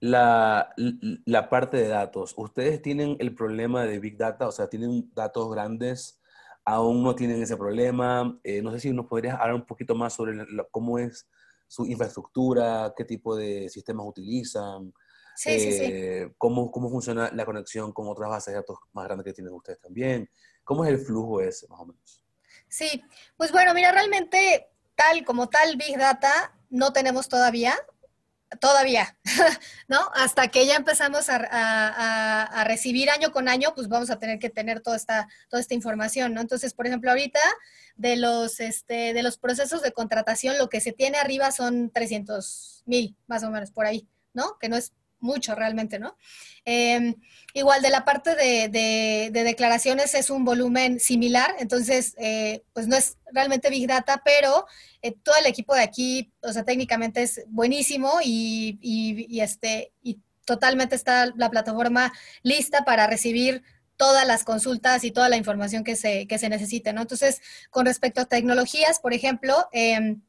la, 0.00 0.74
la, 0.76 1.48
parte 1.48 1.78
de 1.78 1.88
datos, 1.88 2.34
¿ustedes 2.36 2.82
tienen 2.82 3.16
el 3.20 3.34
problema 3.34 3.86
de 3.86 3.98
Big 4.00 4.18
Data? 4.18 4.48
O 4.48 4.52
sea, 4.52 4.68
¿tienen 4.68 5.10
datos 5.14 5.50
grandes? 5.50 6.20
¿Aún 6.70 7.02
no 7.02 7.14
tienen 7.14 7.42
ese 7.42 7.56
problema? 7.56 8.38
Eh, 8.44 8.60
no 8.60 8.70
sé 8.72 8.78
si 8.78 8.92
nos 8.92 9.06
podrías 9.06 9.40
hablar 9.40 9.54
un 9.54 9.64
poquito 9.64 9.94
más 9.94 10.12
sobre 10.12 10.36
cómo 10.70 10.98
es 10.98 11.26
su 11.66 11.86
infraestructura, 11.86 12.92
qué 12.94 13.06
tipo 13.06 13.34
de 13.34 13.70
sistemas 13.70 14.04
utilizan, 14.06 14.92
eh, 15.46 16.30
Cómo, 16.36 16.70
cómo 16.70 16.90
funciona 16.90 17.30
la 17.32 17.46
conexión 17.46 17.90
con 17.94 18.06
otras 18.08 18.28
bases 18.28 18.52
de 18.52 18.60
datos 18.60 18.76
más 18.92 19.06
grandes 19.06 19.24
que 19.24 19.32
tienen 19.32 19.54
ustedes 19.54 19.80
también. 19.80 20.28
¿Cómo 20.62 20.84
es 20.84 20.90
el 20.90 20.98
flujo 20.98 21.40
ese, 21.40 21.66
más 21.68 21.80
o 21.80 21.86
menos? 21.86 22.22
Sí, 22.68 23.02
pues 23.38 23.50
bueno, 23.50 23.72
mira, 23.72 23.90
realmente 23.90 24.68
tal 24.94 25.24
como 25.24 25.48
tal 25.48 25.74
Big 25.78 25.96
Data 25.96 26.54
no 26.68 26.92
tenemos 26.92 27.30
todavía, 27.30 27.74
todavía, 28.60 29.16
¿no? 29.88 30.10
Hasta 30.14 30.48
que 30.48 30.66
ya 30.66 30.76
empezamos 30.76 31.26
a, 31.28 32.64
recibir 32.64 33.10
año 33.10 33.30
con 33.32 33.48
año, 33.48 33.72
pues 33.74 33.88
vamos 33.88 34.10
a 34.10 34.18
tener 34.18 34.38
que 34.38 34.50
tener 34.50 34.80
toda 34.80 34.96
esta, 34.96 35.28
toda 35.48 35.60
esta 35.60 35.74
información, 35.74 36.34
¿no? 36.34 36.40
Entonces, 36.40 36.74
por 36.74 36.86
ejemplo, 36.86 37.10
ahorita 37.10 37.40
de 37.96 38.16
los, 38.16 38.60
este, 38.60 39.12
de 39.12 39.22
los 39.22 39.38
procesos 39.38 39.82
de 39.82 39.92
contratación, 39.92 40.58
lo 40.58 40.68
que 40.68 40.80
se 40.80 40.92
tiene 40.92 41.18
arriba 41.18 41.50
son 41.50 41.90
300 41.90 42.82
mil, 42.86 43.16
más 43.26 43.42
o 43.44 43.50
menos, 43.50 43.70
por 43.70 43.86
ahí, 43.86 44.08
¿no? 44.32 44.58
Que 44.58 44.68
no 44.68 44.76
es 44.76 44.92
mucho 45.20 45.54
realmente, 45.54 45.98
¿no? 45.98 46.16
Em, 46.64 47.14
igual 47.54 47.82
de 47.82 47.90
la 47.90 48.04
parte 48.04 48.34
de, 48.34 49.30
declaraciones 49.32 50.14
es 50.14 50.30
un 50.30 50.44
volumen 50.44 51.00
similar, 51.00 51.54
entonces, 51.58 52.14
eh, 52.18 52.62
pues 52.72 52.86
no 52.86 52.96
es 52.96 53.16
realmente 53.32 53.70
Big 53.70 53.86
Data, 53.86 54.20
pero 54.24 54.66
eh, 55.02 55.14
todo 55.22 55.34
el 55.38 55.46
equipo 55.46 55.74
de 55.74 55.82
aquí, 55.82 56.32
o 56.42 56.52
sea, 56.52 56.64
técnicamente 56.64 57.22
es 57.22 57.42
buenísimo 57.48 58.18
y, 58.22 58.78
y, 58.82 59.40
este, 59.40 59.92
y 60.02 60.20
totalmente 60.44 60.94
está 60.94 61.32
la 61.36 61.50
plataforma 61.50 62.12
lista 62.42 62.84
para 62.84 63.06
recibir 63.06 63.62
todas 63.96 64.26
las 64.26 64.44
consultas 64.44 65.04
y 65.04 65.10
toda 65.10 65.28
la 65.28 65.36
información 65.36 65.84
que 65.84 65.96
se, 65.96 66.26
que 66.26 66.38
se 66.38 66.48
necesite, 66.48 66.92
¿no? 66.92 67.02
Entonces, 67.02 67.42
con 67.70 67.84
respecto 67.84 68.20
a 68.20 68.26
tecnologías, 68.26 69.00
por 69.00 69.12
ejemplo, 69.12 69.68
em, 69.72 70.22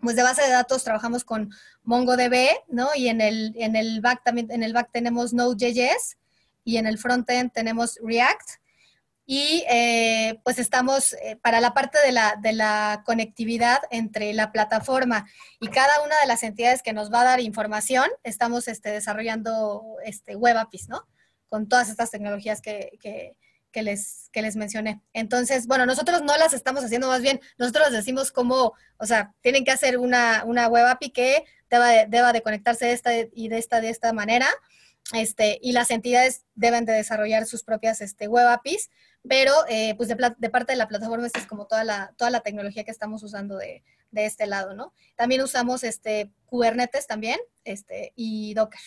pues 0.00 0.16
de 0.16 0.22
base 0.22 0.42
de 0.42 0.50
datos 0.50 0.84
trabajamos 0.84 1.24
con 1.24 1.50
MongoDB, 1.82 2.50
¿no? 2.68 2.88
Y 2.94 3.08
en 3.08 3.20
el, 3.20 3.54
en 3.56 3.76
el 3.76 4.00
back 4.00 4.22
también, 4.24 4.50
en 4.50 4.62
el 4.62 4.72
back 4.72 4.90
tenemos 4.92 5.32
Node.js 5.32 6.18
y 6.64 6.76
en 6.76 6.86
el 6.86 6.98
frontend 6.98 7.52
tenemos 7.52 7.98
React. 8.02 8.48
Y 9.30 9.64
eh, 9.68 10.40
pues 10.42 10.58
estamos 10.58 11.12
eh, 11.12 11.36
para 11.42 11.60
la 11.60 11.74
parte 11.74 11.98
de 12.04 12.12
la, 12.12 12.36
de 12.40 12.54
la 12.54 13.02
conectividad 13.04 13.80
entre 13.90 14.32
la 14.32 14.52
plataforma 14.52 15.26
y 15.60 15.68
cada 15.68 16.02
una 16.02 16.14
de 16.22 16.26
las 16.26 16.42
entidades 16.42 16.82
que 16.82 16.94
nos 16.94 17.12
va 17.12 17.20
a 17.20 17.24
dar 17.24 17.40
información, 17.40 18.06
estamos 18.22 18.68
este, 18.68 18.90
desarrollando 18.90 19.96
este, 20.02 20.34
web 20.34 20.56
APIs, 20.56 20.88
¿no? 20.88 21.06
con 21.48 21.68
todas 21.68 21.88
estas 21.88 22.10
tecnologías 22.10 22.60
que, 22.60 22.98
que, 23.00 23.36
que, 23.72 23.82
les, 23.82 24.28
que 24.32 24.42
les 24.42 24.56
mencioné. 24.56 25.00
Entonces, 25.12 25.66
bueno, 25.66 25.86
nosotros 25.86 26.22
no 26.22 26.36
las 26.36 26.52
estamos 26.52 26.84
haciendo, 26.84 27.08
más 27.08 27.22
bien 27.22 27.40
nosotros 27.58 27.86
les 27.86 27.98
decimos 27.98 28.32
cómo, 28.32 28.74
o 28.98 29.06
sea, 29.06 29.34
tienen 29.40 29.64
que 29.64 29.70
hacer 29.70 29.98
una, 29.98 30.44
una 30.44 30.68
web 30.68 30.86
API 30.86 31.10
que 31.10 31.44
deba 31.70 31.88
de, 31.88 32.06
deba 32.06 32.32
de 32.32 32.42
conectarse 32.42 32.86
de 32.86 32.92
esta 32.92 33.10
y 33.32 33.48
de 33.48 33.58
esta, 33.58 33.80
de 33.80 33.90
esta 33.90 34.12
manera. 34.12 34.48
Este, 35.14 35.58
y 35.62 35.72
las 35.72 35.90
entidades 35.90 36.44
deben 36.54 36.84
de 36.84 36.92
desarrollar 36.92 37.46
sus 37.46 37.62
propias 37.62 38.02
este, 38.02 38.28
web 38.28 38.46
APIs, 38.46 38.90
pero 39.26 39.52
eh, 39.68 39.94
pues 39.96 40.08
de, 40.08 40.34
de, 40.36 40.50
parte 40.50 40.72
de 40.72 40.76
la 40.76 40.88
plataforma 40.88 41.26
esta 41.26 41.38
es 41.38 41.46
como 41.46 41.66
toda 41.66 41.82
la, 41.82 42.12
toda 42.18 42.30
la 42.30 42.40
tecnología 42.40 42.84
que 42.84 42.90
estamos 42.90 43.22
usando 43.22 43.56
de, 43.56 43.82
de 44.10 44.26
este 44.26 44.46
lado, 44.46 44.74
¿no? 44.74 44.92
También 45.16 45.40
usamos 45.42 45.84
este, 45.84 46.30
Kubernetes 46.46 47.06
también 47.06 47.38
este, 47.64 48.12
y 48.16 48.54
Docker. 48.54 48.80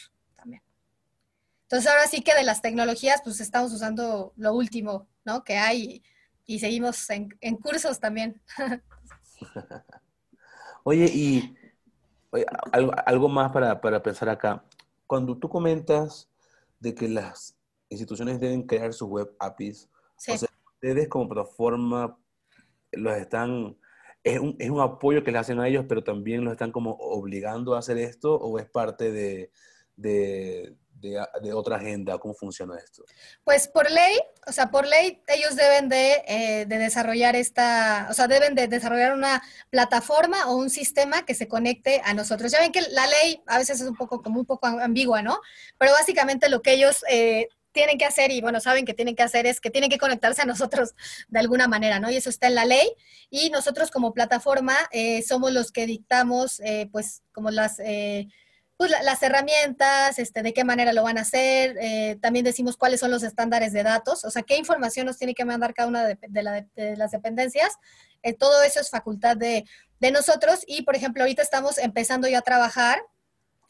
Entonces 1.72 1.90
ahora 1.90 2.06
sí 2.08 2.22
que 2.22 2.36
de 2.36 2.44
las 2.44 2.62
tecnologías, 2.62 3.22
pues 3.24 3.40
estamos 3.40 3.72
usando 3.72 4.34
lo 4.36 4.54
último, 4.54 5.08
¿no? 5.24 5.46
Que 5.46 5.56
hay 5.56 6.04
y, 6.46 6.60
seguimos 6.60 7.10
en, 7.10 7.30
cursos 7.64 7.98
también. 7.98 8.42
oye, 10.84 11.06
y 11.06 11.56
algo, 13.06 13.30
más 13.30 13.54
para, 13.54 14.04
pensar 14.04 14.28
acá. 14.28 14.66
Cuando 15.08 15.38
tú 15.38 15.48
comentas 15.48 16.30
de 16.82 16.94
que 16.94 17.08
las 17.08 17.56
instituciones 17.88 18.42
deben 18.42 18.64
crear 18.64 18.92
sus 18.92 19.08
web 19.08 19.34
APIs, 19.40 19.88
o 20.18 20.18
sea, 20.18 20.36
ustedes 20.74 21.08
como 21.08 21.30
plataforma 21.30 22.18
los 22.92 23.16
están, 23.16 23.78
es 24.26 24.42
un, 24.42 24.58
es 24.60 24.70
un, 24.70 24.82
apoyo 24.82 25.24
que 25.24 25.32
le 25.32 25.38
hacen 25.38 25.62
a 25.62 25.70
ellos, 25.70 25.86
pero 25.88 26.04
también 26.04 26.44
los 26.44 26.52
están 26.52 26.74
como 26.74 26.98
obligando 27.00 27.76
a 27.76 27.80
hacer 27.80 27.98
esto, 27.98 28.36
o 28.36 28.60
es 28.60 28.70
parte 28.70 29.14
de, 29.14 29.54
de, 29.96 30.76
otra 31.54 31.78
agenda? 31.78 32.18
¿Cómo 32.18 32.34
funciona 32.34 32.78
esto? 32.78 33.04
Pues 33.44 33.68
por 33.68 33.90
ley, 33.90 34.18
o 34.48 34.52
sea, 34.52 34.70
por 34.72 34.88
ley 34.88 35.22
ellos 35.28 35.56
deben 35.56 35.90
de, 35.90 36.24
eh, 36.28 36.66
de, 36.68 36.78
desarrollar 36.78 37.36
esta, 37.36 38.08
o 38.10 38.14
sea, 38.14 38.28
deben 38.28 38.56
de 38.56 38.68
desarrollar 38.68 39.14
una 39.14 39.42
plataforma 39.70 40.50
o 40.50 40.56
un 40.56 40.70
sistema 40.70 41.26
que 41.26 41.34
se 41.34 41.48
conecte 41.48 42.02
a 42.04 42.14
nosotros. 42.14 42.52
Ya 42.52 42.60
ven 42.60 42.72
que 42.72 42.82
la 42.82 43.08
ley 43.08 43.42
a 43.48 43.58
veces 43.58 43.82
es 43.82 43.88
un 43.88 43.96
poco 43.96 44.22
como 44.22 44.40
un 44.40 44.46
poco 44.46 44.68
ambigua, 44.68 45.22
¿no? 45.22 45.40
Pero 45.78 45.92
básicamente 45.94 46.50
lo 46.50 46.62
que 46.62 46.74
ellos 46.74 47.04
eh, 47.10 47.48
tienen 47.72 47.98
que 47.98 48.06
hacer 48.06 48.32
y 48.32 48.42
bueno, 48.42 48.60
saben 48.60 48.86
que 48.86 48.94
tienen 48.94 49.16
que 49.16 49.24
hacer 49.24 49.46
es 49.46 49.62
que 49.62 49.70
tienen 49.70 49.90
que 49.90 49.98
conectarse 49.98 50.42
a 50.42 50.46
nosotros 50.46 50.94
de 51.30 51.40
alguna 51.40 51.68
manera, 51.68 52.00
¿no? 52.00 52.12
Y 52.12 52.18
eso 52.18 52.30
está 52.30 52.48
en 52.48 52.56
la 52.56 52.66
ley 52.66 52.92
y 53.30 53.50
nosotros 53.50 53.92
como 53.92 54.14
plataforma 54.14 54.76
eh, 54.92 55.22
somos 55.22 55.52
los 55.52 55.72
que 55.72 55.86
dictamos 55.86 56.62
pues 56.92 57.24
como 57.32 57.50
las 57.50 57.80
pues, 58.82 58.90
las 59.04 59.22
herramientas, 59.22 60.18
este, 60.18 60.42
de 60.42 60.54
qué 60.54 60.64
manera 60.64 60.92
lo 60.92 61.04
van 61.04 61.20
a 61.20 61.22
hacer, 61.22 61.78
eh, 61.80 62.18
también 62.20 62.44
decimos 62.44 62.78
cuáles 62.78 63.00
son 63.00 63.12
los 63.12 63.22
estándares 63.22 63.74
de 63.74 63.84
datos, 63.84 64.26
o 64.26 64.32
sea, 64.32 64.42
qué 64.42 64.58
información 64.58 65.06
nos 65.06 65.20
tiene 65.20 65.36
que 65.36 65.46
mandar 65.46 65.76
cada 65.76 65.88
una 65.88 66.04
de, 66.04 66.98
las 66.98 67.12
dependencias. 67.12 67.78
Eh, 68.24 68.34
todo 68.34 68.64
eso 68.64 68.80
es 68.80 68.90
facultad 68.90 69.38
de, 69.38 69.66
nosotros 70.12 70.64
y, 70.66 70.82
por 70.82 70.96
ejemplo, 70.96 71.22
ahorita 71.22 71.44
estamos 71.44 71.78
empezando 71.78 72.28
ya 72.28 72.40
a 72.40 72.42
trabajar 72.42 73.04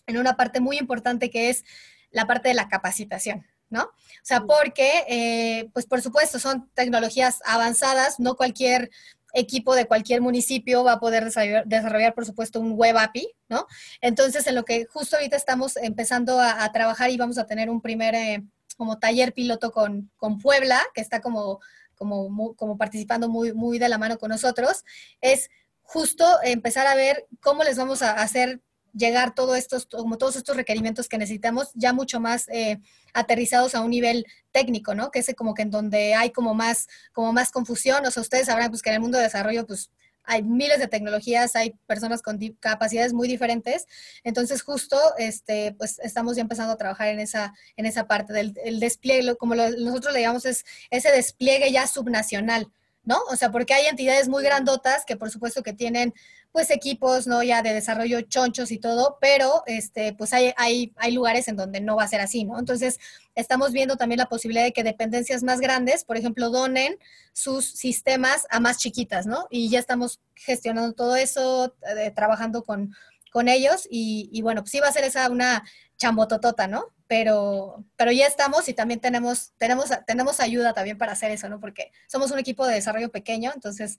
en 0.08 0.18
una 0.18 0.38
parte 0.38 0.62
muy 0.62 0.78
importante 0.78 1.30
que 1.30 1.50
es 1.50 1.66
la 2.12 2.26
parte 2.26 2.48
de 2.48 2.54
la 2.54 2.70
capacitación. 2.70 3.46
¿no? 3.70 3.84
O 3.84 3.92
sea, 4.24 4.46
porque, 4.46 5.04
eh, 5.10 5.70
pues 5.74 5.88
por 5.88 6.02
supuesto, 6.02 6.40
son 6.40 6.70
tecnologías 6.74 7.40
avanzadas, 7.46 8.18
no 8.18 8.36
cualquier 8.36 8.92
equipo 9.34 9.76
de 9.76 9.86
cualquier 9.86 10.22
municipio 10.22 10.84
va 10.84 10.94
a 10.94 11.00
poder 11.00 11.32
desarrollar, 11.66 12.14
por 12.14 12.26
supuesto, 12.26 12.60
un 12.60 12.74
web 12.74 12.98
API, 12.98 13.32
¿no? 13.50 13.68
Entonces, 14.02 14.48
en 14.48 14.56
lo 14.56 14.64
que 14.64 14.86
justo 14.86 15.16
ahorita 15.16 15.36
estamos 15.36 15.78
empezando 15.78 16.40
a, 16.40 16.72
trabajar 16.72 17.10
y 17.10 17.18
vamos 17.18 17.38
a 17.38 17.46
tener 17.46 17.70
un 17.70 17.82
primer 17.82 18.16
eh, 18.16 18.44
como 18.78 19.00
taller 19.00 19.34
piloto 19.34 19.72
con, 19.72 20.12
con 20.18 20.40
Puebla, 20.40 20.82
que 20.94 21.02
está 21.02 21.22
como, 21.22 21.60
como, 21.96 22.56
como 22.56 22.78
participando 22.78 23.30
muy, 23.30 23.54
muy 23.54 23.78
de 23.78 23.90
la 23.90 23.98
mano 23.98 24.18
con 24.18 24.30
nosotros, 24.30 24.84
es 25.22 25.50
justo 25.82 26.26
empezar 26.44 26.88
a 26.88 26.96
ver 26.96 27.28
cómo 27.42 27.64
les 27.64 27.78
vamos 27.78 28.02
a 28.02 28.14
hacer 28.14 28.62
llegar 28.94 29.34
todos 29.36 29.58
estos, 29.58 29.86
como 29.86 30.18
todos 30.18 30.36
estos 30.36 30.56
requerimientos 30.56 31.08
que 31.08 31.18
necesitamos 31.18 31.70
ya 31.74 31.94
mucho 31.94 32.20
más 32.20 32.48
eh, 32.50 32.80
aterrizados 33.14 33.76
a 33.76 33.82
un 33.82 33.92
nivel 33.92 34.26
técnico, 34.52 34.96
¿no? 34.96 35.12
Que 35.12 35.20
es 35.20 35.34
como 35.36 35.54
que 35.54 35.64
en 35.64 35.72
donde 35.72 36.14
hay 36.14 36.32
como 36.32 36.54
más, 36.54 36.88
como 37.14 37.34
más 37.34 37.52
confusión, 37.52 38.06
o 38.06 38.12
sea, 38.12 38.22
ustedes 38.22 38.48
sabrán 38.48 38.70
pues 38.70 38.82
que 38.82 38.90
en 38.90 38.96
el 38.96 39.02
mundo 39.02 39.18
de 39.18 39.26
desarrollo 39.26 39.66
pues 39.66 39.92
hay 40.24 40.44
miles 40.44 40.80
de 40.80 40.88
tecnologías, 40.88 41.56
hay 41.56 41.74
personas 41.88 42.22
con 42.22 42.40
capacidades 42.60 43.14
muy 43.14 43.28
diferentes, 43.28 43.86
entonces 44.24 44.62
justo 44.62 44.98
este, 45.18 45.74
pues 45.78 46.00
estamos 46.00 46.36
ya 46.36 46.42
empezando 46.42 46.74
a 46.74 46.78
trabajar 46.78 47.08
en 47.08 47.20
esa, 47.20 47.54
en 47.76 47.86
esa 47.86 48.08
parte 48.08 48.34
del 48.34 48.80
despliegue, 48.80 49.36
como 49.36 49.56
nosotros 49.56 50.14
le 50.14 50.22
llamamos 50.22 50.46
es 50.46 50.64
ese 50.90 51.12
despliegue 51.12 51.72
ya 51.72 51.88
subnacional, 51.88 52.72
¿no? 53.04 53.20
O 53.30 53.36
sea, 53.36 53.52
porque 53.52 53.74
hay 53.74 53.88
entidades 53.88 54.30
muy 54.30 54.44
grandotas 54.44 55.06
que 55.06 55.18
por 55.18 55.32
supuesto 55.32 55.64
que 55.64 55.74
tienen 55.74 56.14
pues 56.52 56.70
equipos, 56.70 57.28
¿no? 57.28 57.44
Ya 57.44 57.62
de 57.62 57.74
desarrollo 57.74 58.22
chonchos 58.22 58.72
y 58.72 58.78
todo, 58.78 59.18
pero 59.22 59.64
este, 59.68 60.14
pues 60.14 60.34
hay, 60.34 60.54
hay, 60.58 60.94
hay 60.98 61.12
lugares 61.14 61.48
en 61.48 61.56
donde 61.56 61.80
no 61.80 61.96
va 61.96 62.04
a 62.04 62.08
ser 62.08 62.20
así, 62.20 62.44
¿no? 62.44 62.60
Entonces, 62.60 63.00
estamos 63.36 63.72
viendo 63.72 63.96
también 63.96 64.20
la 64.20 64.28
posibilidad 64.28 64.64
de 64.64 64.74
que 64.74 64.84
dependencias 64.84 65.44
más 65.44 65.62
grandes, 65.62 66.04
por 66.04 66.18
ejemplo, 66.18 66.50
donen 66.50 66.98
sus 67.32 67.66
sistemas 67.66 68.48
a 68.50 68.60
más 68.60 68.78
chiquitas, 68.80 69.26
¿no? 69.26 69.48
Y 69.50 69.70
ya 69.70 69.80
estamos 69.80 70.20
gestionando 70.36 70.94
todo 70.94 71.16
eso, 71.16 71.74
eh, 71.98 72.12
trabajando 72.12 72.64
con, 72.64 72.94
con 73.32 73.48
ellos 73.48 73.88
y, 73.90 74.30
y, 74.34 74.42
bueno, 74.42 74.62
pues 74.62 74.72
sí 74.72 74.80
va 74.80 74.90
a 74.90 74.94
ser 74.94 75.06
esa 75.06 75.30
una 75.30 75.64
chambototota, 75.98 76.68
¿no? 76.68 76.88
Pero, 77.08 77.86
pero 77.96 78.12
ya 78.12 78.28
estamos 78.28 78.68
y 78.68 78.74
también 78.74 79.00
tenemos, 79.00 79.54
tenemos, 79.58 79.90
tenemos 80.06 80.40
ayuda 80.40 80.74
también 80.74 80.98
para 80.98 81.14
hacer 81.14 81.32
eso, 81.32 81.48
¿no? 81.48 81.60
Porque 81.60 81.92
somos 82.08 82.32
un 82.32 82.40
equipo 82.40 82.66
de 82.68 82.76
desarrollo 82.76 83.10
pequeño, 83.12 83.52
entonces, 83.54 83.98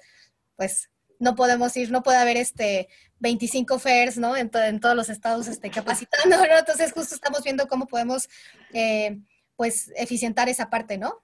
pues 0.56 0.90
no 1.22 1.36
podemos 1.36 1.76
ir, 1.76 1.92
no 1.92 2.02
puede 2.02 2.18
haber 2.18 2.36
este 2.36 2.88
25 3.20 3.78
fairs, 3.78 4.18
¿no? 4.18 4.36
En, 4.36 4.50
en 4.52 4.80
todos 4.80 4.96
los 4.96 5.08
estados 5.08 5.46
este, 5.46 5.70
capacitando, 5.70 6.36
¿no? 6.36 6.58
Entonces 6.58 6.92
justo 6.92 7.14
estamos 7.14 7.44
viendo 7.44 7.68
cómo 7.68 7.86
podemos, 7.86 8.28
eh, 8.72 9.20
pues, 9.54 9.92
eficientar 9.94 10.48
esa 10.48 10.68
parte, 10.68 10.98
¿no? 10.98 11.22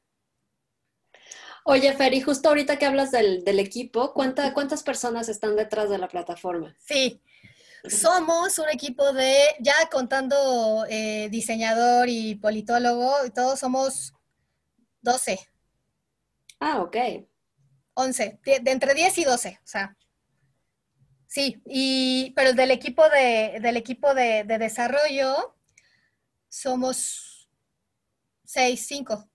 Oye, 1.64 1.92
Fer, 1.94 2.14
y 2.14 2.20
justo 2.20 2.48
ahorita 2.48 2.78
que 2.78 2.86
hablas 2.86 3.10
del, 3.10 3.42
del 3.42 3.58
equipo, 3.58 4.14
¿cuánta, 4.14 4.54
¿cuántas 4.54 4.84
personas 4.84 5.28
están 5.28 5.56
detrás 5.56 5.90
de 5.90 5.98
la 5.98 6.06
plataforma? 6.06 6.76
Sí, 6.78 7.20
somos 7.88 8.56
un 8.60 8.68
equipo 8.70 9.12
de, 9.12 9.36
ya 9.58 9.74
contando 9.90 10.86
eh, 10.88 11.28
diseñador 11.28 12.08
y 12.08 12.36
politólogo, 12.36 13.12
todos 13.34 13.58
somos 13.58 14.14
12. 15.02 15.40
Ah, 16.60 16.82
ok. 16.82 16.96
11, 17.98 18.40
de, 18.44 18.70
entre 18.70 18.94
10 18.94 19.18
y 19.18 19.24
12, 19.24 19.58
o 19.62 19.66
sea. 19.66 19.96
Sí, 21.26 21.60
y, 21.66 22.32
pero 22.36 22.52
del 22.52 22.70
equipo 22.70 23.08
de, 23.08 23.58
del 23.60 23.76
equipo 23.76 24.14
de, 24.14 24.44
de 24.44 24.58
desarrollo 24.58 25.56
somos 26.48 27.50
6, 28.44 28.86
5. 28.86 29.28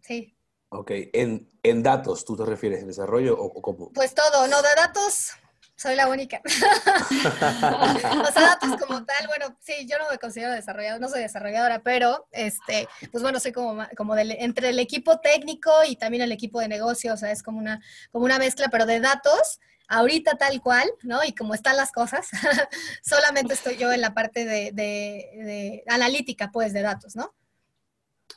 Sí. 0.00 0.36
Ok, 0.70 0.90
¿En, 1.12 1.48
¿En, 1.62 1.82
datos 1.82 2.24
tú 2.24 2.36
te 2.36 2.44
refieres 2.44 2.80
en 2.80 2.88
desarrollo 2.88 3.38
o, 3.38 3.44
o 3.44 3.62
cómo? 3.62 3.92
Pues 3.92 4.14
todo, 4.14 4.48
no, 4.48 4.62
de 4.62 4.68
datos 4.74 5.32
soy 5.76 5.94
la 5.94 6.08
única. 6.08 6.40
o 6.44 8.32
sea, 8.32 8.42
datos 8.42 8.80
como 8.80 9.04
tal, 9.04 9.26
bueno, 9.26 9.56
sí, 9.60 9.86
yo 9.88 9.98
no 9.98 10.10
me 10.10 10.18
considero 10.18 10.52
desarrolladora, 10.52 10.98
no 10.98 11.08
soy 11.08 11.20
desarrolladora, 11.20 11.82
pero, 11.82 12.26
este, 12.32 12.88
pues 13.12 13.22
bueno, 13.22 13.38
soy 13.38 13.52
como, 13.52 13.86
como 13.96 14.14
del, 14.14 14.32
entre 14.32 14.70
el 14.70 14.78
equipo 14.78 15.20
técnico 15.20 15.70
y 15.86 15.96
también 15.96 16.22
el 16.22 16.32
equipo 16.32 16.60
de 16.60 16.68
negocio, 16.68 17.12
o 17.12 17.16
sea, 17.16 17.30
es 17.30 17.42
como 17.42 17.58
una, 17.58 17.82
como 18.10 18.24
una 18.24 18.38
mezcla, 18.38 18.68
pero 18.70 18.86
de 18.86 19.00
datos, 19.00 19.60
ahorita 19.88 20.38
tal 20.38 20.62
cual, 20.62 20.88
¿no? 21.02 21.22
Y 21.24 21.34
como 21.34 21.54
están 21.54 21.76
las 21.76 21.92
cosas, 21.92 22.26
solamente 23.02 23.52
estoy 23.52 23.76
yo 23.76 23.92
en 23.92 24.00
la 24.00 24.14
parte 24.14 24.46
de, 24.46 24.72
de, 24.72 25.30
de 25.44 25.84
analítica, 25.88 26.50
pues, 26.50 26.72
de 26.72 26.80
datos, 26.80 27.16
¿no? 27.16 27.34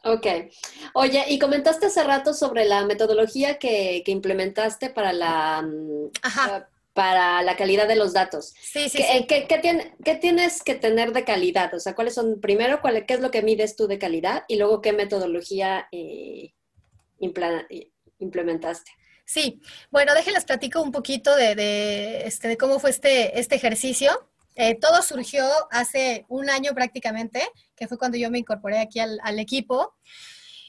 Ok. 0.04 0.28
Oye, 0.94 1.26
y 1.30 1.40
comentaste 1.40 1.88
hace 1.88 2.04
rato 2.04 2.34
sobre 2.34 2.66
la 2.66 2.86
metodología 2.86 3.58
que, 3.58 4.04
que 4.06 4.12
implementaste 4.12 4.90
para 4.90 5.14
la... 5.14 5.62
Mm, 5.62 6.12
Ajá 6.22 6.68
para 7.00 7.42
la 7.44 7.56
calidad 7.56 7.88
de 7.88 7.96
los 7.96 8.12
datos. 8.12 8.54
Sí, 8.62 8.90
sí, 8.90 8.98
¿Qué, 8.98 9.04
sí. 9.06 9.26
¿qué, 9.26 9.48
qué, 9.48 9.60
tiene, 9.60 9.96
¿Qué, 10.04 10.16
tienes 10.16 10.62
que 10.62 10.76
tener 10.76 11.14
de 11.14 11.24
calidad? 11.24 11.74
O 11.74 11.80
sea, 11.80 11.96
¿cuáles 11.96 12.14
son, 12.14 12.42
primero, 12.42 12.82
cuál, 12.82 13.06
qué 13.06 13.14
es 13.14 13.22
lo 13.22 13.32
que 13.32 13.42
mides 13.42 13.78
tú 13.78 13.88
de 13.88 13.98
calidad 13.98 14.44
y 14.50 14.58
luego 14.58 14.82
qué 14.82 14.92
metodología 14.92 15.88
eh, 15.94 16.54
implementaste? 18.20 18.92
Sí, 19.26 19.62
bueno, 19.90 20.14
déjenles 20.14 20.44
platico 20.44 20.82
un 20.82 20.92
poquito 20.92 21.34
de, 21.38 21.56
de, 21.56 22.28
este, 22.28 22.50
de 22.50 22.58
cómo 22.58 22.80
fue 22.80 22.90
este, 22.90 23.40
este 23.40 23.56
ejercicio. 23.56 24.30
Eh, 24.58 24.76
todo 24.76 25.02
surgió 25.02 25.48
hace 25.72 26.26
un 26.28 26.50
año 26.50 26.74
prácticamente, 26.74 27.42
que 27.78 27.88
fue 27.88 27.98
cuando 27.98 28.18
yo 28.18 28.30
me 28.30 28.40
incorporé 28.40 28.80
aquí 28.80 29.00
al, 29.00 29.22
al 29.24 29.40
equipo. 29.40 29.96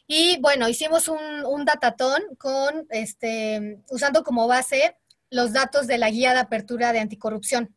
Y 0.06 0.38
bueno, 0.38 0.68
hicimos 0.68 1.08
un, 1.08 1.44
un 1.44 1.64
datatón 1.64 2.22
con, 2.38 2.86
este, 2.90 3.80
usando 3.90 4.22
como 4.22 4.46
base 4.46 4.94
los 5.30 5.52
datos 5.52 5.86
de 5.86 5.98
la 5.98 6.10
guía 6.10 6.32
de 6.32 6.40
apertura 6.40 6.92
de 6.92 7.00
anticorrupción. 7.00 7.74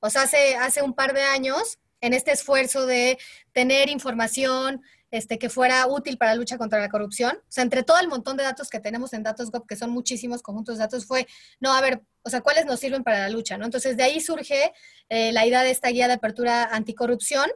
O 0.00 0.10
sea, 0.10 0.22
hace, 0.22 0.56
hace 0.56 0.82
un 0.82 0.94
par 0.94 1.12
de 1.14 1.22
años, 1.22 1.78
en 2.00 2.14
este 2.14 2.32
esfuerzo 2.32 2.86
de 2.86 3.18
tener 3.52 3.90
información 3.90 4.82
este, 5.10 5.38
que 5.38 5.50
fuera 5.50 5.86
útil 5.86 6.16
para 6.16 6.32
la 6.32 6.36
lucha 6.36 6.56
contra 6.56 6.78
la 6.78 6.88
corrupción, 6.88 7.36
o 7.36 7.50
sea, 7.52 7.62
entre 7.62 7.82
todo 7.82 7.98
el 7.98 8.08
montón 8.08 8.36
de 8.36 8.44
datos 8.44 8.70
que 8.70 8.80
tenemos 8.80 9.12
en 9.12 9.22
DatosGov, 9.22 9.66
que 9.66 9.76
son 9.76 9.90
muchísimos 9.90 10.40
conjuntos 10.40 10.76
de 10.76 10.84
datos, 10.84 11.04
fue, 11.04 11.26
no, 11.58 11.74
a 11.74 11.80
ver, 11.80 12.02
o 12.22 12.30
sea, 12.30 12.40
¿cuáles 12.42 12.64
nos 12.64 12.80
sirven 12.80 13.02
para 13.02 13.20
la 13.20 13.28
lucha? 13.28 13.58
¿no? 13.58 13.64
Entonces, 13.64 13.96
de 13.96 14.04
ahí 14.04 14.20
surge 14.20 14.72
eh, 15.08 15.32
la 15.32 15.46
idea 15.46 15.62
de 15.62 15.70
esta 15.70 15.88
guía 15.88 16.06
de 16.06 16.14
apertura 16.14 16.64
anticorrupción. 16.64 17.50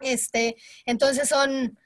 Este, 0.00 0.56
entonces, 0.86 1.28
son 1.28 1.76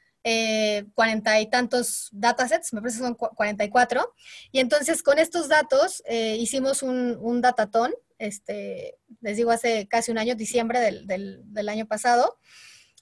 cuarenta 0.95 1.39
eh, 1.39 1.43
y 1.43 1.51
tantos 1.51 2.09
datasets, 2.13 2.73
me 2.73 2.81
parece 2.81 2.99
que 2.99 3.05
son 3.05 3.15
44. 3.15 4.15
Y 4.53 4.61
entonces 4.61 5.03
con 5.03 5.19
estos 5.19 5.49
datos 5.49 6.03
eh, 6.07 6.37
hicimos 6.39 6.83
un, 6.83 7.17
un 7.21 7.41
datatón, 7.41 7.93
este, 8.19 8.99
les 9.21 9.37
digo, 9.37 9.51
hace 9.51 9.89
casi 9.89 10.13
un 10.13 10.19
año, 10.19 10.35
diciembre 10.35 10.81
del, 10.81 11.07
del, 11.07 11.41
del, 11.53 11.69
año 11.69 11.87
pasado. 11.87 12.39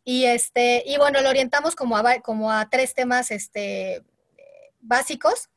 Y, 0.03 0.25
este, 0.25 0.83
y 0.87 0.97
bueno, 0.97 1.21
lo 1.21 1.29
orientamos 1.29 1.75
como 1.75 1.97
a, 1.97 2.21
como 2.21 2.51
a 2.51 2.71
tres 2.71 2.95
temas 2.95 3.31
este, 3.31 4.03
básicos. 4.81 5.51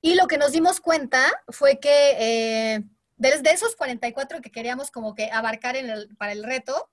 Y 0.00 0.14
lo 0.14 0.26
que 0.26 0.38
nos 0.38 0.52
dimos 0.52 0.80
cuenta 0.80 1.22
fue 1.48 1.78
que 1.80 2.16
eh, 2.18 2.84
desde 3.16 3.52
esos 3.52 3.76
44 3.76 4.40
que 4.40 4.50
queríamos 4.50 4.90
como 4.90 5.14
que 5.14 5.30
abarcar 5.30 5.76
en 5.76 5.90
el, 5.90 6.16
para 6.16 6.32
el 6.32 6.44
reto, 6.44 6.88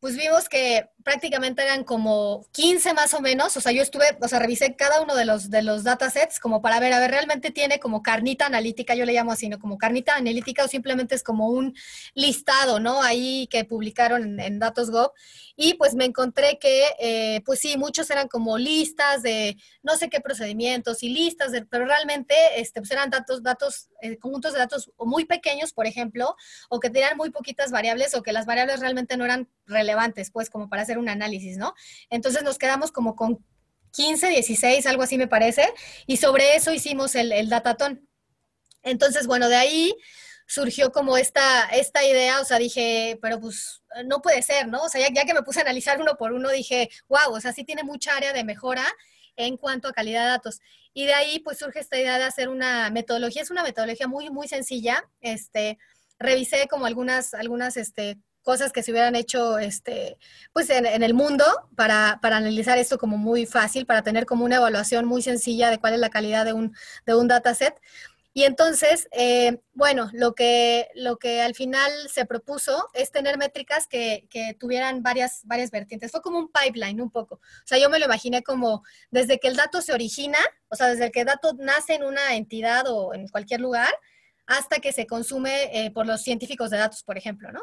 pues 0.00 0.16
vimos 0.16 0.48
que 0.48 0.88
prácticamente 1.04 1.62
eran 1.62 1.84
como 1.84 2.46
15 2.52 2.94
más 2.94 3.12
o 3.12 3.20
menos, 3.20 3.56
o 3.56 3.60
sea, 3.60 3.70
yo 3.70 3.82
estuve, 3.82 4.04
o 4.20 4.28
sea, 4.28 4.38
revisé 4.38 4.74
cada 4.74 5.02
uno 5.02 5.14
de 5.14 5.26
los, 5.26 5.50
de 5.50 5.62
los 5.62 5.84
datasets 5.84 6.40
como 6.40 6.62
para 6.62 6.80
ver, 6.80 6.92
a 6.94 7.00
ver, 7.00 7.10
realmente 7.10 7.50
tiene 7.50 7.78
como 7.78 8.02
carnita 8.02 8.46
analítica, 8.46 8.94
yo 8.94 9.04
le 9.04 9.12
llamo 9.12 9.32
así, 9.32 9.48
¿no? 9.48 9.58
Como 9.58 9.76
carnita 9.76 10.16
analítica 10.16 10.64
o 10.64 10.68
simplemente 10.68 11.14
es 11.14 11.22
como 11.22 11.48
un 11.48 11.74
listado, 12.14 12.80
¿no? 12.80 13.02
Ahí 13.02 13.46
que 13.48 13.64
publicaron 13.64 14.22
en, 14.24 14.40
en 14.40 14.58
Datos.gov 14.58 15.12
y 15.62 15.74
pues 15.74 15.94
me 15.94 16.06
encontré 16.06 16.58
que, 16.58 16.86
eh, 16.98 17.42
pues 17.44 17.60
sí, 17.60 17.76
muchos 17.76 18.08
eran 18.08 18.28
como 18.28 18.56
listas 18.56 19.22
de 19.22 19.58
no 19.82 19.94
sé 19.96 20.08
qué 20.08 20.18
procedimientos 20.20 21.02
y 21.02 21.10
listas, 21.10 21.52
de, 21.52 21.66
pero 21.66 21.84
realmente 21.84 22.34
este, 22.56 22.80
pues 22.80 22.90
eran 22.90 23.10
datos, 23.10 23.42
datos, 23.42 23.90
eh, 24.00 24.16
conjuntos 24.16 24.54
de 24.54 24.58
datos 24.60 24.90
muy 24.98 25.26
pequeños, 25.26 25.74
por 25.74 25.86
ejemplo, 25.86 26.34
o 26.70 26.80
que 26.80 26.88
tenían 26.88 27.18
muy 27.18 27.28
poquitas 27.28 27.70
variables 27.70 28.14
o 28.14 28.22
que 28.22 28.32
las 28.32 28.46
variables 28.46 28.80
realmente 28.80 29.18
no 29.18 29.26
eran 29.26 29.50
relevantes, 29.70 30.30
pues 30.30 30.50
como 30.50 30.68
para 30.68 30.82
hacer 30.82 30.98
un 30.98 31.08
análisis, 31.08 31.56
¿no? 31.56 31.74
Entonces 32.10 32.42
nos 32.42 32.58
quedamos 32.58 32.92
como 32.92 33.16
con 33.16 33.44
15, 33.92 34.28
16, 34.28 34.86
algo 34.86 35.02
así 35.02 35.18
me 35.18 35.28
parece, 35.28 35.72
y 36.06 36.18
sobre 36.18 36.54
eso 36.56 36.72
hicimos 36.72 37.14
el, 37.14 37.32
el 37.32 37.48
datatón. 37.48 38.08
Entonces, 38.82 39.26
bueno, 39.26 39.48
de 39.48 39.56
ahí 39.56 39.94
surgió 40.46 40.90
como 40.90 41.16
esta, 41.16 41.66
esta 41.66 42.04
idea, 42.04 42.40
o 42.40 42.44
sea, 42.44 42.58
dije, 42.58 43.18
pero 43.22 43.40
pues 43.40 43.82
no 44.06 44.20
puede 44.20 44.42
ser, 44.42 44.68
¿no? 44.68 44.82
O 44.82 44.88
sea, 44.88 45.00
ya, 45.00 45.14
ya, 45.14 45.24
que 45.24 45.34
me 45.34 45.42
puse 45.42 45.60
a 45.60 45.62
analizar 45.62 46.00
uno 46.00 46.16
por 46.16 46.32
uno, 46.32 46.50
dije, 46.50 46.90
wow, 47.08 47.32
o 47.32 47.40
sea, 47.40 47.52
sí 47.52 47.64
tiene 47.64 47.84
mucha 47.84 48.16
área 48.16 48.32
de 48.32 48.42
mejora 48.42 48.84
en 49.36 49.56
cuanto 49.56 49.88
a 49.88 49.92
calidad 49.92 50.24
de 50.24 50.30
datos. 50.30 50.60
Y 50.92 51.06
de 51.06 51.14
ahí 51.14 51.38
pues 51.38 51.58
surge 51.58 51.78
esta 51.78 51.98
idea 51.98 52.18
de 52.18 52.24
hacer 52.24 52.48
una 52.48 52.90
metodología, 52.90 53.42
es 53.42 53.50
una 53.50 53.62
metodología 53.62 54.08
muy, 54.08 54.30
muy 54.30 54.48
sencilla, 54.48 55.04
este, 55.20 55.78
revisé 56.18 56.66
como 56.68 56.86
algunas, 56.86 57.32
algunas, 57.34 57.76
este, 57.76 58.18
cosas 58.42 58.72
que 58.72 58.82
se 58.82 58.90
hubieran 58.90 59.16
hecho 59.16 59.58
este, 59.58 60.18
pues 60.52 60.70
en, 60.70 60.86
en 60.86 61.02
el 61.02 61.14
mundo 61.14 61.44
para, 61.76 62.18
para, 62.22 62.36
analizar 62.36 62.78
esto 62.78 62.98
como 62.98 63.16
muy 63.16 63.46
fácil, 63.46 63.86
para 63.86 64.02
tener 64.02 64.26
como 64.26 64.44
una 64.44 64.56
evaluación 64.56 65.04
muy 65.04 65.22
sencilla 65.22 65.70
de 65.70 65.78
cuál 65.78 65.94
es 65.94 66.00
la 66.00 66.10
calidad 66.10 66.44
de 66.44 66.52
un, 66.52 66.74
de 67.06 67.14
un 67.14 67.28
dataset. 67.28 67.74
Y 68.32 68.44
entonces, 68.44 69.08
eh, 69.10 69.58
bueno, 69.72 70.08
lo 70.12 70.34
que, 70.34 70.88
lo 70.94 71.16
que 71.18 71.42
al 71.42 71.54
final 71.54 71.90
se 72.08 72.26
propuso 72.26 72.88
es 72.94 73.10
tener 73.10 73.36
métricas 73.38 73.88
que, 73.88 74.28
que, 74.30 74.54
tuvieran 74.54 75.02
varias, 75.02 75.40
varias 75.44 75.72
vertientes. 75.72 76.12
Fue 76.12 76.22
como 76.22 76.38
un 76.38 76.50
pipeline 76.52 77.00
un 77.00 77.10
poco. 77.10 77.36
O 77.36 77.66
sea, 77.66 77.78
yo 77.78 77.90
me 77.90 77.98
lo 77.98 78.04
imaginé 78.04 78.42
como 78.44 78.84
desde 79.10 79.40
que 79.40 79.48
el 79.48 79.56
dato 79.56 79.82
se 79.82 79.92
origina, 79.92 80.38
o 80.68 80.76
sea, 80.76 80.88
desde 80.88 81.10
que 81.10 81.20
el 81.20 81.26
dato 81.26 81.54
nace 81.58 81.94
en 81.94 82.04
una 82.04 82.36
entidad 82.36 82.86
o 82.86 83.14
en 83.14 83.26
cualquier 83.28 83.60
lugar, 83.60 83.92
hasta 84.46 84.78
que 84.78 84.92
se 84.92 85.06
consume 85.06 85.86
eh, 85.86 85.90
por 85.90 86.06
los 86.06 86.22
científicos 86.22 86.70
de 86.70 86.78
datos, 86.78 87.02
por 87.02 87.18
ejemplo, 87.18 87.50
¿no? 87.50 87.62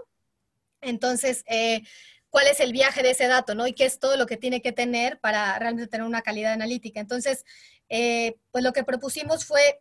Entonces, 0.81 1.43
eh, 1.47 1.81
¿cuál 2.29 2.47
es 2.47 2.59
el 2.59 2.71
viaje 2.71 3.03
de 3.03 3.11
ese 3.11 3.27
dato, 3.27 3.55
¿no? 3.55 3.67
Y 3.67 3.73
qué 3.73 3.85
es 3.85 3.99
todo 3.99 4.17
lo 4.17 4.25
que 4.25 4.37
tiene 4.37 4.61
que 4.61 4.71
tener 4.71 5.19
para 5.19 5.57
realmente 5.59 5.89
tener 5.89 6.05
una 6.05 6.21
calidad 6.21 6.53
analítica. 6.53 6.99
Entonces, 6.99 7.45
eh, 7.89 8.35
pues 8.51 8.63
lo 8.63 8.73
que 8.73 8.83
propusimos 8.83 9.45
fue, 9.45 9.79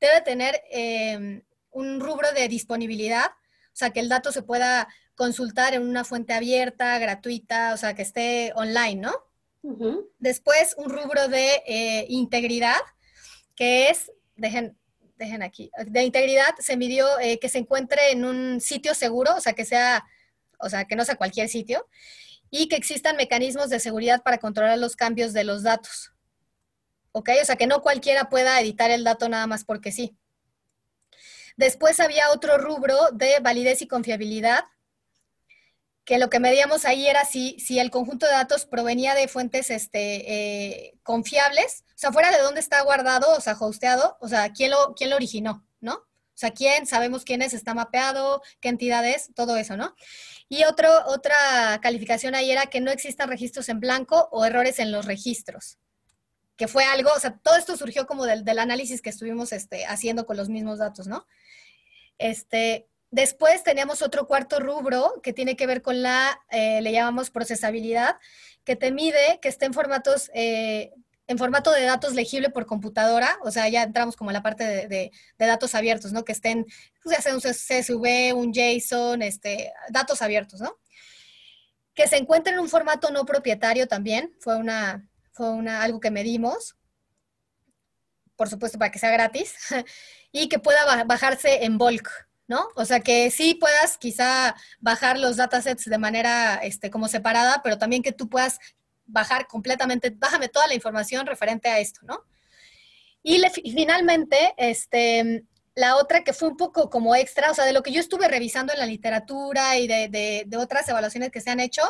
debe 0.00 0.20
tener 0.22 0.62
eh, 0.70 1.42
un 1.70 2.00
rubro 2.00 2.32
de 2.32 2.48
disponibilidad, 2.48 3.26
o 3.26 3.76
sea, 3.80 3.90
que 3.90 4.00
el 4.00 4.08
dato 4.08 4.32
se 4.32 4.42
pueda 4.42 4.88
consultar 5.14 5.74
en 5.74 5.82
una 5.82 6.04
fuente 6.04 6.32
abierta, 6.32 6.98
gratuita, 6.98 7.74
o 7.74 7.76
sea, 7.76 7.94
que 7.94 8.02
esté 8.02 8.52
online, 8.54 8.96
¿no? 8.96 9.14
Uh 9.62 9.76
-huh. 9.76 10.08
Después, 10.18 10.74
un 10.78 10.88
rubro 10.88 11.28
de 11.28 12.06
integridad, 12.08 12.80
que 13.54 13.88
es, 13.88 14.10
dejen, 14.36 14.78
dejen 15.20 15.42
aquí, 15.42 15.70
de 15.86 16.02
integridad 16.02 16.54
se 16.58 16.76
midió 16.76 17.06
eh, 17.20 17.38
que 17.38 17.50
se 17.50 17.58
encuentre 17.58 18.10
en 18.10 18.24
un 18.24 18.60
sitio 18.60 18.94
seguro, 18.94 19.34
o 19.36 19.40
sea, 19.40 19.52
que 19.52 19.66
sea, 19.66 20.04
o 20.60 20.68
sea, 20.68 20.84
que 20.84 20.96
no 20.96 21.04
sea 21.04 21.16
cualquier 21.16 21.48
sitio, 21.48 21.86
y 22.50 22.68
que 22.68 22.76
existan 22.76 23.16
mecanismos 23.16 23.70
de 23.70 23.80
seguridad 23.80 24.22
para 24.22 24.38
controlar 24.38 24.78
los 24.78 24.96
cambios 24.96 25.32
de 25.32 25.44
los 25.44 25.62
datos. 25.62 26.12
¿Ok? 27.12 27.30
O 27.40 27.44
sea, 27.44 27.56
que 27.56 27.66
no 27.66 27.82
cualquiera 27.82 28.28
pueda 28.28 28.60
editar 28.60 28.90
el 28.90 29.04
dato 29.04 29.28
nada 29.28 29.46
más 29.46 29.64
porque 29.64 29.92
sí. 29.92 30.16
Después 31.56 32.00
había 32.00 32.30
otro 32.30 32.58
rubro 32.58 32.96
de 33.12 33.38
validez 33.40 33.82
y 33.82 33.88
confiabilidad, 33.88 34.64
que 36.04 36.18
lo 36.18 36.30
que 36.30 36.40
medíamos 36.40 36.86
ahí 36.86 37.06
era 37.06 37.24
si, 37.24 37.58
si 37.60 37.78
el 37.78 37.90
conjunto 37.90 38.26
de 38.26 38.32
datos 38.32 38.66
provenía 38.66 39.14
de 39.14 39.28
fuentes 39.28 39.70
este, 39.70 40.32
eh, 40.32 40.98
confiables, 41.02 41.84
o 41.88 41.98
sea, 41.98 42.12
fuera 42.12 42.30
de 42.30 42.42
dónde 42.42 42.60
está 42.60 42.80
guardado, 42.82 43.32
o 43.36 43.40
sea, 43.40 43.56
hosteado, 43.60 44.16
o 44.20 44.28
sea, 44.28 44.52
quién 44.52 44.70
lo, 44.70 44.94
quién 44.94 45.10
lo 45.10 45.16
originó, 45.16 45.64
¿no? 45.80 45.94
O 45.94 46.40
sea, 46.40 46.52
quién, 46.52 46.86
sabemos 46.86 47.24
quién 47.24 47.42
es, 47.42 47.52
está 47.52 47.74
mapeado, 47.74 48.42
qué 48.60 48.70
entidad 48.70 49.06
es, 49.06 49.30
todo 49.34 49.56
eso, 49.56 49.76
¿no? 49.76 49.94
Y 50.52 50.64
otro, 50.64 50.90
otra 51.06 51.78
calificación 51.80 52.34
ahí 52.34 52.50
era 52.50 52.66
que 52.66 52.80
no 52.80 52.90
existan 52.90 53.28
registros 53.28 53.68
en 53.68 53.78
blanco 53.78 54.28
o 54.32 54.44
errores 54.44 54.80
en 54.80 54.90
los 54.90 55.06
registros, 55.06 55.78
que 56.56 56.66
fue 56.66 56.84
algo, 56.84 57.08
o 57.14 57.20
sea, 57.20 57.38
todo 57.38 57.56
esto 57.56 57.76
surgió 57.76 58.04
como 58.04 58.26
del, 58.26 58.44
del 58.44 58.58
análisis 58.58 59.00
que 59.00 59.10
estuvimos 59.10 59.52
este, 59.52 59.86
haciendo 59.86 60.26
con 60.26 60.36
los 60.36 60.48
mismos 60.48 60.78
datos, 60.78 61.06
¿no? 61.06 61.24
Este, 62.18 62.88
después 63.12 63.62
teníamos 63.62 64.02
otro 64.02 64.26
cuarto 64.26 64.58
rubro 64.58 65.20
que 65.22 65.32
tiene 65.32 65.54
que 65.54 65.68
ver 65.68 65.82
con 65.82 66.02
la, 66.02 66.40
eh, 66.50 66.82
le 66.82 66.90
llamamos 66.90 67.30
procesabilidad, 67.30 68.16
que 68.64 68.74
te 68.74 68.90
mide 68.90 69.38
que 69.40 69.48
esté 69.48 69.66
en 69.66 69.72
formatos, 69.72 70.32
eh, 70.34 70.92
en 71.30 71.38
formato 71.38 71.70
de 71.70 71.84
datos 71.84 72.14
legible 72.14 72.50
por 72.50 72.66
computadora, 72.66 73.38
o 73.44 73.52
sea, 73.52 73.68
ya 73.68 73.84
entramos 73.84 74.16
como 74.16 74.30
a 74.30 74.32
la 74.32 74.42
parte 74.42 74.88
de, 74.88 75.12
datos 75.38 75.76
abiertos, 75.76 76.12
¿no? 76.12 76.24
Que 76.24 76.32
estén, 76.32 76.66
pues, 77.04 77.16
ya 77.16 77.22
sea 77.22 77.34
un 77.34 77.40
CSV, 77.40 78.34
un 78.34 78.52
JSON, 78.52 79.22
este, 79.22 79.72
datos 79.90 80.22
abiertos, 80.22 80.60
¿no? 80.60 80.76
Que 81.94 82.08
se 82.08 82.16
encuentre 82.16 82.52
en 82.52 82.58
un 82.58 82.68
formato 82.68 83.12
no 83.12 83.24
propietario 83.24 83.86
también, 83.86 84.34
fue 84.40 84.56
una, 84.56 85.08
fue 85.30 85.50
una, 85.50 85.82
algo 85.82 86.00
que 86.00 86.10
medimos, 86.10 86.76
por 88.34 88.48
supuesto 88.48 88.76
para 88.76 88.90
que 88.90 88.98
sea 88.98 89.12
gratis. 89.12 89.54
y 90.32 90.48
que 90.48 90.58
pueda 90.58 91.04
bajarse 91.04 91.64
en 91.64 91.78
bulk, 91.78 92.10
¿no? 92.48 92.70
O 92.74 92.84
sea, 92.84 92.98
que 92.98 93.30
sí 93.30 93.54
puedas 93.54 93.98
quizá 93.98 94.56
bajar 94.80 95.16
los 95.16 95.36
datasets 95.36 95.84
de 95.84 95.98
manera 95.98 96.56
este, 96.56 96.90
como 96.90 97.06
separada, 97.06 97.60
pero 97.62 97.78
también 97.78 98.02
que 98.02 98.10
tú 98.10 98.28
puedas 98.28 98.58
bajar 99.10 99.46
completamente, 99.46 100.10
bájame 100.10 100.48
toda 100.48 100.66
la 100.66 100.74
información 100.74 101.26
referente 101.26 101.68
a 101.68 101.78
esto, 101.78 102.00
¿no? 102.04 102.24
Y, 103.22 103.42
finalmente, 103.72 104.54
este, 104.56 105.44
la 105.74 105.96
otra 105.96 106.24
que 106.24 106.32
fue 106.32 106.48
un 106.48 106.56
poco 106.56 106.88
como 106.88 107.14
extra, 107.14 107.50
o 107.50 107.54
sea, 107.54 107.64
de 107.64 107.72
lo 107.72 107.82
que 107.82 107.92
yo 107.92 108.00
estuve 108.00 108.28
revisando 108.28 108.72
en 108.72 108.78
la 108.78 108.86
literatura 108.86 109.76
y 109.78 109.86
de, 109.86 110.46
otras 110.58 110.88
evaluaciones 110.88 111.30
que 111.30 111.40
se 111.40 111.50
han 111.50 111.60
hecho, 111.60 111.82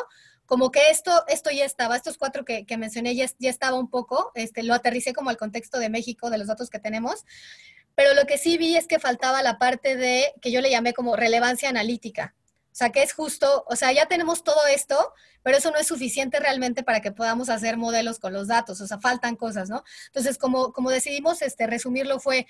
como 0.45 0.71
que 0.71 0.89
esto, 0.89 1.23
esto 1.27 1.49
ya 1.49 1.63
estaba, 1.63 1.95
estos 1.95 2.17
cuatro 2.17 2.43
que, 2.43 2.65
mencioné 2.77 3.15
ya, 3.15 3.25
ya, 3.39 3.49
estaba 3.49 3.77
un 3.77 3.89
poco, 3.89 4.31
este, 4.35 4.63
lo 4.63 4.73
aterricé 4.73 5.13
como 5.13 5.29
al 5.29 5.37
contexto 5.37 5.79
de 5.79 5.89
México, 5.89 6.29
de 6.29 6.37
los 6.37 6.47
datos 6.47 6.69
que 6.69 6.79
tenemos, 6.79 7.25
pero 7.95 8.13
lo 8.13 8.25
que 8.25 8.37
sí 8.37 8.57
vi 8.57 8.75
es 8.75 8.87
que 8.87 8.99
faltaba 8.99 9.41
la 9.41 9.57
parte 9.57 9.95
de, 9.95 10.33
que 10.41 10.51
yo 10.51 10.61
le 10.61 10.69
llamé 10.69 10.93
como 10.93 11.15
relevancia 11.15 11.69
analítica. 11.69 12.35
O 12.71 12.75
sea, 12.75 12.89
que 12.89 13.03
es 13.03 13.13
justo, 13.13 13.65
o 13.67 13.75
sea, 13.75 13.91
ya 13.91 14.05
tenemos 14.05 14.43
todo 14.43 14.65
esto, 14.67 15.13
pero 15.43 15.57
eso 15.57 15.71
no 15.71 15.77
es 15.77 15.87
suficiente 15.87 16.39
realmente 16.39 16.83
para 16.83 17.01
que 17.01 17.11
podamos 17.11 17.49
hacer 17.49 17.75
modelos 17.75 18.17
con 18.19 18.31
los 18.31 18.47
datos, 18.47 18.79
o 18.79 18.87
sea, 18.87 18.99
faltan 18.99 19.35
cosas, 19.35 19.69
¿no? 19.69 19.83
Entonces, 20.07 20.37
como, 20.37 20.71
como 20.71 20.89
decidimos 20.89 21.41
este, 21.41 21.67
resumirlo 21.67 22.19
fue, 22.19 22.47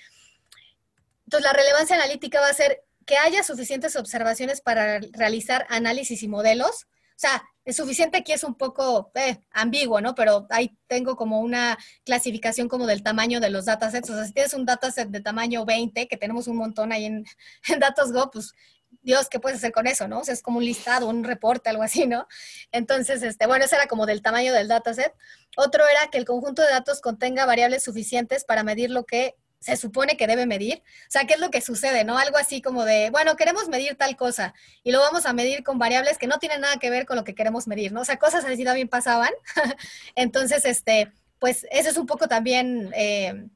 entonces 1.24 1.44
la 1.44 1.52
relevancia 1.52 1.96
analítica 1.96 2.40
va 2.40 2.48
a 2.48 2.54
ser 2.54 2.84
que 3.04 3.16
haya 3.16 3.42
suficientes 3.42 3.96
observaciones 3.96 4.60
para 4.60 5.00
realizar 5.12 5.66
análisis 5.68 6.22
y 6.22 6.28
modelos, 6.28 6.86
o 7.16 7.18
sea, 7.22 7.42
es 7.64 7.76
suficiente 7.76 8.18
aquí 8.18 8.32
es 8.32 8.42
un 8.42 8.54
poco 8.54 9.12
eh, 9.14 9.38
ambiguo, 9.52 10.00
¿no? 10.00 10.14
Pero 10.14 10.46
ahí 10.50 10.76
tengo 10.88 11.14
como 11.16 11.40
una 11.40 11.78
clasificación 12.04 12.68
como 12.68 12.86
del 12.86 13.02
tamaño 13.02 13.38
de 13.38 13.50
los 13.50 13.66
datasets. 13.66 14.10
O 14.10 14.14
sea, 14.14 14.24
si 14.24 14.32
tienes 14.32 14.54
un 14.54 14.64
dataset 14.66 15.08
de 15.08 15.20
tamaño 15.20 15.64
20, 15.64 16.08
que 16.08 16.16
tenemos 16.16 16.48
un 16.48 16.56
montón 16.56 16.90
ahí 16.90 17.04
en, 17.04 17.24
en 17.68 17.78
DatasGo, 17.78 18.30
pues 18.30 18.54
Dios, 19.02 19.28
¿qué 19.28 19.40
puedes 19.40 19.58
hacer 19.58 19.72
con 19.72 19.86
eso, 19.86 20.06
no? 20.06 20.20
O 20.20 20.22
es 20.22 20.42
como 20.42 20.58
un 20.58 20.64
listado, 20.64 21.08
un 21.08 21.24
reporte, 21.24 21.70
algo 21.70 21.82
así, 21.82 22.06
¿no? 22.06 22.26
Entonces, 22.70 23.22
este, 23.22 23.46
bueno, 23.46 23.64
eso 23.64 23.76
era 23.76 23.86
como 23.86 24.06
del 24.06 24.22
tamaño 24.22 24.52
del 24.52 24.68
dataset. 24.68 25.12
Otro 25.56 25.84
era 25.86 26.10
que 26.10 26.18
el 26.18 26.24
conjunto 26.24 26.62
de 26.62 26.70
datos 26.70 27.00
contenga 27.00 27.46
variables 27.46 27.82
suficientes 27.82 28.44
para 28.44 28.62
medir 28.62 28.90
lo 28.90 29.04
que 29.04 29.36
se 29.62 29.76
supone 29.76 30.16
que 30.16 30.26
debe 30.26 30.44
medir. 30.44 30.78
O 30.78 31.10
sea, 31.10 31.24
¿qué 31.24 31.34
es 31.34 31.40
lo 31.40 31.50
que 31.50 31.60
sucede? 31.60 32.04
¿No? 32.04 32.18
Algo 32.18 32.36
así 32.36 32.60
como 32.60 32.84
de, 32.84 33.10
bueno, 33.10 33.36
queremos 33.36 33.68
medir 33.68 33.96
tal 33.96 34.16
cosa 34.16 34.54
y 34.82 34.90
lo 34.90 34.98
vamos 34.98 35.24
a 35.24 35.32
medir 35.32 35.62
con 35.62 35.78
variables 35.78 36.18
que 36.18 36.26
no 36.26 36.38
tienen 36.38 36.60
nada 36.60 36.76
que 36.78 36.90
ver 36.90 37.06
con 37.06 37.16
lo 37.16 37.24
que 37.24 37.34
queremos 37.34 37.68
medir, 37.68 37.92
¿no? 37.92 38.00
O 38.00 38.04
sea, 38.04 38.18
cosas 38.18 38.44
así 38.44 38.64
también 38.64 38.88
pasaban. 38.88 39.30
Entonces, 40.16 40.64
este, 40.64 41.12
pues 41.38 41.66
eso 41.70 41.90
es 41.90 41.96
un 41.96 42.06
poco 42.06 42.26
también, 42.26 42.92
eh, 42.94 43.46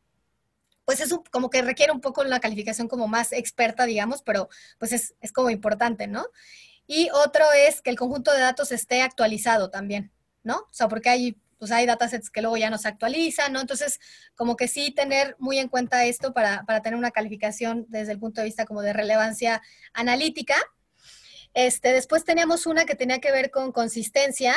pues 0.87 1.01
es 1.01 1.15
como 1.31 1.51
que 1.51 1.61
requiere 1.61 1.93
un 1.93 2.01
poco 2.01 2.23
una 2.23 2.41
calificación 2.41 2.89
como 2.89 3.09
más 3.09 3.33
experta, 3.33 3.85
digamos, 3.85 4.23
pero 4.23 4.49
pues 4.79 4.93
es, 4.93 5.15
es 5.21 5.33
como 5.33 5.51
importante, 5.51 6.07
¿no? 6.07 6.25
Y 6.87 7.11
otro 7.11 7.45
es 7.53 7.83
que 7.83 7.91
el 7.91 7.99
conjunto 7.99 8.33
de 8.33 8.41
datos 8.41 8.73
esté 8.73 9.03
actualizado 9.03 9.69
también, 9.69 10.13
¿no? 10.43 10.57
O 10.59 10.73
sea, 10.73 10.89
porque 10.89 11.11
hay 11.11 11.37
pues 11.59 11.73
hay 11.73 11.87
datasets 11.87 12.31
que 12.31 12.43
luego 12.43 12.57
ya 12.57 12.71
no 12.71 12.79
se 12.79 12.89
actualizan, 12.89 13.53
¿no? 13.53 13.61
Entonces, 13.61 13.99
como 14.35 14.57
que 14.57 14.69
sí 14.69 14.91
tener 14.91 15.37
muy 15.39 15.59
en 15.59 15.69
cuenta 15.69 16.05
esto 16.05 16.33
para, 16.33 16.65
tener 16.83 16.99
una 16.99 17.11
calificación 17.11 17.87
desde 17.89 18.13
el 18.13 18.19
punto 18.19 18.41
de 18.41 18.47
vista 18.47 18.67
como 18.67 18.83
de 18.83 18.93
relevancia 18.93 19.63
analítica. 19.93 20.57
Este, 21.55 21.93
después 21.93 22.25
teníamos 22.25 22.67
una 22.67 22.85
que 22.85 22.95
tenía 22.95 23.21
que 23.21 23.33
ver 23.33 23.51
con 23.51 23.73
consistencia, 23.73 24.55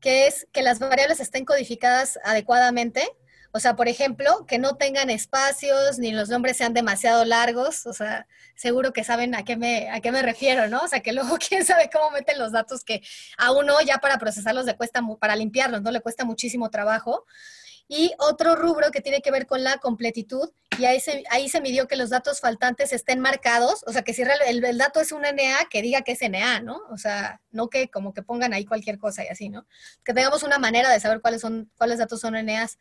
que 0.00 0.26
es 0.26 0.46
que 0.52 0.62
las 0.62 0.78
variables 0.78 1.20
estén 1.20 1.46
codificadas 1.46 2.18
adecuadamente, 2.22 3.08
o 3.56 3.60
sea, 3.60 3.74
por 3.74 3.88
ejemplo, 3.88 4.44
que 4.46 4.58
no 4.58 4.76
tengan 4.76 5.08
espacios 5.08 5.98
ni 5.98 6.12
los 6.12 6.28
nombres 6.28 6.58
sean 6.58 6.74
demasiado 6.74 7.24
largos. 7.24 7.86
O 7.86 7.94
sea, 7.94 8.26
seguro 8.54 8.92
que 8.92 9.02
saben 9.02 9.34
a 9.34 9.46
qué 9.46 9.56
me, 9.56 9.88
a 9.88 10.00
qué 10.02 10.12
me 10.12 10.20
refiero, 10.20 10.68
¿no? 10.68 10.80
O 10.80 10.88
sea, 10.88 11.00
que 11.00 11.14
luego 11.14 11.38
quién 11.48 11.64
sabe 11.64 11.88
cómo 11.90 12.10
meten 12.10 12.38
los 12.38 12.52
datos 12.52 12.84
que 12.84 13.02
a 13.38 13.52
uno 13.52 13.80
ya 13.80 13.96
para 13.96 14.18
procesarlos 14.18 14.66
le 14.66 14.76
cuesta, 14.76 15.00
para 15.18 15.36
limpiarlos, 15.36 15.80
¿no? 15.80 15.90
Le 15.90 16.02
cuesta 16.02 16.26
muchísimo 16.26 16.68
trabajo. 16.68 17.24
Y 17.88 18.12
otro 18.18 18.56
rubro 18.56 18.90
que 18.90 19.00
tiene 19.00 19.22
que 19.22 19.30
ver 19.30 19.46
con 19.46 19.64
la 19.64 19.78
completitud, 19.78 20.50
y 20.78 20.84
ahí 20.84 21.00
se, 21.00 21.24
ahí 21.30 21.48
se 21.48 21.62
midió 21.62 21.88
que 21.88 21.96
los 21.96 22.10
datos 22.10 22.40
faltantes 22.40 22.92
estén 22.92 23.20
marcados, 23.20 23.84
o 23.86 23.92
sea, 23.92 24.02
que 24.02 24.12
si 24.12 24.22
el, 24.22 24.76
dato 24.76 25.00
es 25.00 25.12
un 25.12 25.22
NA, 25.22 25.66
que 25.70 25.80
diga 25.80 26.02
que 26.02 26.12
es 26.12 26.20
NA, 26.28 26.60
¿no? 26.60 26.82
O 26.90 26.98
sea, 26.98 27.40
no 27.52 27.70
que 27.70 27.88
como 27.88 28.12
que 28.12 28.22
pongan 28.22 28.52
ahí 28.52 28.66
cualquier 28.66 28.98
cosa 28.98 29.24
y 29.24 29.28
así, 29.28 29.48
¿no? 29.48 29.66
Que 30.04 30.12
tengamos 30.12 30.42
una 30.42 30.58
manera 30.58 30.90
de 30.90 31.00
saber 31.00 31.22
cuáles, 31.22 31.40
son, 31.40 31.70
cuáles 31.78 31.98
datos 31.98 32.20
son 32.20 32.34
NAs. 32.34 32.78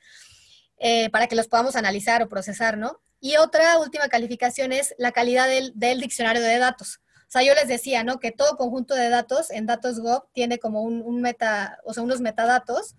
Eh, 0.77 1.09
para 1.09 1.27
que 1.27 1.35
los 1.35 1.47
podamos 1.47 1.75
analizar 1.75 2.21
o 2.21 2.29
procesar, 2.29 2.77
¿no? 2.77 3.01
Y 3.19 3.37
otra 3.37 3.79
última 3.79 4.09
calificación 4.09 4.73
es 4.73 4.93
la 4.97 5.11
calidad 5.11 5.47
del, 5.47 6.01
diccionario 6.01 6.41
de 6.41 6.57
datos. 6.57 6.99
O 7.27 7.31
sea, 7.31 7.43
yo 7.43 7.53
les 7.55 7.67
decía, 7.67 8.03
¿no? 8.03 8.19
Que 8.19 8.31
todo 8.31 8.57
conjunto 8.57 8.93
de 8.93 9.09
datos 9.09 9.51
en 9.51 9.65
DatosGov 9.65 10.25
tiene 10.33 10.59
como 10.59 10.81
un, 10.81 11.21
meta, 11.21 11.79
o 11.85 11.93
sea, 11.93 12.03
unos 12.03 12.21
metadatos, 12.21 12.95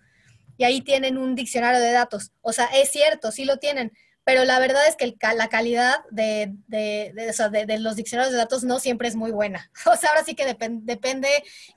y 0.57 0.63
ahí 0.63 0.81
tienen 0.81 1.17
un 1.17 1.35
diccionario 1.35 1.79
de 1.79 1.91
datos. 1.91 2.31
O 2.41 2.51
sea, 2.51 2.65
es 2.65 2.91
cierto, 2.91 3.31
sí 3.31 3.45
lo 3.45 3.57
tienen, 3.57 3.93
pero 4.27 4.43
la 4.43 4.59
verdad 4.59 4.85
es 4.89 4.97
que 4.97 5.15
la 5.37 5.47
calidad 5.47 6.03
de, 6.11 6.51
los 7.79 7.95
diccionarios 7.95 8.33
de 8.33 8.37
datos 8.37 8.65
no 8.65 8.77
siempre 8.77 9.07
es 9.07 9.15
muy 9.15 9.31
buena. 9.31 9.71
O 9.85 9.95
sea, 9.95 10.09
ahora 10.09 10.25
sí 10.25 10.35
que 10.35 10.45
depende 10.45 11.29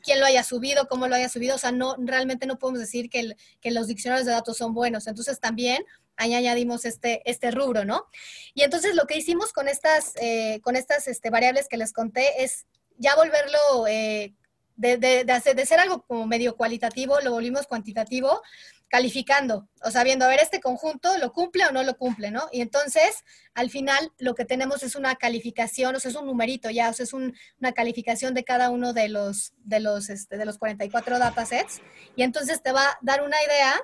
quién 0.02 0.18
lo 0.18 0.26
haya 0.26 0.42
subido, 0.42 0.88
cómo 0.88 1.06
lo 1.06 1.14
haya 1.14 1.28
subido. 1.28 1.54
O 1.54 1.58
sea, 1.58 1.70
no, 1.70 1.94
realmente 1.96 2.46
no 2.46 2.58
podemos 2.58 2.80
decir 2.80 3.08
que, 3.08 3.36
los 3.70 3.86
diccionarios 3.86 4.26
de 4.26 4.32
datos 4.32 4.56
son 4.56 4.74
buenos. 4.74 5.06
Entonces 5.06 5.38
también 5.38 5.84
ahí 6.16 6.34
añadimos 6.34 6.84
este, 6.86 7.22
este 7.24 7.52
rubro, 7.52 7.84
¿no? 7.84 8.06
Y 8.52 8.64
entonces 8.64 8.96
lo 8.96 9.06
que 9.06 9.16
hicimos 9.16 9.52
con 9.52 9.68
estas, 9.68 10.14
eh, 10.20 10.58
con 10.62 10.74
estas 10.74 11.06
este, 11.06 11.30
variables 11.30 11.68
que 11.68 11.76
les 11.76 11.92
conté 11.92 12.42
es 12.42 12.66
ya 12.96 13.14
volverlo, 13.14 13.86
eh, 13.86 14.34
de, 14.80 15.24
de 15.24 15.66
ser 15.66 15.80
algo 15.80 16.02
como 16.02 16.26
medio 16.26 16.56
cualitativo, 16.56 17.20
lo 17.20 17.32
volvimos 17.32 17.66
cuantitativo 17.66 18.42
calificando, 18.90 19.68
o 19.84 19.90
sea, 19.92 20.02
viendo, 20.02 20.24
a 20.24 20.28
ver, 20.28 20.40
este 20.40 20.60
conjunto 20.60 21.16
lo 21.18 21.32
cumple 21.32 21.64
o 21.64 21.70
no 21.70 21.84
lo 21.84 21.96
cumple, 21.96 22.32
¿no? 22.32 22.48
Y 22.50 22.60
entonces, 22.60 23.24
al 23.54 23.70
final, 23.70 24.12
lo 24.18 24.34
que 24.34 24.44
tenemos 24.44 24.82
es 24.82 24.96
una 24.96 25.14
calificación, 25.14 25.94
o 25.94 26.00
sea, 26.00 26.10
es 26.10 26.16
un 26.16 26.26
numerito 26.26 26.70
ya, 26.70 26.90
o 26.90 26.92
sea, 26.92 27.04
es 27.04 27.12
una 27.12 27.72
calificación 27.72 28.34
de 28.34 28.42
cada 28.42 28.68
uno 28.68 28.92
de 28.92 29.08
los, 29.08 29.52
de 29.58 29.78
los, 29.78 30.10
este, 30.10 30.36
de 30.36 30.44
los 30.44 30.58
44 30.58 31.20
datasets, 31.20 31.80
y 32.16 32.24
entonces 32.24 32.62
te 32.62 32.72
va 32.72 32.82
a 32.82 32.98
dar 33.00 33.22
una 33.22 33.40
idea 33.44 33.80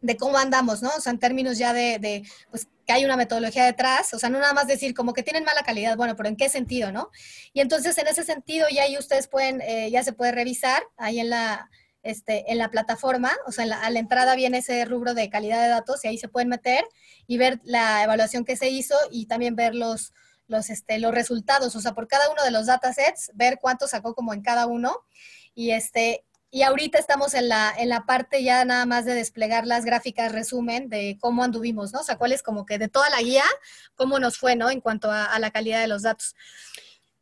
de 0.00 0.16
cómo 0.16 0.38
andamos, 0.38 0.82
¿no? 0.82 0.90
O 0.96 1.00
sea, 1.00 1.12
en 1.12 1.18
términos 1.18 1.58
ya 1.58 1.72
de, 1.72 2.22
pues, 2.50 2.68
que 2.86 2.92
hay 2.92 3.04
una 3.04 3.16
metodología 3.16 3.64
detrás, 3.64 4.14
o 4.14 4.18
sea, 4.18 4.28
no 4.28 4.38
nada 4.38 4.52
más 4.52 4.66
decir 4.66 4.94
como 4.94 5.12
que 5.12 5.22
tienen 5.22 5.44
mala 5.44 5.62
calidad, 5.62 5.96
bueno, 5.96 6.14
pero 6.16 6.28
¿en 6.28 6.36
qué 6.36 6.48
sentido, 6.48 6.92
no? 6.92 7.10
Y 7.52 7.60
entonces, 7.60 7.96
en 7.98 8.06
ese 8.06 8.22
sentido, 8.24 8.66
ya 8.70 8.82
ahí 8.82 8.96
ustedes 8.96 9.28
pueden, 9.28 9.60
eh, 9.62 9.90
ya 9.90 10.04
se 10.04 10.12
puede 10.12 10.32
revisar 10.32 10.82
ahí 10.96 11.20
en 11.20 11.30
la 11.30 11.68
este, 12.06 12.52
en 12.52 12.58
la 12.58 12.70
plataforma, 12.70 13.32
o 13.48 13.52
sea, 13.52 13.64
a 13.64 13.90
la 13.90 13.98
entrada 13.98 14.36
viene 14.36 14.58
ese 14.58 14.84
rubro 14.84 15.12
de 15.12 15.28
calidad 15.28 15.60
de 15.60 15.68
datos 15.68 16.04
y 16.04 16.08
ahí 16.08 16.18
se 16.18 16.28
pueden 16.28 16.48
meter 16.48 16.84
y 17.26 17.36
ver 17.36 17.60
la 17.64 18.04
evaluación 18.04 18.44
que 18.44 18.56
se 18.56 18.68
hizo 18.68 18.94
y 19.10 19.26
también 19.26 19.56
ver 19.56 19.74
los, 19.74 20.12
los, 20.46 20.70
este, 20.70 21.00
los 21.00 21.12
resultados, 21.12 21.74
o 21.74 21.80
sea, 21.80 21.94
por 21.94 22.06
cada 22.06 22.30
uno 22.30 22.44
de 22.44 22.52
los 22.52 22.66
datasets, 22.66 23.32
ver 23.34 23.58
cuánto 23.60 23.88
sacó 23.88 24.14
como 24.14 24.32
en 24.34 24.42
cada 24.42 24.66
uno. 24.66 25.04
Y, 25.54 25.70
este, 25.70 26.25
y 26.50 26.62
ahorita 26.62 26.98
estamos 26.98 27.34
en 27.34 27.48
la, 27.48 27.74
en 27.76 27.88
la 27.88 28.06
parte 28.06 28.42
ya 28.42 28.64
nada 28.64 28.86
más 28.86 29.04
de 29.04 29.14
desplegar 29.14 29.66
las 29.66 29.84
gráficas 29.84 30.32
resumen 30.32 30.88
de 30.88 31.18
cómo 31.20 31.42
anduvimos, 31.42 31.92
¿no? 31.92 32.00
O 32.00 32.04
sea, 32.04 32.16
cuál 32.16 32.32
es 32.32 32.42
como 32.42 32.64
que 32.64 32.78
de 32.78 32.88
toda 32.88 33.10
la 33.10 33.20
guía, 33.20 33.44
cómo 33.94 34.18
nos 34.18 34.38
fue, 34.38 34.56
¿no? 34.56 34.70
En 34.70 34.80
cuanto 34.80 35.10
a, 35.10 35.38
la 35.38 35.50
calidad 35.50 35.80
de 35.80 35.88
los 35.88 36.02
datos. 36.02 36.34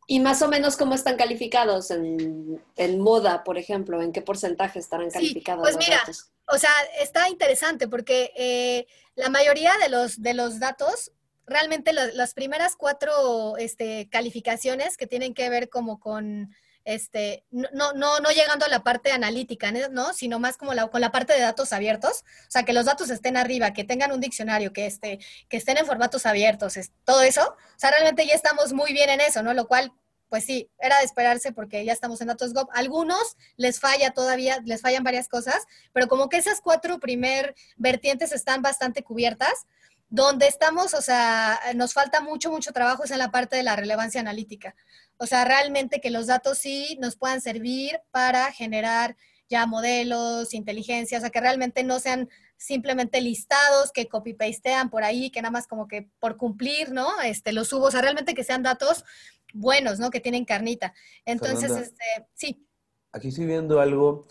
Y 0.07 0.20
más 0.20 0.43
o 0.43 0.49
menos 0.49 0.77
cómo 0.77 0.95
están 0.95 1.16
calificados 1.16 1.91
en, 1.91 2.61
moda, 3.01 3.43
por 3.43 3.57
ejemplo, 3.57 4.03
en 4.03 4.12
qué 4.12 4.20
porcentaje 4.20 4.79
estarán 4.79 5.11
calificados. 5.11 5.62
pues 5.62 5.77
mira, 5.79 6.03
o 6.49 6.59
sea, 6.59 6.70
está 7.01 7.29
interesante 7.31 7.89
porque 7.89 8.31
eh, 8.37 8.87
la 9.14 9.31
mayoría 9.31 9.72
de 9.83 9.89
los, 9.89 10.20
de 10.20 10.35
los 10.35 10.61
datos 10.61 11.12
realmente 11.47 11.93
las 11.93 12.35
primeras 12.35 12.77
cuatro 12.77 13.57
este, 13.57 14.09
calificaciones 14.11 14.97
que 14.97 15.07
tienen 15.07 15.35
que 15.35 15.49
ver 15.51 15.68
como 15.68 16.01
con, 16.01 16.55
este, 16.85 17.45
no, 17.51 18.30
llegando 18.30 18.66
a 18.66 18.68
la 18.68 18.82
parte 18.82 19.11
analítica, 19.11 19.72
¿no? 19.91 20.12
Sino 20.12 20.39
más 20.39 20.57
como 20.57 20.74
la, 20.74 20.89
con 20.89 21.01
la 21.01 21.11
parte 21.11 21.32
de 21.32 21.41
datos 21.41 21.72
abiertos. 21.72 22.24
O 22.47 22.51
sea, 22.51 22.64
que 22.64 22.72
los 22.72 22.85
datos 22.85 23.11
estén 23.11 23.37
arriba, 23.37 23.72
que 23.72 23.85
tengan 23.85 24.12
un 24.12 24.20
diccionario, 24.20 24.72
que, 24.72 24.87
este, 24.87 25.18
que 25.49 25.57
estén 25.57 25.78
en 25.78 25.87
formatos 25.87 26.26
abiertos, 26.26 26.76
es, 26.76 26.93
todo 27.05 27.22
eso. 27.22 27.43
O 27.43 27.78
sea, 27.78 27.91
realmente 27.91 28.26
ya 28.26 28.35
estamos 28.35 28.72
muy 28.72 28.93
bien 28.93 29.09
en 29.09 29.20
eso, 29.20 29.43
¿no? 29.43 29.55
Lo 29.55 29.66
cual, 29.66 29.93
pues 30.28 30.45
sí, 30.45 30.70
era 30.78 30.99
de 30.99 31.05
esperarse 31.05 31.53
porque 31.53 31.85
ya 31.85 31.93
estamos 31.93 32.20
en 32.20 32.28
datos 32.28 32.53
GOV. 32.53 32.68
Algunos 32.74 33.37
les 33.57 33.80
falla 33.80 34.11
todavía, 34.11 34.61
les 34.64 34.82
fallan 34.82 35.05
varias 35.05 35.28
cosas, 35.28 35.64
pero 35.93 36.07
como 36.07 36.28
que 36.28 36.37
esas 36.37 36.61
cuatro 36.61 37.01
primer 37.01 37.55
vertientes 37.76 38.32
están 38.32 38.61
bastante 38.61 39.03
cubiertas. 39.03 39.66
Donde 40.15 40.47
estamos, 40.47 40.95
o 40.95 41.03
sea, 41.03 41.59
nos 41.75 41.93
falta 41.93 42.21
mucho, 42.21 42.49
mucho 42.49 42.71
trabajo 42.71 43.03
es 43.03 43.11
en 43.11 43.19
la 43.19 43.33
parte 43.33 43.57
de 43.57 43.65
la 43.65 43.75
relevancia 43.75 44.21
analítica. 44.21 44.77
O 45.17 45.27
sea, 45.27 45.45
realmente 45.45 46.01
que 46.01 46.12
los 46.12 46.29
datos 46.29 46.59
sí 46.59 46.97
nos 47.01 47.17
puedan 47.17 47.41
servir 47.41 48.01
para 48.12 48.53
generar 48.53 49.17
ya 49.49 49.67
modelos, 49.67 50.55
inteligencia, 50.55 51.19
o 51.19 51.21
sea, 51.21 51.31
que 51.31 51.41
realmente 51.41 51.83
no 51.83 51.99
sean 51.99 52.29
simplemente 52.57 53.21
listados 53.21 53.91
que 53.91 54.09
copy-pastean 54.09 54.89
por 54.89 55.03
ahí, 55.03 55.31
que 55.31 55.43
nada 55.43 55.51
más 55.51 55.67
como 55.67 55.89
que 55.89 56.09
por 56.21 56.37
cumplir, 56.37 56.93
¿no? 56.93 57.21
Este, 57.23 57.53
los 57.53 57.67
subo, 57.67 57.87
o 57.87 57.91
sea, 57.91 58.01
realmente 58.01 58.35
que 58.35 58.45
sean 58.45 58.62
datos 58.62 59.05
buenos, 59.53 59.99
¿no? 59.99 60.12
Que 60.12 60.21
tienen 60.21 60.45
carnita. 60.45 60.95
Entonces, 61.25 61.73
este, 61.73 62.05
sí. 62.35 62.65
Aquí 63.11 63.31
estoy 63.31 63.47
viendo 63.47 63.81
algo, 63.81 64.29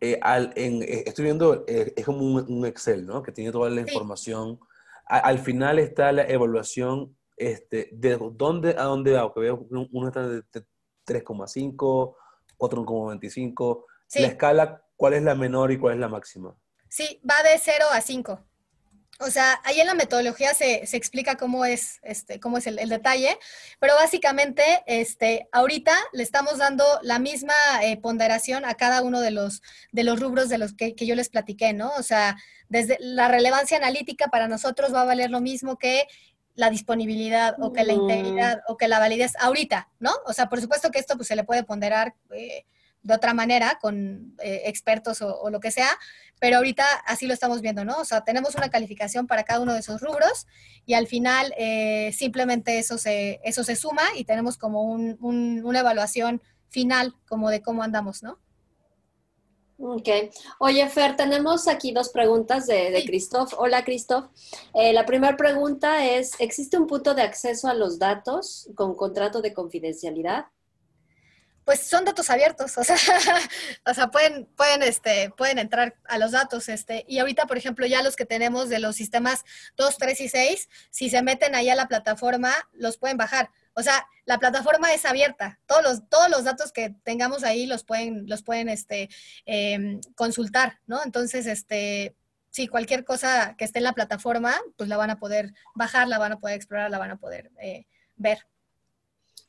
eh, 0.00 0.20
eh, 0.54 1.02
estoy 1.04 1.24
viendo, 1.24 1.64
eh, 1.66 1.94
es 1.96 2.04
como 2.04 2.20
un, 2.20 2.64
Excel, 2.64 3.04
¿no? 3.04 3.24
Que 3.24 3.32
tiene 3.32 3.50
toda 3.50 3.68
la 3.70 3.80
información 3.80 4.60
al 5.06 5.38
final 5.38 5.78
está 5.78 6.12
la 6.12 6.24
evaluación 6.24 7.16
este, 7.36 7.90
de 7.92 8.18
dónde 8.32 8.70
a 8.78 8.84
dónde 8.84 9.12
va, 9.12 9.32
que 9.32 9.40
veo 9.40 9.66
uno 9.70 10.08
está 10.08 10.26
de 10.28 10.42
3,5, 11.06 12.16
otro 12.58 12.82
1,25. 12.82 13.84
La 14.16 14.26
escala, 14.26 14.84
¿cuál 14.96 15.14
es 15.14 15.22
la 15.22 15.34
menor 15.34 15.72
y 15.72 15.78
cuál 15.78 15.94
es 15.94 16.00
la 16.00 16.08
máxima? 16.08 16.56
Sí, 16.88 17.20
va 17.28 17.42
de 17.42 17.58
0 17.58 17.84
a 17.92 18.00
5. 18.00 18.40
O 19.20 19.30
sea, 19.30 19.60
ahí 19.64 19.80
en 19.80 19.86
la 19.86 19.94
metodología 19.94 20.52
se, 20.52 20.82
explica 20.96 21.36
cómo 21.36 21.64
es, 21.64 22.00
este, 22.02 22.38
cómo 22.38 22.58
es 22.58 22.66
el, 22.66 22.76
detalle, 22.88 23.38
pero 23.80 23.94
básicamente, 23.94 24.62
este, 24.86 25.48
ahorita 25.52 25.92
le 26.12 26.22
estamos 26.22 26.58
dando 26.58 26.84
la 27.02 27.18
misma 27.18 27.54
eh, 27.82 27.96
ponderación 27.96 28.64
a 28.64 28.74
cada 28.74 29.02
uno 29.02 29.20
de 29.20 29.30
los, 29.30 29.62
de 29.92 30.04
los 30.04 30.20
rubros 30.20 30.48
de 30.48 30.58
los 30.58 30.74
que, 30.74 30.94
que, 30.94 31.06
yo 31.06 31.14
les 31.14 31.30
platiqué, 31.30 31.72
¿no? 31.72 31.90
O 31.96 32.02
sea, 32.02 32.36
desde 32.68 32.98
la 33.00 33.28
relevancia 33.28 33.78
analítica 33.78 34.28
para 34.28 34.48
nosotros 34.48 34.92
va 34.92 35.02
a 35.02 35.06
valer 35.06 35.30
lo 35.30 35.40
mismo 35.40 35.78
que 35.78 36.06
la 36.56 36.70
disponibilidad 36.70 37.54
o 37.60 37.72
que 37.72 37.84
la 37.84 37.92
integridad 37.92 38.62
o 38.66 38.76
que 38.76 38.88
la 38.88 38.98
validez 38.98 39.34
ahorita, 39.38 39.90
¿no? 40.00 40.12
O 40.26 40.32
sea, 40.32 40.48
por 40.48 40.60
supuesto 40.60 40.90
que 40.90 40.98
esto 40.98 41.16
pues, 41.16 41.28
se 41.28 41.36
le 41.36 41.44
puede 41.44 41.62
ponderar 41.64 42.14
eh, 42.30 42.64
de 43.02 43.14
otra 43.14 43.34
manera 43.34 43.78
con 43.80 44.34
eh, 44.40 44.62
expertos 44.64 45.22
o, 45.22 45.48
lo 45.50 45.60
que 45.60 45.70
sea, 45.70 45.88
pero 46.40 46.58
ahorita 46.58 46.84
así 47.06 47.26
lo 47.26 47.34
estamos 47.34 47.60
viendo, 47.60 47.84
¿no? 47.84 47.98
O 47.98 48.04
sea, 48.04 48.22
tenemos 48.22 48.54
una 48.54 48.68
calificación 48.68 49.26
para 49.26 49.44
cada 49.44 49.60
uno 49.60 49.72
de 49.72 49.80
esos 49.80 50.00
rubros 50.00 50.46
y 50.84 50.94
al 50.94 51.06
final 51.06 51.54
eh, 51.56 52.12
simplemente 52.12 52.78
eso 52.78 52.98
se, 52.98 53.40
eso 53.44 53.64
se 53.64 53.76
suma 53.76 54.02
y 54.16 54.24
tenemos 54.24 54.56
como 54.56 54.82
una 54.82 55.78
evaluación 55.78 56.42
final 56.68 57.14
como 57.28 57.50
de 57.50 57.62
cómo 57.62 57.82
andamos, 57.82 58.22
¿no? 58.22 58.38
Ok. 59.78 60.08
Oye, 60.58 60.88
Fer, 60.88 61.16
tenemos 61.16 61.68
aquí 61.68 61.92
dos 61.92 62.08
preguntas 62.08 62.66
de, 62.66 62.90
de 62.90 63.04
Christoph. 63.04 63.52
Hola, 63.58 63.84
Christoph. 63.84 64.26
Eh, 64.72 64.94
la 64.94 65.04
primera 65.04 65.36
pregunta 65.36 66.06
es, 66.06 66.32
¿existe 66.38 66.78
un 66.78 66.86
punto 66.86 67.14
de 67.14 67.22
acceso 67.22 67.68
a 67.68 67.74
los 67.74 67.98
datos 67.98 68.70
con 68.74 68.94
contrato 68.94 69.42
de 69.42 69.52
confidencialidad? 69.52 70.46
Pues 71.66 71.80
son 71.80 72.04
datos 72.04 72.30
abiertos, 72.30 72.78
o 72.78 72.84
sea, 72.84 72.96
o 73.86 73.92
sea 73.92 74.06
pueden, 74.12 74.46
pueden, 74.56 74.84
este, 74.84 75.30
pueden 75.36 75.58
entrar 75.58 75.96
a 76.04 76.16
los 76.16 76.30
datos. 76.30 76.68
Este, 76.68 77.04
y 77.08 77.18
ahorita, 77.18 77.46
por 77.46 77.58
ejemplo, 77.58 77.86
ya 77.86 78.04
los 78.04 78.14
que 78.14 78.24
tenemos 78.24 78.68
de 78.68 78.78
los 78.78 78.94
sistemas 78.94 79.44
2, 79.76 79.98
3 79.98 80.20
y 80.20 80.28
6, 80.28 80.68
si 80.90 81.10
se 81.10 81.22
meten 81.22 81.56
ahí 81.56 81.68
a 81.68 81.74
la 81.74 81.88
plataforma, 81.88 82.54
los 82.72 82.98
pueden 82.98 83.16
bajar. 83.16 83.50
O 83.74 83.82
sea, 83.82 84.06
la 84.26 84.38
plataforma 84.38 84.94
es 84.94 85.04
abierta. 85.04 85.58
Todos 85.66 85.82
los, 85.82 86.08
todos 86.08 86.30
los 86.30 86.44
datos 86.44 86.70
que 86.70 86.94
tengamos 87.02 87.42
ahí 87.42 87.66
los 87.66 87.82
pueden, 87.82 88.28
los 88.28 88.44
pueden 88.44 88.68
este, 88.68 89.10
em, 89.44 90.00
consultar, 90.14 90.78
¿no? 90.86 91.02
Entonces, 91.04 91.46
este, 91.46 92.14
sí, 92.50 92.68
cualquier 92.68 93.04
cosa 93.04 93.56
que 93.58 93.64
esté 93.64 93.80
en 93.80 93.84
la 93.84 93.92
plataforma, 93.92 94.54
pues 94.76 94.88
la 94.88 94.96
van 94.96 95.10
a 95.10 95.18
poder 95.18 95.52
bajar, 95.74 96.06
la 96.06 96.18
van 96.18 96.30
a 96.30 96.38
poder 96.38 96.54
explorar, 96.54 96.92
la 96.92 96.98
van 96.98 97.10
a 97.10 97.16
poder 97.16 97.50
eh, 97.60 97.86
ver. 98.14 98.46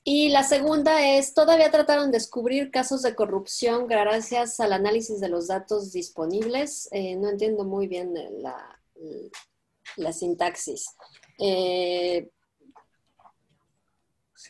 Y 0.10 0.30
la 0.30 0.44
segunda 0.44 1.06
es, 1.06 1.34
¿todavía 1.34 1.70
trataron 1.70 2.12
de 2.12 2.18
descubrir 2.18 2.72
casos 2.72 3.02
de 3.02 3.14
corrupción 3.14 3.88
gracias 3.88 4.58
al 4.62 4.72
análisis 4.72 5.20
de 5.20 5.28
los 5.28 5.48
datos 5.48 5.92
disponibles? 5.92 6.88
Eh, 6.94 7.18
no 7.18 7.28
entiendo 7.28 7.66
muy 7.66 7.90
bien 7.90 8.14
la, 8.42 8.80
la 9.98 10.14
sintaxis. 10.14 10.96
Eh, 11.38 12.30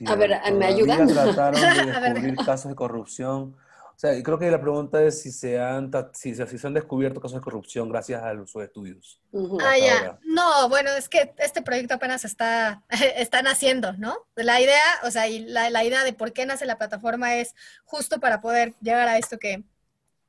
a 0.06 0.16
ver, 0.16 0.40
¿me 0.54 0.68
ayudan? 0.68 1.08
Trataron 1.08 1.60
de 1.60 1.92
descubrir 1.92 2.36
casos 2.36 2.70
de 2.70 2.76
corrupción. 2.76 3.58
O 3.98 4.00
sea, 4.00 4.22
creo 4.22 4.38
que 4.38 4.52
la 4.52 4.62
pregunta 4.62 5.02
es 5.02 5.24
si 5.24 5.32
se 5.32 5.60
han, 5.60 5.92
si, 6.14 6.36
si 6.36 6.58
se 6.60 6.68
han 6.68 6.76
descubierto 6.76 7.20
casos 7.20 7.40
de 7.40 7.42
corrupción 7.42 7.90
gracias 7.90 8.22
a 8.22 8.32
sus 8.46 8.62
estudios. 8.62 9.20
Ah, 9.60 9.76
ya. 9.76 10.20
No, 10.24 10.70
bueno, 10.70 10.92
es 10.92 11.10
que 11.10 11.34
este 11.40 11.64
proyecto 11.64 11.96
apenas 11.96 12.24
está, 12.24 12.84
está 13.16 13.42
naciendo, 13.42 13.94
¿no? 13.94 14.28
La 14.36 14.62
idea, 14.62 14.84
o 15.04 15.10
sea, 15.10 15.28
y 15.28 15.40
la, 15.40 15.72
la, 15.72 15.84
idea 15.84 16.04
de 16.04 16.14
por 16.14 16.32
qué 16.32 16.46
nace 16.46 16.68
la 16.68 16.78
plataforma 16.78 17.38
es 17.38 17.56
justo 17.86 18.20
para 18.20 18.40
poder 18.40 18.76
llegar 18.82 19.08
a 19.08 19.18
esto 19.18 19.40
que, 19.40 19.64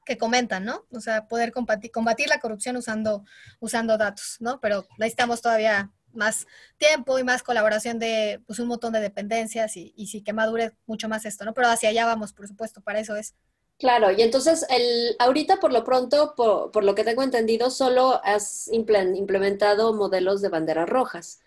que 0.06 0.16
comentan, 0.16 0.64
¿no? 0.64 0.86
O 0.90 1.00
sea, 1.00 1.28
poder 1.28 1.52
combatir, 1.52 1.90
combatir 1.90 2.30
la 2.30 2.40
corrupción 2.40 2.74
usando, 2.78 3.26
usando 3.60 3.98
datos, 3.98 4.38
¿no? 4.40 4.60
Pero 4.60 4.86
necesitamos 4.96 5.42
todavía 5.42 5.92
más 6.14 6.46
tiempo 6.78 7.18
y 7.18 7.22
más 7.22 7.42
colaboración 7.42 7.98
de 7.98 8.40
pues, 8.46 8.60
un 8.60 8.68
montón 8.68 8.94
de 8.94 9.00
dependencias 9.00 9.76
y, 9.76 9.92
y 9.94 10.06
sí 10.06 10.22
que 10.22 10.32
madure 10.32 10.72
mucho 10.86 11.06
más 11.10 11.26
esto, 11.26 11.44
¿no? 11.44 11.52
Pero 11.52 11.68
hacia 11.68 11.90
allá 11.90 12.06
vamos, 12.06 12.32
por 12.32 12.48
supuesto, 12.48 12.80
para 12.80 13.00
eso 13.00 13.14
es. 13.14 13.34
Claro, 13.78 14.10
y 14.10 14.22
entonces 14.22 14.66
el, 14.70 15.14
ahorita 15.18 15.60
por 15.60 15.72
lo 15.72 15.84
pronto, 15.84 16.34
por, 16.34 16.84
lo 16.84 16.94
que 16.94 17.04
tengo 17.04 17.22
entendido, 17.22 17.70
solo 17.70 18.20
has 18.24 18.68
implementado 18.72 19.94
modelos 19.94 20.42
de 20.42 20.48
banderas 20.48 20.88
rojas. 20.88 21.40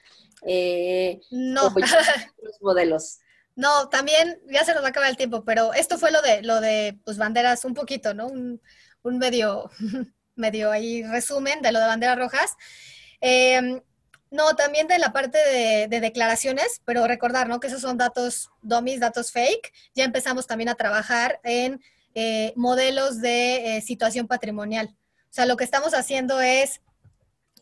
Eh, 0.43 1.19
no. 1.29 1.73
Los 1.75 2.61
modelos. 2.61 3.19
No, 3.55 3.89
también, 3.89 4.41
ya 4.49 4.63
se 4.63 4.73
nos 4.73 4.81
va 4.81 4.87
a 4.87 4.89
acabar 4.91 5.09
el 5.09 5.17
tiempo, 5.17 5.43
pero 5.43 5.73
esto 5.73 5.97
fue 5.97 6.11
lo 6.11 6.21
de, 6.21 6.41
lo 6.41 6.61
de 6.61 6.97
pues, 7.03 7.17
banderas 7.17 7.65
un 7.65 7.73
poquito, 7.73 8.13
¿no? 8.13 8.27
Un, 8.27 8.61
un 9.03 9.17
medio, 9.17 9.69
medio 10.35 10.71
ahí 10.71 11.03
resumen 11.03 11.61
de 11.61 11.73
lo 11.73 11.79
de 11.79 11.85
banderas 11.85 12.17
rojas. 12.17 12.55
Eh, 13.19 13.81
no, 14.31 14.55
también 14.55 14.87
de 14.87 14.97
la 14.97 15.11
parte 15.11 15.37
de, 15.89 15.99
declaraciones, 15.99 16.81
pero 16.85 17.05
recordar, 17.05 17.49
¿no? 17.49 17.59
Que 17.59 17.67
esos 17.67 17.81
son 17.81 17.97
datos 17.97 18.49
dummies, 18.61 19.01
datos 19.01 19.33
fake. 19.33 19.73
Ya 19.93 20.05
empezamos 20.05 20.47
también 20.47 20.69
a 20.69 20.75
trabajar 20.75 21.41
en 21.43 21.81
eh, 22.15 22.53
modelos 22.55 23.21
de 23.21 23.77
eh, 23.77 23.81
situación 23.81 24.27
patrimonial. 24.27 24.95
O 25.29 25.33
sea, 25.33 25.45
lo 25.45 25.57
que 25.57 25.63
estamos 25.63 25.93
haciendo 25.93 26.41
es 26.41 26.81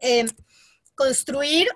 em, 0.01 0.27
construir 0.95 1.67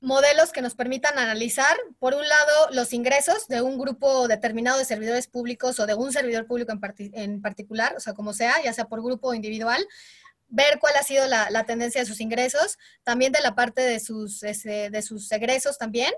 modelos 0.00 0.50
que 0.50 0.62
nos 0.62 0.74
permitan 0.74 1.18
analizar, 1.18 1.76
por 1.98 2.14
un 2.14 2.26
lado, 2.26 2.70
los 2.72 2.92
ingresos 2.94 3.46
de 3.48 3.60
un 3.60 3.78
grupo 3.78 4.28
determinado 4.28 4.78
de 4.78 4.86
servidores 4.86 5.26
públicos 5.26 5.78
o 5.78 5.86
de 5.86 5.94
un 5.94 6.10
servidor 6.10 6.46
público 6.46 6.72
en, 6.72 6.80
en 7.12 7.42
particular, 7.42 7.94
o 7.96 8.00
sea, 8.00 8.14
como 8.14 8.32
sea, 8.32 8.62
ya 8.64 8.72
sea 8.72 8.86
por 8.86 9.02
grupo 9.02 9.28
o 9.28 9.34
individual, 9.34 9.86
ver 10.50 10.78
cuál 10.80 10.94
ha 10.96 11.02
sido 11.02 11.26
la, 11.26 11.64
tendencia 11.64 12.00
de 12.00 12.06
sus 12.06 12.20
ingresos, 12.20 12.76
también 13.04 13.32
de 13.32 13.40
la 13.40 13.54
parte 13.54 13.82
de 13.82 14.00
sus, 14.00 14.42
este, 14.42 14.90
de 14.90 15.02
sus 15.02 15.30
egresos 15.32 15.78
también 15.78 16.12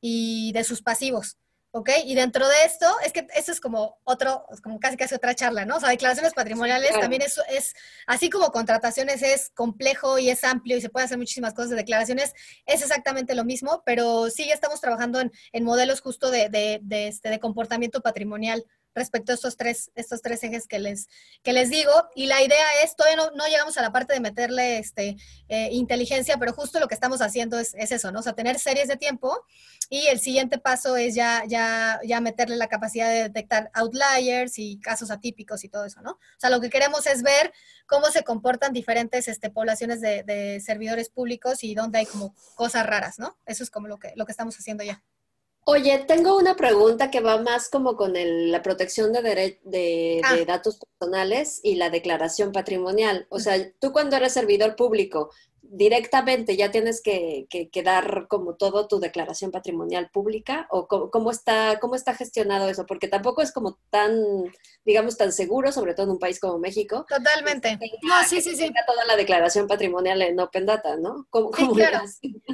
y 0.00 0.52
de 0.52 0.64
sus 0.64 0.82
pasivos. 0.82 1.38
¿Ok? 1.70 1.90
Y 2.04 2.14
dentro 2.14 2.48
de 2.48 2.54
esto, 2.64 2.86
es 3.04 3.12
que 3.12 3.26
esto 3.34 3.52
es 3.52 3.60
como 3.60 3.98
otro, 4.04 4.46
como 4.62 4.80
casi 4.80 4.96
casi 4.96 5.14
otra 5.14 5.34
charla, 5.34 5.64
¿no? 5.64 5.76
O 5.76 5.80
sea, 5.80 5.90
declaraciones 5.90 6.32
patrimoniales 6.34 6.98
también 6.98 7.22
es, 7.22 7.38
es, 7.50 7.74
así 8.06 8.30
como 8.30 8.50
contrataciones 8.50 9.22
es 9.22 9.50
complejo 9.54 10.18
y 10.18 10.30
es 10.30 10.44
amplio 10.44 10.76
y 10.76 10.80
se 10.80 10.88
puede 10.88 11.04
hacer 11.06 11.18
muchísimas 11.18 11.54
cosas 11.54 11.70
de 11.70 11.76
declaraciones, 11.76 12.32
es 12.66 12.82
exactamente 12.82 13.34
lo 13.34 13.44
mismo, 13.44 13.82
pero 13.84 14.30
sí 14.30 14.46
ya 14.46 14.54
estamos 14.54 14.80
trabajando 14.80 15.20
en, 15.20 15.30
en 15.52 15.64
modelos 15.64 16.00
justo 16.00 16.30
de, 16.30 16.48
de, 16.48 16.80
de, 16.82 17.08
este, 17.08 17.28
de 17.28 17.38
comportamiento 17.38 18.00
patrimonial 18.00 18.64
respecto 18.98 19.32
a 19.32 19.34
estos 19.34 19.56
tres, 19.56 19.90
estos 19.94 20.20
tres 20.20 20.42
ejes 20.44 20.66
que 20.66 20.78
les, 20.78 21.08
que 21.42 21.52
les 21.52 21.70
digo. 21.70 21.90
Y 22.14 22.26
la 22.26 22.42
idea 22.42 22.66
es, 22.84 22.94
todavía 22.96 23.30
no, 23.34 23.46
llegamos 23.46 23.78
a 23.78 23.82
la 23.82 23.92
parte 23.92 24.12
de 24.12 24.20
meterle 24.20 24.78
este, 24.78 25.16
eh, 25.48 25.68
inteligencia, 25.72 26.36
pero 26.36 26.52
justo 26.52 26.78
lo 26.80 26.88
que 26.88 26.94
estamos 26.94 27.22
haciendo 27.22 27.58
es, 27.58 27.74
es, 27.74 27.92
eso, 27.92 28.12
¿no? 28.12 28.20
O 28.20 28.22
sea, 28.22 28.34
tener 28.34 28.58
series 28.58 28.88
de 28.88 28.96
tiempo 28.96 29.44
y 29.88 30.06
el 30.08 30.20
siguiente 30.20 30.58
paso 30.58 30.96
es 30.96 31.14
ya, 31.14 31.44
ya, 31.46 32.00
ya 32.04 32.20
meterle 32.20 32.56
la 32.56 32.68
capacidad 32.68 33.08
de 33.08 33.22
detectar 33.22 33.70
outliers 33.72 34.58
y 34.58 34.78
casos 34.80 35.10
atípicos 35.10 35.64
y 35.64 35.68
todo 35.68 35.86
eso, 35.86 36.02
¿no? 36.02 36.12
O 36.12 36.40
sea, 36.40 36.50
lo 36.50 36.60
que 36.60 36.68
queremos 36.68 37.06
es 37.06 37.22
ver 37.22 37.52
cómo 37.86 38.06
se 38.10 38.22
comportan 38.22 38.72
diferentes 38.72 39.28
este, 39.28 39.48
poblaciones 39.50 40.00
de, 40.00 40.22
de 40.24 40.60
servidores 40.60 41.08
públicos 41.08 41.64
y 41.64 41.74
dónde 41.74 42.00
hay 42.00 42.06
como 42.06 42.34
cosas 42.54 42.86
raras, 42.86 43.18
¿no? 43.18 43.38
Eso 43.46 43.62
es 43.62 43.70
como 43.70 43.88
lo 43.88 43.98
que, 43.98 44.12
lo 44.16 44.26
que 44.26 44.32
estamos 44.32 44.56
haciendo 44.58 44.84
ya. 44.84 45.02
Oye, 45.64 45.98
tengo 46.06 46.36
una 46.38 46.56
pregunta 46.56 47.10
que 47.10 47.20
va 47.20 47.42
más 47.42 47.68
como 47.68 47.94
con 47.96 48.16
el, 48.16 48.50
la 48.50 48.62
protección 48.62 49.12
de, 49.12 49.20
de, 49.22 49.60
de, 49.64 50.20
ah. 50.24 50.34
de, 50.34 50.46
datos 50.46 50.78
personales 50.78 51.60
y 51.62 51.74
la 51.74 51.90
declaración 51.90 52.52
patrimonial. 52.52 53.26
O 53.28 53.38
sea, 53.38 53.56
tú 53.78 53.92
cuando 53.92 54.16
eres 54.16 54.32
servidor 54.32 54.76
público, 54.76 55.30
directamente 55.70 56.56
ya 56.56 56.70
tienes 56.70 57.02
que, 57.02 57.46
que, 57.50 57.68
que, 57.68 57.82
dar 57.82 58.26
como 58.28 58.54
todo 58.54 58.88
tu 58.88 59.00
declaración 59.00 59.50
patrimonial 59.50 60.10
pública 60.10 60.66
o 60.70 60.86
cómo, 60.88 61.10
cómo, 61.10 61.30
está, 61.30 61.78
cómo 61.78 61.94
está 61.94 62.14
gestionado 62.14 62.68
eso, 62.68 62.86
porque 62.86 63.08
tampoco 63.08 63.42
es 63.42 63.52
como 63.52 63.78
tan, 63.90 64.12
digamos, 64.84 65.16
tan 65.16 65.32
seguro, 65.32 65.70
sobre 65.70 65.94
todo 65.94 66.06
en 66.06 66.12
un 66.12 66.18
país 66.18 66.40
como 66.40 66.58
México. 66.58 67.04
Totalmente. 67.08 67.76
Tenga, 67.76 67.96
no, 68.02 68.28
sí, 68.28 68.40
sí, 68.40 68.56
sí. 68.56 68.70
Toda 68.86 69.04
la 69.04 69.16
declaración 69.16 69.66
patrimonial 69.66 70.22
en 70.22 70.40
Open 70.40 70.64
Data, 70.64 70.96
¿no? 70.96 71.26
¿Cómo, 71.30 71.50
cómo 71.50 71.74
sí, 71.74 71.76
claro. 71.76 72.00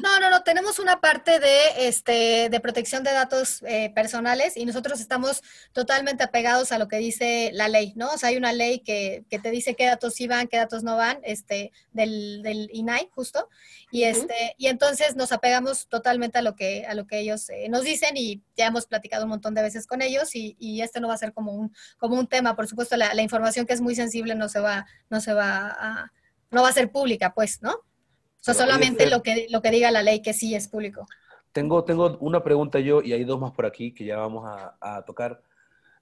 No, 0.02 0.20
no, 0.20 0.30
no, 0.30 0.42
tenemos 0.42 0.78
una 0.78 1.00
parte 1.00 1.38
de, 1.38 1.88
este, 1.88 2.48
de 2.50 2.60
protección 2.60 3.04
de 3.04 3.12
datos 3.12 3.62
eh, 3.66 3.92
personales 3.94 4.56
y 4.56 4.66
nosotros 4.66 5.00
estamos 5.00 5.42
totalmente 5.72 6.24
apegados 6.24 6.72
a 6.72 6.78
lo 6.78 6.88
que 6.88 6.96
dice 6.96 7.50
la 7.52 7.68
ley, 7.68 7.92
¿no? 7.94 8.10
O 8.12 8.18
sea, 8.18 8.30
hay 8.30 8.36
una 8.36 8.52
ley 8.52 8.80
que, 8.80 9.24
que 9.30 9.38
te 9.38 9.50
dice 9.50 9.76
qué 9.76 9.86
datos 9.86 10.14
sí 10.14 10.26
van, 10.26 10.48
qué 10.48 10.56
datos 10.56 10.82
no 10.82 10.96
van, 10.96 11.20
este, 11.22 11.72
del, 11.92 12.42
del 12.42 12.68
INAI 12.72 13.03
justo, 13.12 13.48
y, 13.90 14.04
este, 14.04 14.24
uh 14.24 14.26
-huh. 14.26 14.54
y 14.58 14.66
entonces 14.66 15.16
nos 15.16 15.32
apegamos 15.32 15.88
totalmente 15.88 16.38
a 16.38 16.42
lo 16.42 16.54
que, 16.54 16.86
a 16.86 16.94
lo 16.94 17.06
que 17.06 17.20
ellos 17.20 17.48
eh, 17.50 17.68
nos 17.68 17.82
dicen 17.84 18.16
y 18.16 18.42
ya 18.56 18.66
hemos 18.66 18.86
platicado 18.86 19.24
un 19.24 19.30
montón 19.30 19.54
de 19.54 19.62
veces 19.62 19.86
con 19.86 20.02
ellos 20.02 20.34
y, 20.34 20.56
y 20.58 20.82
este 20.82 21.00
no 21.00 21.08
va 21.08 21.14
a 21.14 21.18
ser 21.18 21.32
como 21.32 21.52
un, 21.52 21.74
como 21.98 22.18
un 22.18 22.26
tema, 22.26 22.56
por 22.56 22.66
supuesto 22.66 22.96
la, 22.96 23.14
la, 23.14 23.22
información 23.22 23.66
que 23.66 23.72
es 23.72 23.80
muy 23.80 23.94
sensible 23.94 24.34
no 24.34 24.48
se 24.48 24.60
va, 24.60 24.86
no 25.10 25.20
se 25.20 25.32
va 25.32 25.68
a, 25.78 26.12
no 26.50 26.62
va 26.62 26.68
a 26.68 26.72
ser 26.72 26.90
pública, 26.90 27.34
pues, 27.34 27.62
¿no? 27.62 27.72
O 27.72 28.44
sea, 28.44 28.54
solamente 28.54 29.08
lo 29.08 29.22
que, 29.22 29.46
lo 29.48 29.62
que 29.62 29.70
diga 29.70 29.90
la 29.90 30.02
ley 30.02 30.20
que 30.20 30.34
sí 30.34 30.54
es 30.54 30.68
público. 30.68 31.06
Tengo, 31.52 31.84
tengo 31.84 32.18
una 32.18 32.44
pregunta 32.44 32.78
yo 32.78 33.00
y 33.00 33.14
hay 33.14 33.24
dos 33.24 33.40
más 33.40 33.52
por 33.52 33.64
aquí 33.64 33.94
que 33.94 34.04
ya 34.04 34.18
vamos 34.18 34.44
a, 34.46 34.76
a 34.80 35.04
tocar. 35.04 35.42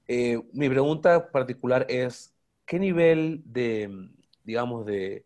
Eh, 0.09 0.43
mi 0.53 0.69
pregunta 0.69 1.31
particular 1.31 1.87
es, 1.89 2.35
¿qué 2.67 2.79
nivel 2.79 3.43
de, 3.45 4.11
digamos, 4.45 4.85
de 4.87 5.25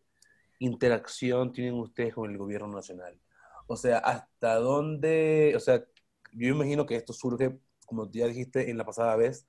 interacción 0.59 1.53
tienen 1.53 1.75
ustedes 1.75 2.15
con 2.15 2.31
el 2.31 2.39
gobierno 2.39 2.69
nacional? 2.69 3.19
O 3.67 3.77
sea, 3.77 3.99
¿hasta 3.99 4.57
dónde? 4.57 5.55
O 5.57 5.61
sea, 5.61 5.85
yo 6.33 6.49
imagino 6.49 6.87
que 6.87 6.97
esto 6.97 7.13
surge, 7.13 7.59
como 7.87 8.11
ya 8.11 8.27
dijiste 8.27 8.71
en 8.71 8.79
la 8.79 8.85
pasada 8.85 9.17
vez, 9.17 9.47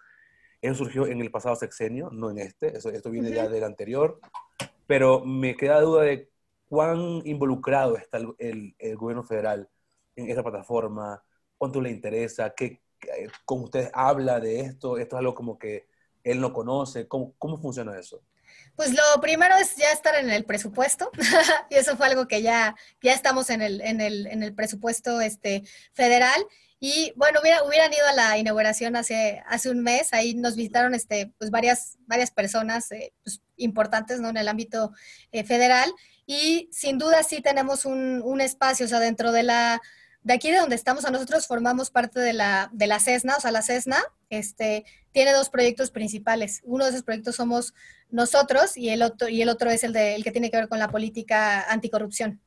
eso 0.62 0.76
surgió 0.76 1.05
en 1.08 1.22
el 1.22 1.32
pasado 1.32 1.55
sexenio, 1.55 2.10
no 2.12 2.32
en 2.32 2.39
este, 2.39 2.76
eso, 2.78 2.89
esto 2.89 3.12
viene 3.12 3.30
uh 3.30 3.32
-huh. 3.32 3.36
ya 3.36 3.47
del 3.47 3.64
anterior, 3.64 4.20
pero 4.88 5.24
me 5.24 5.55
queda 5.55 5.82
duda 5.82 6.03
de 6.03 6.32
cuán 6.68 7.22
involucrado 7.26 7.97
está 7.97 8.18
el, 8.18 8.34
el, 8.39 8.76
el 8.80 8.95
gobierno 8.97 9.24
federal 9.24 9.70
en 10.16 10.30
esta 10.30 10.43
plataforma, 10.43 11.24
cuánto 11.58 11.82
le 11.82 11.91
interesa, 11.91 12.53
qué, 12.55 12.82
con 13.45 13.62
ustedes 13.64 13.91
habla 13.93 14.39
de 14.39 14.62
esto, 14.62 14.97
esto 14.97 15.16
es 15.16 15.20
algo 15.20 15.36
como 15.36 15.58
que 15.60 15.88
él 16.24 16.41
no 16.41 16.51
conoce, 16.51 17.08
¿cómo, 17.08 17.34
cómo 17.38 17.58
funciona 17.58 17.97
eso? 17.97 18.22
Pues 18.78 18.94
lo 18.94 19.20
primero 19.22 19.56
es 19.58 19.76
ya 19.76 19.92
estar 19.92 20.14
en 20.16 20.30
el 20.30 20.46
presupuesto, 20.46 21.10
y 21.72 21.76
eso 21.76 21.98
fue 21.98 22.06
algo 22.06 22.28
que 22.28 22.44
ya, 22.44 22.76
ya 23.02 23.14
estamos 23.14 23.50
en 23.50 23.64
el, 23.64 23.82
en 23.82 24.00
el, 24.00 24.28
en 24.28 24.44
el 24.44 24.54
presupuesto 24.54 25.20
este, 25.20 25.64
federal. 25.94 26.46
Y 26.80 27.12
bueno, 27.16 27.40
hubiera, 27.42 27.64
hubieran 27.64 27.92
ido 27.92 28.06
a 28.06 28.14
la 28.14 28.38
inauguración 28.38 28.96
hace, 28.96 29.42
hace 29.48 29.72
un 29.72 29.82
mes, 29.82 30.14
ahí 30.14 30.36
nos 30.36 30.56
visitaron 30.56 30.94
este, 30.94 31.34
pues 31.40 31.50
varias, 31.50 31.98
varias 32.06 32.30
personas 32.30 32.92
eh, 32.92 33.14
pues, 33.24 33.42
importantes 33.56 34.20
¿no? 34.20 34.30
en 34.30 34.38
el 34.38 34.48
ámbito 34.48 34.92
eh, 35.32 35.44
federal 35.44 35.92
y 36.28 36.70
sin 36.72 37.00
duda 37.00 37.24
sí 37.24 37.42
tenemos 37.42 37.84
un, 37.84 38.22
un, 38.24 38.42
espacio, 38.42 38.86
o 38.86 38.90
sea, 38.90 39.00
dentro 39.00 39.32
de 39.32 39.42
la, 39.42 39.82
de 40.28 40.34
aquí 40.34 40.52
de 40.52 40.58
donde 40.58 40.76
estamos, 40.76 41.06
a 41.06 41.10
nosotros 41.10 41.48
formamos 41.48 41.90
parte 41.90 42.20
de 42.20 42.34
la, 42.34 42.70
de 42.74 42.86
la 42.86 43.00
CESNA, 43.00 43.38
o 43.38 43.40
sea, 43.40 43.50
la 43.50 43.62
CESNA 43.62 44.04
este, 44.30 44.84
tiene 45.14 45.32
dos 45.32 45.50
proyectos 45.50 45.90
principales. 45.90 46.60
Uno 46.66 46.84
de 46.84 46.90
esos 46.90 47.04
proyectos 47.04 47.38
somos 47.38 47.74
nosotros 48.10 48.76
y 48.76 48.90
el 48.90 49.04
otro, 49.04 49.30
y 49.30 49.42
el 49.42 49.48
otro 49.48 49.70
es 49.70 49.86
el, 49.86 49.94
de, 49.94 50.16
el 50.16 50.26
que 50.26 50.34
tiene 50.34 50.52
que 50.52 50.58
ver 50.58 50.68
con 50.68 50.80
la 50.80 50.90
política 50.90 51.64
anticorrupción. 51.72 52.42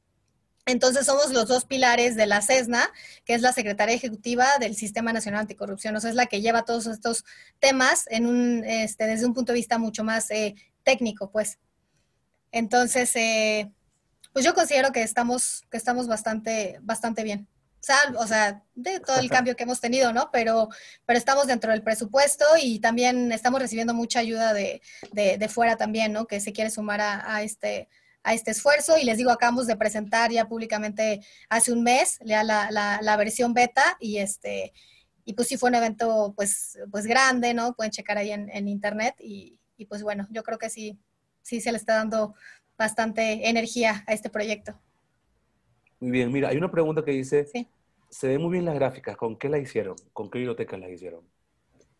Entonces 0.67 1.07
somos 1.07 1.33
los 1.33 1.49
dos 1.49 1.65
pilares 1.65 2.17
de 2.17 2.27
la 2.27 2.43
CESNA, 2.43 2.87
que 3.25 3.33
es 3.33 3.41
la 3.41 3.55
Secretaría 3.55 3.95
Ejecutiva 3.95 4.47
del 4.61 4.77
Sistema 4.77 5.15
Nacional 5.15 5.41
Anticorrupción. 5.41 5.97
O 5.97 6.01
sea, 6.01 6.11
es 6.11 6.17
la 6.17 6.27
que 6.27 6.43
lleva 6.43 6.67
todos 6.67 6.85
estos 6.87 7.25
temas 7.61 8.05
en 8.11 8.27
un, 8.27 8.63
este, 8.63 9.07
desde 9.07 9.25
un 9.25 9.33
punto 9.33 9.53
de 9.53 9.59
vista 9.59 9.79
mucho 9.79 10.05
más 10.05 10.31
eh, 10.31 10.55
técnico, 10.83 11.31
pues. 11.31 11.59
Entonces, 12.53 13.17
eh, 13.17 13.73
pues 14.35 14.45
yo 14.45 14.53
considero 14.53 14.93
que 14.93 15.03
estamos, 15.03 15.63
que 15.71 15.79
estamos 15.79 16.09
bastante, 16.09 16.79
bastante 16.83 17.25
bien. 17.25 17.49
O 18.19 18.27
sea, 18.27 18.63
de 18.75 19.01
todo 19.01 19.19
el 19.19 19.31
cambio 19.31 19.57
que 19.57 19.65
hemos 19.65 19.81
tenido, 19.81 20.13
¿no? 20.13 20.31
Pero, 20.31 20.69
pero 21.07 21.19
estamos 21.19 21.47
dentro 21.47 21.73
del 21.73 21.83
presupuesto 21.83 22.45
y 22.61 22.79
también 22.81 23.33
estamos 23.33 23.61
recibiendo 23.61 23.95
mucha 23.95 24.21
ayuda 24.21 24.53
de, 24.53 24.83
de, 25.13 25.39
de 25.39 25.49
fuera 25.49 25.77
también, 25.77 26.13
¿no? 26.13 26.27
Que 26.27 26.41
se 26.41 26.53
quiere 26.53 26.71
sumar 26.71 27.01
a, 27.01 27.35
a, 27.35 27.43
este, 27.43 27.89
a 28.23 28.35
este 28.35 28.51
esfuerzo. 28.51 28.99
Y 28.99 29.05
les 29.05 29.17
digo, 29.17 29.31
acabamos 29.31 29.67
de 29.67 29.77
presentar 29.77 30.31
ya 30.31 30.47
públicamente 30.47 31.21
hace 31.49 31.73
un 31.73 31.83
mes 31.83 32.19
la, 32.21 32.45
la, 32.45 32.99
la 33.03 33.17
versión 33.17 33.55
beta 33.55 33.97
y 33.99 34.19
este 34.19 34.73
y 35.25 35.35
pues 35.35 35.49
sí 35.49 35.57
fue 35.57 35.69
un 35.69 35.77
evento 35.77 36.33
pues, 36.37 36.79
pues 36.91 37.07
grande, 37.07 37.55
¿no? 37.55 37.75
Pueden 37.75 37.93
checar 37.93 38.19
ahí 38.19 38.33
en, 38.33 38.51
en 38.51 38.67
internet 38.67 39.15
y, 39.21 39.61
y 39.77 39.87
pues 39.87 40.03
bueno, 40.03 40.27
yo 40.31 40.43
creo 40.43 40.59
que 40.59 40.71
sí, 40.71 40.99
sí 41.43 41.61
se 41.61 41.71
le 41.71 41.79
está 41.79 41.95
dando 41.95 42.35
bastante 42.77 43.49
energía 43.49 44.03
a 44.07 44.13
este 44.13 44.29
proyecto. 44.31 44.81
Muy 46.01 46.11
bien, 46.11 46.33
mira, 46.33 46.49
hay 46.49 46.57
una 46.57 46.71
pregunta 46.71 47.05
que 47.05 47.11
dice, 47.11 47.47
sí. 47.53 47.69
se 48.09 48.27
ven 48.27 48.41
muy 48.41 48.53
bien 48.53 48.65
las 48.65 48.75
gráficas, 48.75 49.17
¿con 49.17 49.39
qué 49.39 49.51
la 49.51 49.59
hicieron? 49.59 49.97
¿Con 50.15 50.31
qué 50.31 50.39
bibliotecas 50.39 50.81
las 50.81 50.91
hicieron? 50.91 51.29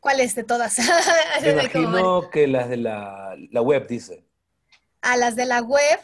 ¿Cuáles 0.01 0.35
de 0.35 0.45
todas? 0.45 0.79
Me 1.43 1.51
imagino 1.51 2.31
que 2.31 2.47
las 2.47 2.71
de 2.71 2.79
la, 2.79 3.37
la, 3.51 3.61
web, 3.61 3.87
dice. 3.87 4.25
A 5.03 5.19
las 5.19 5.37
de 5.37 5.45
la 5.45 5.61
web, 5.61 6.01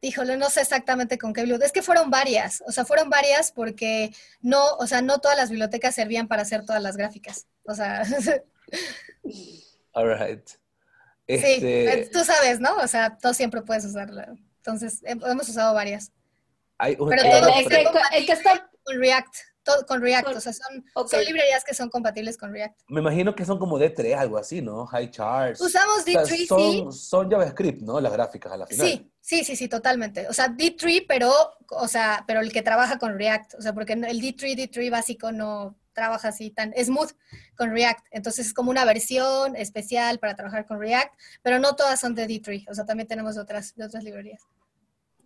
híjole, 0.00 0.38
no 0.38 0.48
sé 0.48 0.62
exactamente 0.62 1.18
con 1.18 1.34
qué 1.34 1.42
biblioteca, 1.42 1.66
es 1.66 1.72
que 1.72 1.82
fueron 1.82 2.10
varias, 2.10 2.62
o 2.66 2.72
sea, 2.72 2.86
fueron 2.86 3.10
varias 3.10 3.52
porque 3.52 4.10
no, 4.40 4.64
o 4.78 4.86
sea, 4.86 5.02
no 5.02 5.18
todas 5.18 5.36
las 5.36 5.50
bibliotecas 5.50 5.94
servían 5.94 6.26
para 6.26 6.42
hacer 6.42 6.64
todas 6.64 6.82
las 6.82 6.96
gráficas, 6.96 7.46
o 7.64 7.74
sea... 7.74 8.02
All 9.92 10.18
right. 10.18 10.48
Este... 11.26 12.06
Sí, 12.06 12.10
tú 12.12 12.24
sabes, 12.24 12.58
¿no? 12.58 12.74
O 12.78 12.88
sea, 12.88 13.16
tú 13.16 13.32
siempre 13.34 13.62
puedes 13.62 13.84
usarla. 13.84 14.34
Entonces, 14.56 15.00
hemos 15.04 15.48
usado 15.48 15.74
varias. 15.74 16.10
Hay 16.80 16.96
un, 16.98 17.08
Pero 17.10 17.22
todo 17.22 17.48
el, 17.58 17.68
que, 18.26 18.32
está 18.32 18.70
con 18.82 18.98
React, 18.98 19.34
todo 19.62 19.84
con 19.84 20.00
React, 20.00 20.24
con, 20.24 20.36
o 20.36 20.40
sea, 20.40 20.52
son, 20.54 20.84
okay. 20.94 21.18
son, 21.18 21.26
librerías 21.26 21.62
que 21.62 21.74
son 21.74 21.90
compatibles 21.90 22.38
con 22.38 22.52
React. 22.52 22.80
Me 22.88 23.00
imagino 23.00 23.34
que 23.34 23.44
son 23.44 23.58
como 23.58 23.78
D3, 23.78 24.16
algo 24.16 24.38
así, 24.38 24.62
¿no? 24.62 24.86
High 24.86 25.10
charts. 25.10 25.60
Usamos 25.60 26.06
D3, 26.06 26.22
o 26.22 26.26
sea, 26.26 26.46
son, 26.46 26.92
sí. 26.92 26.98
Son 26.98 27.30
JavaScript, 27.30 27.82
¿no? 27.82 28.00
Las 28.00 28.12
gráficas 28.12 28.52
a 28.52 28.56
la 28.56 28.66
final. 28.66 28.86
Sí, 28.86 29.12
sí, 29.20 29.44
sí, 29.44 29.56
sí, 29.56 29.68
totalmente. 29.68 30.26
O 30.28 30.32
sea, 30.32 30.48
D3, 30.48 31.04
pero, 31.06 31.32
o 31.68 31.86
sea, 31.86 32.24
pero 32.26 32.40
el 32.40 32.50
que 32.50 32.62
trabaja 32.62 32.98
con 32.98 33.18
React, 33.18 33.56
o 33.58 33.62
sea, 33.62 33.74
porque 33.74 33.92
el 33.92 34.22
D3, 34.22 34.56
D3 34.56 34.90
básico 34.90 35.32
no 35.32 35.76
trabaja 35.92 36.28
así 36.28 36.50
tan 36.50 36.72
smooth 36.72 37.10
con 37.56 37.72
React. 37.72 38.06
Entonces 38.10 38.46
es 38.46 38.54
como 38.54 38.70
una 38.70 38.86
versión 38.86 39.54
especial 39.54 40.18
para 40.18 40.34
trabajar 40.34 40.66
con 40.66 40.80
React, 40.80 41.12
pero 41.42 41.58
no 41.58 41.76
todas 41.76 42.00
son 42.00 42.14
de 42.14 42.26
D3, 42.26 42.70
o 42.70 42.74
sea, 42.74 42.86
también 42.86 43.06
tenemos 43.06 43.36
otras, 43.36 43.74
de 43.76 43.84
otras 43.84 44.02
librerías. 44.02 44.42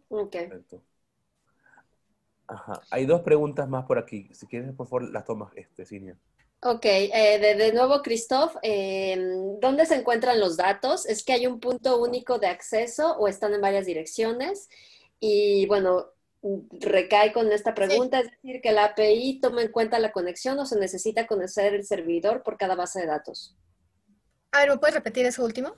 Ok. 0.08 0.32
Perfecto. 0.32 0.82
Ajá. 2.46 2.80
Hay 2.90 3.06
dos 3.06 3.22
preguntas 3.22 3.68
más 3.68 3.86
por 3.86 3.98
aquí. 3.98 4.28
Si 4.32 4.46
quieres, 4.46 4.74
por 4.74 4.86
favor, 4.86 5.10
las 5.10 5.24
tomas, 5.24 5.52
este, 5.56 5.86
Cinia. 5.86 6.18
Ok, 6.62 6.84
eh, 6.86 7.38
de, 7.40 7.56
de, 7.56 7.72
nuevo, 7.74 8.00
Christoph, 8.00 8.56
eh, 8.62 9.18
¿dónde 9.60 9.84
se 9.84 9.96
encuentran 9.96 10.40
los 10.40 10.56
datos? 10.56 11.04
¿Es 11.04 11.22
que 11.22 11.34
hay 11.34 11.46
un 11.46 11.60
punto 11.60 12.00
único 12.00 12.38
de 12.38 12.46
acceso 12.46 13.16
o 13.18 13.28
están 13.28 13.52
en 13.52 13.60
varias 13.60 13.84
direcciones? 13.84 14.70
Y 15.20 15.66
bueno, 15.66 16.06
recae 16.80 17.32
con 17.32 17.50
esta 17.52 17.74
pregunta, 17.74 18.20
es 18.20 18.30
decir, 18.30 18.60
que 18.60 18.72
la 18.72 18.84
API 18.86 19.40
toma 19.40 19.62
en 19.62 19.72
cuenta 19.72 19.98
la 19.98 20.12
conexión 20.12 20.58
o 20.58 20.66
se 20.66 20.78
necesita 20.78 21.26
conocer 21.26 21.74
el 21.74 21.84
servidor 21.84 22.42
por 22.42 22.56
cada 22.56 22.74
base 22.74 23.00
de 23.00 23.06
datos. 23.06 23.56
A 24.52 24.60
ver, 24.60 24.70
¿me 24.70 24.78
puedes 24.78 24.94
repetir 24.94 25.26
eso 25.26 25.44
último? 25.44 25.74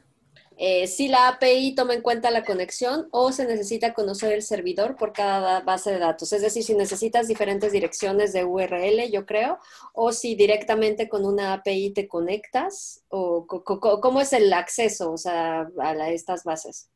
Eh, 0.59 0.87
si 0.87 1.09
la 1.09 1.29
API 1.29 1.75
toma 1.75 1.95
en 1.95 2.03
cuenta 2.03 2.31
la 2.31 2.45
conexión 2.45 3.09
o 3.11 3.31
se 3.33 3.47
necesita 3.47 3.93
conocer 3.93 4.33
el 4.33 4.43
servidor 4.43 4.97
por 4.97 5.13
cada 5.13 5.61
base 5.61 5.91
de 5.91 5.99
datos. 5.99 6.33
Es 6.33 6.43
decir, 6.43 6.65
si 6.65 6.75
necesitas 6.75 7.29
diferentes 7.29 7.73
direcciones 7.73 8.33
de 8.33 8.45
URL, 8.45 9.11
yo 9.11 9.27
creo, 9.27 9.59
o 9.93 10.13
si 10.13 10.35
directamente 10.35 11.09
con 11.09 11.25
una 11.27 11.53
API 11.53 11.91
te 11.93 12.09
conectas, 12.09 13.05
o 13.09 13.47
cómo 13.47 14.21
es 14.21 14.33
el 14.33 14.53
acceso 14.53 15.13
o 15.13 15.19
sea, 15.19 15.69
a 15.81 16.11
estas 16.11 16.45
bases. 16.45 16.91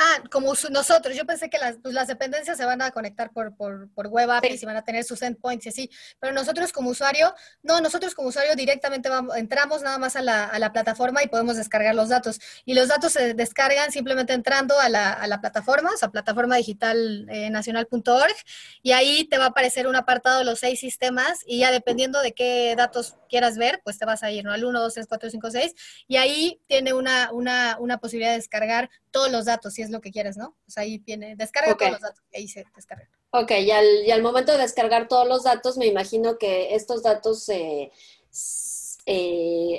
Ah, 0.00 0.22
como 0.30 0.54
nosotros, 0.70 1.16
yo 1.16 1.26
pensé 1.26 1.50
que 1.50 1.58
las, 1.58 1.76
pues, 1.82 1.92
las, 1.92 2.06
dependencias 2.06 2.56
se 2.56 2.64
van 2.64 2.80
a 2.82 2.92
conectar 2.92 3.32
por, 3.32 3.56
por, 3.56 3.90
por 3.90 4.06
web 4.06 4.30
APIs 4.30 4.62
y 4.62 4.66
van 4.66 4.76
a 4.76 4.84
tener 4.84 5.02
sus 5.02 5.20
endpoints 5.22 5.66
y 5.66 5.68
así, 5.70 5.90
pero 6.20 6.32
nosotros 6.32 6.70
como 6.70 6.90
usuario, 6.90 7.34
no, 7.64 7.80
nosotros 7.80 8.14
como 8.14 8.28
usuario 8.28 8.54
directamente 8.54 9.08
vamos, 9.08 9.36
entramos 9.36 9.82
nada 9.82 9.98
más 9.98 10.14
a 10.14 10.22
la, 10.22 10.44
a 10.44 10.58
la, 10.60 10.72
plataforma 10.72 11.24
y 11.24 11.26
podemos 11.26 11.56
descargar 11.56 11.96
los 11.96 12.10
datos. 12.10 12.38
Y 12.64 12.74
los 12.74 12.86
datos 12.86 13.12
se 13.12 13.34
descargan 13.34 13.90
simplemente 13.90 14.34
entrando 14.34 14.78
a 14.78 14.88
la, 14.88 15.12
a 15.12 15.26
la 15.26 15.40
plataforma, 15.40 15.90
o 15.92 15.96
sea, 15.96 16.10
plataforma 16.10 16.54
digital 16.54 17.26
eh, 17.28 17.50
nacional.org, 17.50 18.36
y 18.82 18.92
ahí 18.92 19.24
te 19.24 19.36
va 19.36 19.46
a 19.46 19.48
aparecer 19.48 19.88
un 19.88 19.96
apartado 19.96 20.38
de 20.38 20.44
los 20.44 20.60
seis 20.60 20.78
sistemas 20.78 21.40
y 21.44 21.58
ya 21.58 21.72
dependiendo 21.72 22.22
de 22.22 22.34
qué 22.34 22.74
datos 22.76 23.16
quieras 23.28 23.58
ver, 23.58 23.80
pues 23.82 23.98
te 23.98 24.04
vas 24.04 24.22
a 24.22 24.30
ir, 24.30 24.44
¿no? 24.44 24.52
Al 24.52 24.64
1, 24.64 24.80
2, 24.80 24.94
3, 24.94 25.06
4, 25.08 25.30
5, 25.30 25.50
6, 25.50 25.74
y 26.06 26.16
ahí 26.18 26.60
tiene 26.68 26.92
una, 26.92 27.32
una, 27.32 27.76
una 27.80 27.98
posibilidad 27.98 28.30
de 28.30 28.36
descargar 28.36 28.90
todos 29.10 29.32
los 29.32 29.46
datos, 29.46 29.74
es 29.88 29.92
lo 29.92 30.00
que 30.00 30.10
quieres, 30.10 30.36
¿no? 30.36 30.56
Pues 30.64 30.78
ahí 30.78 30.98
viene, 30.98 31.34
descarga 31.36 31.76
todos 31.76 31.92
los 31.92 32.00
datos, 32.00 32.22
ahí 32.34 32.46
se 32.46 32.64
descarga. 32.74 33.08
Ok, 33.30 33.50
y 33.50 33.70
al, 33.70 33.86
y 34.06 34.10
al, 34.10 34.22
momento 34.22 34.52
de 34.52 34.58
descargar 34.58 35.08
todos 35.08 35.26
los 35.26 35.44
datos, 35.44 35.76
me 35.76 35.86
imagino 35.86 36.38
que 36.38 36.74
estos 36.74 37.02
datos 37.02 37.48
eh, 37.48 37.90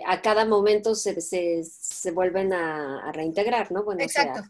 a 0.05 0.21
cada 0.21 0.45
momento 0.45 0.95
se, 0.95 1.21
se, 1.21 1.63
se 1.63 2.11
vuelven 2.11 2.53
a, 2.53 3.11
reintegrar, 3.13 3.71
¿no? 3.71 3.83
Bueno, 3.83 4.01
Exacto. 4.01 4.41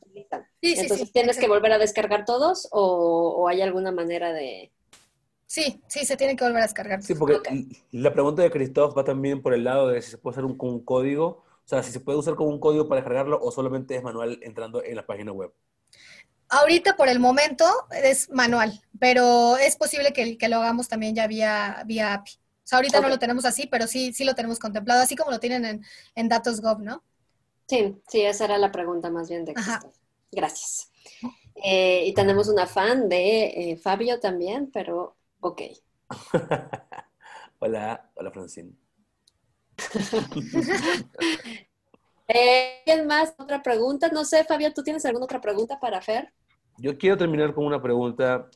Sí, 0.61 0.75
Entonces, 0.77 1.11
¿tienes 1.11 1.37
que 1.37 1.47
volver 1.47 1.73
a 1.73 1.77
descargar 1.77 2.25
todos 2.25 2.67
o, 2.71 3.35
o, 3.37 3.47
hay 3.47 3.61
alguna 3.61 3.91
manera 3.91 4.33
de...? 4.33 4.71
Sí, 5.45 5.81
sí, 5.87 6.05
se 6.05 6.15
tiene 6.15 6.35
que 6.35 6.43
volver 6.43 6.61
a 6.61 6.65
descargar. 6.65 7.01
Sí, 7.01 7.15
porque 7.15 7.39
la 7.91 8.13
pregunta 8.13 8.43
de 8.43 8.51
Christoph 8.51 8.97
va 8.97 9.03
también 9.03 9.41
por 9.41 9.53
el 9.53 9.63
lado 9.63 9.87
de 9.87 10.01
si 10.01 10.11
se 10.11 10.17
puede 10.17 10.35
hacer 10.35 10.45
un, 10.45 10.55
un 10.59 10.85
código 10.85 11.43
sea, 11.69 11.83
si 11.83 11.91
se 11.91 11.99
puede 11.99 12.17
usar 12.17 12.35
como 12.35 12.49
un 12.49 12.59
código 12.59 12.87
para 12.87 13.01
descargarlo 13.01 13.39
o 13.39 13.51
solamente 13.51 13.95
es 13.95 14.01
manual 14.01 14.39
entrando 14.41 14.83
en 14.83 14.95
la 14.95 15.05
página 15.05 15.31
web. 15.31 15.53
Ahorita 16.49 16.95
por 16.95 17.09
el 17.09 17.19
momento 17.19 17.65
es 17.91 18.29
manual, 18.31 18.81
pero 18.99 19.55
es 19.57 19.75
posible 19.75 20.11
que, 20.11 20.35
que 20.35 20.49
lo 20.49 20.57
hagamos 20.57 20.87
también 20.87 21.13
ya 21.13 21.27
vía, 21.27 21.83
vía 21.85 22.15
API. 22.15 22.31
O 22.31 22.67
sea, 22.69 22.77
ahorita 22.79 23.01
no 23.01 23.09
lo 23.09 23.19
tenemos 23.19 23.45
así, 23.45 23.67
pero 23.67 23.85
sí, 23.85 24.13
sí 24.13 24.23
lo 24.23 24.33
tenemos 24.33 24.57
contemplado, 24.57 25.01
así 25.01 25.15
como 25.15 25.29
lo 25.29 25.39
tienen 25.39 25.63
en, 25.63 25.85
en 26.15 26.27
Datos.gov, 26.27 26.79
¿no? 26.79 27.03
Sí, 27.67 28.01
sí, 28.07 28.21
esa 28.21 28.45
era 28.45 28.57
la 28.57 28.71
pregunta 28.71 29.11
más 29.11 29.29
bien 29.29 29.45
de 29.45 29.53
Gracias. 30.31 30.91
Eh, 31.55 32.03
y 32.05 32.13
tenemos 32.13 32.47
una 32.47 32.65
fan 32.65 33.09
de 33.09 33.45
eh, 33.45 33.77
Fabio 33.77 34.19
también, 34.19 34.71
pero 34.71 35.17
ok. 35.39 35.61
hola, 37.59 38.11
hola 38.15 38.31
Francine. 38.31 38.78
Eh, 42.31 42.81
¿Quién 42.85 43.07
más? 43.07 43.33
¿Otra 43.39 43.63
pregunta? 43.63 44.07
No 44.09 44.23
sé, 44.23 44.43
Fabio, 44.43 44.71
¿tú 44.71 44.83
tienes 44.83 45.03
alguna 45.03 45.25
otra 45.25 45.41
pregunta 45.41 45.79
para 45.79 45.99
Fer? 45.99 46.31
Yo 46.77 46.95
quiero 46.95 47.17
terminar 47.17 47.55
con 47.55 47.65
una 47.65 47.81
pregunta 47.81 48.47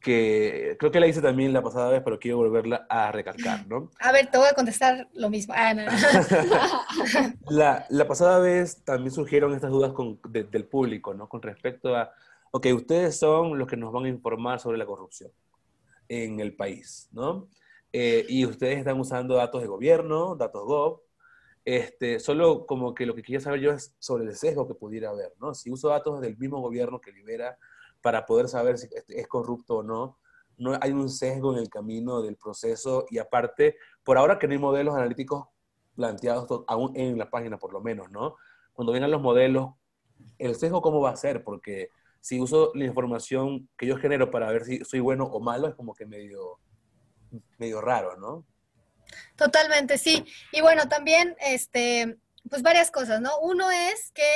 que 0.00 0.76
creo 0.78 0.92
que 0.92 1.00
la 1.00 1.08
hice 1.08 1.20
también 1.20 1.52
la 1.52 1.62
pasada 1.62 1.90
vez, 1.90 2.02
pero 2.04 2.18
quiero 2.18 2.36
volverla 2.36 2.86
a 2.88 3.10
recalcar, 3.10 3.66
¿no? 3.66 3.90
A 3.98 4.12
ver, 4.12 4.30
te 4.30 4.38
voy 4.38 4.46
a 4.48 4.54
contestar 4.54 5.08
lo 5.14 5.28
mismo. 5.28 5.52
Ah, 5.56 5.74
la, 7.48 7.84
la, 7.88 8.06
pasada 8.06 8.38
vez 8.38 8.84
también 8.84 9.10
surgieron 9.10 9.52
estas 9.52 9.70
dudas 9.70 9.92
con, 9.92 10.20
del 10.28 10.64
público, 10.66 11.12
¿no? 11.14 11.28
Con 11.28 11.42
respecto 11.42 11.96
a, 11.96 12.12
ok, 12.52 12.66
ustedes 12.74 13.18
son 13.18 13.58
los 13.58 13.66
que 13.66 13.76
nos 13.76 13.92
van 13.92 14.04
a 14.04 14.08
informar 14.08 14.60
sobre 14.60 14.78
la 14.78 14.86
corrupción 14.86 15.32
en 16.08 16.38
el 16.38 16.54
país, 16.54 17.08
¿no? 17.10 17.48
Eh, 17.92 18.26
y 18.28 18.44
ustedes 18.46 18.78
están 18.78 19.00
usando 19.00 19.36
datos 19.36 19.62
de 19.62 19.68
gobierno, 19.68 20.36
datos 20.36 20.64
Gov. 20.64 21.02
Este, 21.64 22.18
solo 22.18 22.66
como 22.66 22.94
que 22.94 23.04
lo 23.04 23.14
que 23.14 23.22
quería 23.22 23.40
saber 23.40 23.60
yo 23.60 23.72
es 23.72 23.94
sobre 23.98 24.24
el 24.24 24.34
sesgo 24.34 24.66
que 24.66 24.74
pudiera 24.74 25.10
haber, 25.10 25.34
¿no? 25.38 25.54
Si 25.54 25.70
uso 25.70 25.88
datos 25.88 26.20
del 26.20 26.36
mismo 26.38 26.60
gobierno 26.60 27.00
que 27.00 27.12
libera 27.12 27.58
para 28.00 28.24
poder 28.24 28.48
saber 28.48 28.78
si 28.78 28.88
es 29.08 29.28
corrupto 29.28 29.78
o 29.78 29.82
no, 29.82 30.18
no 30.56 30.78
hay 30.80 30.92
un 30.92 31.08
sesgo 31.08 31.52
en 31.52 31.58
el 31.58 31.68
camino 31.68 32.22
del 32.22 32.36
proceso 32.36 33.06
y 33.10 33.18
aparte, 33.18 33.76
por 34.02 34.18
ahora 34.18 34.38
que 34.38 34.46
no 34.46 34.52
hay 34.54 34.58
modelos 34.58 34.94
analíticos 34.94 35.46
planteados 35.94 36.64
aún 36.66 36.92
en 36.96 37.18
la 37.18 37.30
página 37.30 37.58
por 37.58 37.72
lo 37.72 37.80
menos, 37.80 38.10
¿no? 38.10 38.36
Cuando 38.72 38.92
vengan 38.92 39.10
los 39.10 39.20
modelos, 39.20 39.70
el 40.38 40.54
sesgo 40.54 40.80
cómo 40.80 41.00
va 41.00 41.10
a 41.10 41.16
ser, 41.16 41.44
porque 41.44 41.90
si 42.20 42.40
uso 42.40 42.72
la 42.74 42.84
información 42.84 43.68
que 43.76 43.86
yo 43.86 43.96
genero 43.96 44.30
para 44.30 44.50
ver 44.50 44.64
si 44.64 44.84
soy 44.84 45.00
bueno 45.00 45.24
o 45.24 45.40
malo, 45.40 45.68
es 45.68 45.74
como 45.74 45.94
que 45.94 46.06
medio, 46.06 46.58
medio 47.58 47.80
raro, 47.80 48.16
¿no? 48.16 48.44
Totalmente, 49.36 49.98
sí. 49.98 50.24
Y 50.52 50.60
bueno, 50.60 50.88
también, 50.88 51.36
este, 51.40 52.18
pues 52.48 52.62
varias 52.62 52.90
cosas, 52.90 53.20
¿no? 53.20 53.38
Uno 53.40 53.70
es 53.70 54.10
que, 54.12 54.28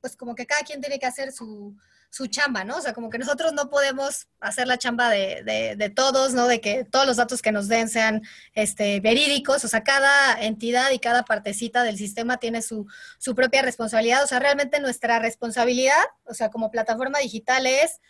pues 0.00 0.16
como 0.16 0.34
que 0.34 0.46
cada 0.46 0.62
quien 0.62 0.80
tiene 0.80 0.98
que 0.98 1.06
hacer 1.06 1.32
su, 1.32 1.76
su 2.10 2.26
chamba, 2.26 2.64
¿no? 2.64 2.76
O 2.76 2.80
sea, 2.80 2.94
como 2.94 3.10
que 3.10 3.18
nosotros 3.18 3.52
no 3.52 3.68
podemos 3.68 4.28
hacer 4.40 4.66
la 4.66 4.78
chamba 4.78 5.10
de, 5.10 5.42
de, 5.44 5.76
de, 5.76 5.90
todos, 5.90 6.32
¿no? 6.32 6.46
De 6.46 6.60
que 6.60 6.84
todos 6.84 7.06
los 7.06 7.16
datos 7.16 7.42
que 7.42 7.52
nos 7.52 7.68
den 7.68 7.88
sean 7.88 8.22
este, 8.54 9.00
verídicos, 9.00 9.64
o 9.64 9.68
sea, 9.68 9.82
cada 9.84 10.40
entidad 10.40 10.90
y 10.90 10.98
cada 10.98 11.24
partecita 11.24 11.82
del 11.82 11.98
sistema 11.98 12.38
tiene 12.38 12.62
su, 12.62 12.86
su 13.18 13.34
propia 13.34 13.62
responsabilidad, 13.62 14.24
o 14.24 14.26
sea, 14.26 14.38
realmente 14.38 14.80
nuestra 14.80 15.18
responsabilidad, 15.18 16.04
o 16.24 16.34
sea, 16.34 16.50
como 16.50 16.70
plataforma 16.70 17.18
digital 17.18 17.66
es 17.66 18.00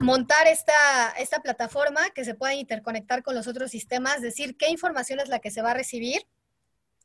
montar 0.00 0.46
esta, 0.48 1.10
esta 1.18 1.40
plataforma 1.40 2.10
que 2.10 2.24
se 2.24 2.34
pueda 2.34 2.54
interconectar 2.54 3.22
con 3.22 3.34
los 3.34 3.46
otros 3.46 3.70
sistemas, 3.70 4.22
decir 4.22 4.56
qué 4.56 4.70
información 4.70 5.20
es 5.20 5.28
la 5.28 5.40
que 5.40 5.50
se 5.50 5.62
va 5.62 5.72
a 5.72 5.74
recibir 5.74 6.26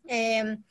em, 0.06 0.64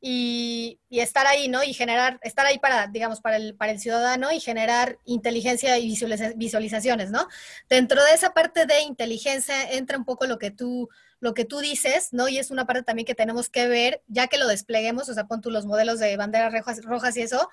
y, 0.00 0.80
estar 0.90 1.26
ahí, 1.26 1.48
¿no? 1.48 1.62
Y 1.62 1.72
generar, 1.72 2.18
estar 2.22 2.44
ahí 2.44 2.58
para, 2.58 2.88
digamos, 2.88 3.20
para 3.20 3.36
el, 3.36 3.54
para 3.54 3.70
el 3.70 3.78
ciudadano 3.78 4.32
y 4.32 4.40
generar 4.40 4.98
inteligencia 5.04 5.78
y 5.78 5.96
visualizaciones, 6.36 7.10
¿no? 7.10 7.28
Dentro 7.68 8.02
de 8.02 8.14
esa 8.14 8.34
parte 8.34 8.66
de 8.66 8.80
inteligencia 8.80 9.70
entra 9.70 9.96
un 9.96 10.04
poco 10.04 10.26
lo 10.26 10.38
que 10.38 10.50
tú 10.50 10.88
lo 11.20 11.34
que 11.34 11.44
tú 11.44 11.58
dices, 11.60 12.12
¿no? 12.12 12.28
Y 12.28 12.38
es 12.38 12.50
una 12.50 12.66
parte 12.66 12.82
también 12.82 13.04
que 13.04 13.14
tenemos 13.14 13.50
que 13.50 13.68
ver, 13.68 14.02
ya 14.08 14.26
que 14.26 14.38
lo 14.38 14.48
despleguemos, 14.48 15.08
o 15.10 15.14
sea, 15.14 15.26
pon 15.26 15.42
tú 15.42 15.50
los 15.50 15.66
modelos 15.66 15.98
de 15.98 16.16
banderas 16.16 16.50
rojas, 16.52 16.82
rojas 16.82 17.16
y 17.18 17.22
eso, 17.22 17.50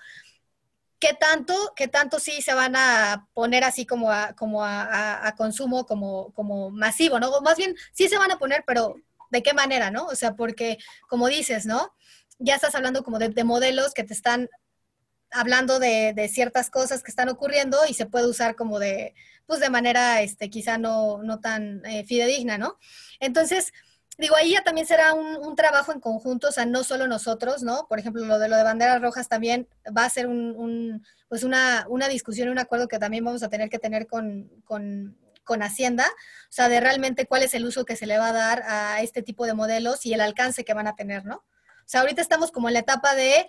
¿Qué 1.00 1.14
tanto, 1.20 1.74
qué 1.76 1.88
tanto 1.88 2.20
sí 2.20 2.42
se 2.42 2.54
van 2.54 2.76
a 2.76 3.28
poner 3.34 3.64
así 3.64 3.86
como 3.86 4.12
a, 4.12 4.34
como 4.34 4.64
a, 4.66 5.34
consumo 5.38 5.86
como, 5.86 6.34
como 6.34 6.72
masivo, 6.72 7.20
¿no? 7.20 7.40
Más 7.42 7.58
bien, 7.58 7.76
sí 7.94 8.08
se 8.08 8.18
van 8.18 8.32
a 8.32 8.40
poner, 8.40 8.64
pero 8.66 8.96
¿de 9.30 9.44
qué 9.44 9.54
manera, 9.54 9.92
no? 9.92 10.06
O 10.06 10.16
sea, 10.16 10.36
porque, 10.36 10.78
como 11.08 11.28
dices, 11.28 11.66
¿no? 11.66 11.94
Ya 12.40 12.56
estás 12.56 12.74
hablando 12.74 13.04
como 13.04 13.20
de, 13.20 13.44
modelos 13.44 13.94
que 13.94 14.04
te 14.04 14.14
están 14.14 14.50
hablando 15.32 15.80
de, 15.80 16.14
de, 16.16 16.30
ciertas 16.30 16.70
cosas 16.72 17.04
que 17.04 17.12
están 17.12 17.30
ocurriendo 17.30 17.78
y 17.88 17.94
se 17.94 18.06
puede 18.06 18.28
usar 18.28 18.56
como 18.56 18.80
de, 18.80 19.14
pues 19.46 19.60
de 19.60 19.70
manera, 19.70 20.22
este, 20.22 20.50
quizá 20.50 20.78
no, 20.78 21.22
no 21.24 21.40
tan 21.40 21.86
eh, 21.86 22.06
fidedigna, 22.06 22.58
¿no? 22.58 22.78
Entonces, 23.20 23.72
digo, 24.18 24.36
ahí 24.36 24.52
ya 24.52 24.64
también 24.64 24.88
será 24.88 25.14
un, 25.14 25.56
trabajo 25.56 25.92
en 25.92 26.00
conjunto, 26.00 26.50
o 26.50 26.52
sea, 26.52 26.66
no 26.66 26.84
solo 26.84 27.08
nosotros, 27.08 27.64
¿no? 27.64 27.88
Por 27.88 28.00
ejemplo, 28.00 28.24
lo 28.26 28.40
de 28.40 28.48
lo 28.48 28.58
de 28.58 28.64
banderas 28.64 29.02
rojas 29.02 29.28
también 29.28 29.68
va 29.96 30.06
a 30.06 30.10
ser 30.10 30.28
un, 30.28 31.04
pues 31.30 31.44
una, 31.44 31.86
una 31.90 32.08
discusión, 32.08 32.50
un 32.50 32.60
acuerdo 32.60 32.88
que 32.88 33.00
también 33.00 33.24
vamos 33.24 33.44
a 33.44 33.50
tener 33.50 33.70
que 33.70 33.80
tener 33.80 34.08
con, 34.08 34.50
con, 34.66 35.18
con 35.44 35.64
Hacienda, 35.64 36.08
o 36.08 36.52
sea, 36.52 36.70
de 36.70 36.80
realmente 36.80 37.26
cuál 37.26 37.44
es 37.44 37.54
el 37.54 37.66
uso 37.66 37.86
que 37.86 37.96
se 37.96 38.06
le 38.06 38.18
va 38.18 38.30
a 38.30 38.34
dar 38.34 38.64
a 38.66 39.02
este 39.02 39.24
tipo 39.24 39.46
de 39.46 39.54
modelos 39.54 40.06
y 40.06 40.14
el 40.14 40.22
alcance 40.22 40.64
que 40.64 40.74
van 40.74 40.88
a 40.88 40.96
tener, 40.96 41.26
¿no? 41.26 41.38
O 41.38 41.90
sea, 41.90 42.02
ahorita 42.02 42.22
estamos 42.22 42.52
como 42.52 42.68
en 42.68 42.74
la 42.74 42.82
etapa 42.82 43.16
de 43.16 43.48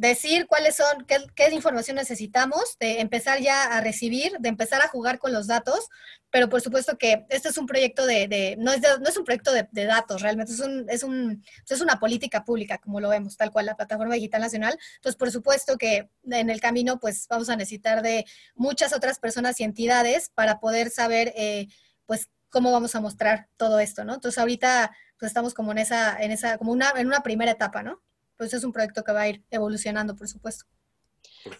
decir 0.00 0.46
cuáles 0.46 0.76
son, 0.76 1.04
qué, 1.06 1.18
qué, 1.34 1.50
información 1.52 1.96
necesitamos, 1.96 2.78
de 2.80 3.00
empezar 3.00 3.38
ya 3.40 3.64
a 3.64 3.82
recibir, 3.82 4.32
de 4.38 4.48
empezar 4.48 4.80
a 4.80 4.88
jugar 4.88 5.18
con 5.18 5.30
los 5.30 5.46
datos, 5.46 5.90
pero 6.30 6.48
por 6.48 6.62
supuesto 6.62 6.96
que 6.96 7.26
este 7.28 7.50
es 7.50 7.58
un 7.58 7.66
proyecto 7.66 8.06
de, 8.06 8.56
no, 8.58 8.72
es 8.72 8.80
no 8.80 9.06
es 9.06 9.16
un 9.18 9.24
proyecto 9.24 9.52
de, 9.52 9.68
de, 9.70 9.84
datos, 9.84 10.22
realmente 10.22 10.52
es, 10.54 10.60
un, 10.60 10.86
es, 10.88 11.02
un, 11.02 11.44
es 11.68 11.80
una 11.82 12.00
política 12.00 12.46
pública, 12.46 12.78
como 12.78 12.98
lo 12.98 13.10
vemos, 13.10 13.36
tal 13.36 13.50
cual 13.50 13.66
la 13.66 13.76
Plataforma 13.76 14.14
Digital 14.14 14.40
Nacional. 14.40 14.78
Entonces, 14.96 15.18
por 15.18 15.30
supuesto 15.30 15.76
que 15.76 16.08
en 16.30 16.48
el 16.48 16.62
camino, 16.62 16.98
pues 16.98 17.26
vamos 17.28 17.50
a 17.50 17.56
necesitar 17.56 18.00
de 18.00 18.24
muchas 18.54 18.94
otras 18.94 19.18
personas 19.18 19.60
y 19.60 19.64
entidades 19.64 20.30
para 20.34 20.60
poder 20.60 20.88
saber, 20.88 21.34
eh, 21.36 21.66
pues, 22.06 22.30
cómo 22.48 22.72
vamos 22.72 22.94
a 22.94 23.00
mostrar 23.02 23.48
todo 23.58 23.78
esto, 23.80 24.04
¿no? 24.04 24.14
Entonces, 24.14 24.38
ahorita, 24.38 24.96
pues 25.18 25.28
estamos 25.28 25.52
como 25.52 25.72
en 25.72 25.78
esa, 25.78 26.18
en 26.22 26.30
esa, 26.30 26.56
como 26.56 26.72
una, 26.72 26.90
en 26.96 27.06
una 27.06 27.22
primera 27.22 27.52
etapa, 27.52 27.82
¿no? 27.82 28.00
Pues 28.40 28.54
es 28.54 28.64
un 28.64 28.72
proyecto 28.72 29.04
que 29.04 29.12
va 29.12 29.20
a 29.20 29.28
ir 29.28 29.44
evolucionando, 29.50 30.16
por 30.16 30.26
supuesto. 30.26 30.64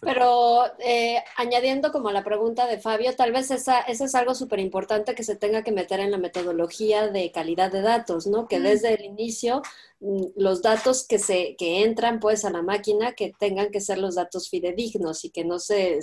Pero 0.01 0.65
eh, 0.79 1.23
añadiendo 1.37 1.93
como 1.93 2.11
la 2.11 2.25
pregunta 2.25 2.67
de 2.67 2.81
Fabio, 2.81 3.15
tal 3.15 3.33
vez 3.33 3.51
esa, 3.51 3.81
eso 3.81 4.07
es 4.07 4.15
algo 4.15 4.35
súper 4.35 4.61
importante 4.61 5.15
que 5.15 5.23
se 5.23 5.37
tenga 5.37 5.63
que 5.63 5.73
meter 5.73 6.01
en 6.01 6.11
la 6.11 6.17
metodología 6.17 7.09
de 7.09 7.33
calidad 7.33 7.71
de 7.71 7.83
datos, 7.83 8.27
¿no? 8.27 8.49
Que 8.49 8.61
desde 8.61 8.95
el 8.95 9.05
inicio 9.05 9.61
mm, 10.01 10.29
los 10.37 10.63
datos 10.63 11.07
que 11.07 11.19
se 11.19 11.55
que 11.59 11.85
entran 11.85 12.19
pues 12.19 12.47
a 12.47 12.51
la 12.51 12.63
máquina 12.63 13.13
que 13.13 13.35
tengan 13.39 13.71
que 13.71 13.83
ser 13.83 13.99
los 13.99 14.15
datos 14.15 14.49
fidedignos 14.49 15.27
y 15.27 15.31
que 15.31 15.45
no 15.45 15.59
se, 15.59 16.01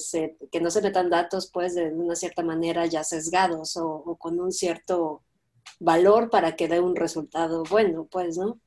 que 0.51 0.61
no 0.61 0.69
se 0.69 0.83
metan 0.83 1.09
datos 1.09 1.49
pues 1.51 1.73
de 1.73 1.91
una 1.91 2.15
cierta 2.15 2.43
manera 2.43 2.85
ya 2.85 3.03
sesgados 3.03 3.77
o, 3.77 3.87
o 3.87 4.15
con 4.17 4.39
un 4.39 4.51
cierto 4.51 5.23
valor 5.79 6.29
para 6.29 6.55
que 6.55 6.67
dé 6.67 6.79
un 6.79 6.95
resultado 6.95 7.63
bueno, 7.67 8.07
pues, 8.11 8.37
¿no? 8.37 8.59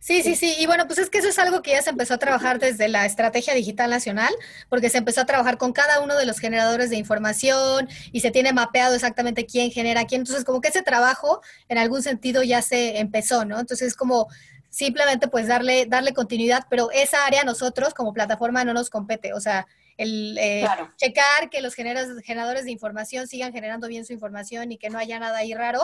Sí, 0.00 0.22
sí, 0.22 0.36
sí. 0.36 0.54
Y 0.58 0.66
bueno, 0.66 0.86
pues 0.86 0.98
es 0.98 1.10
que 1.10 1.18
eso 1.18 1.28
es 1.28 1.38
algo 1.38 1.62
que 1.62 1.72
ya 1.72 1.82
se 1.82 1.90
empezó 1.90 2.14
a 2.14 2.18
trabajar 2.18 2.58
desde 2.58 2.88
la 2.88 3.04
Estrategia 3.04 3.54
Digital 3.54 3.90
Nacional, 3.90 4.32
porque 4.68 4.90
se 4.90 4.98
empezó 4.98 5.22
a 5.22 5.26
trabajar 5.26 5.58
con 5.58 5.72
cada 5.72 6.00
uno 6.00 6.16
de 6.16 6.26
los 6.26 6.38
generadores 6.38 6.90
de 6.90 6.96
información 6.96 7.88
y 8.12 8.20
se 8.20 8.30
tiene 8.30 8.52
mapeado 8.52 8.94
exactamente 8.94 9.46
quién 9.46 9.70
genera 9.70 10.06
quién. 10.06 10.20
Entonces, 10.20 10.44
como 10.44 10.60
que 10.60 10.68
ese 10.68 10.82
trabajo 10.82 11.42
en 11.68 11.78
algún 11.78 12.02
sentido 12.02 12.42
ya 12.42 12.62
se 12.62 12.98
empezó, 12.98 13.44
¿no? 13.44 13.58
Entonces, 13.58 13.88
es 13.88 13.94
como 13.94 14.28
simplemente 14.70 15.28
pues 15.28 15.48
darle, 15.48 15.86
darle 15.86 16.12
continuidad, 16.12 16.66
pero 16.70 16.90
esa 16.92 17.24
área 17.26 17.42
nosotros 17.44 17.94
como 17.94 18.12
plataforma 18.12 18.64
no 18.64 18.74
nos 18.74 18.90
compete. 18.90 19.32
O 19.32 19.40
sea, 19.40 19.66
el 19.96 20.38
eh, 20.38 20.66
checar 20.96 21.50
que 21.50 21.60
los 21.60 21.74
generadores 21.74 22.64
de 22.64 22.70
información 22.70 23.26
sigan 23.26 23.52
generando 23.52 23.88
bien 23.88 24.04
su 24.04 24.12
información 24.12 24.70
y 24.70 24.78
que 24.78 24.90
no 24.90 24.98
haya 24.98 25.18
nada 25.18 25.38
ahí 25.38 25.54
raro, 25.54 25.82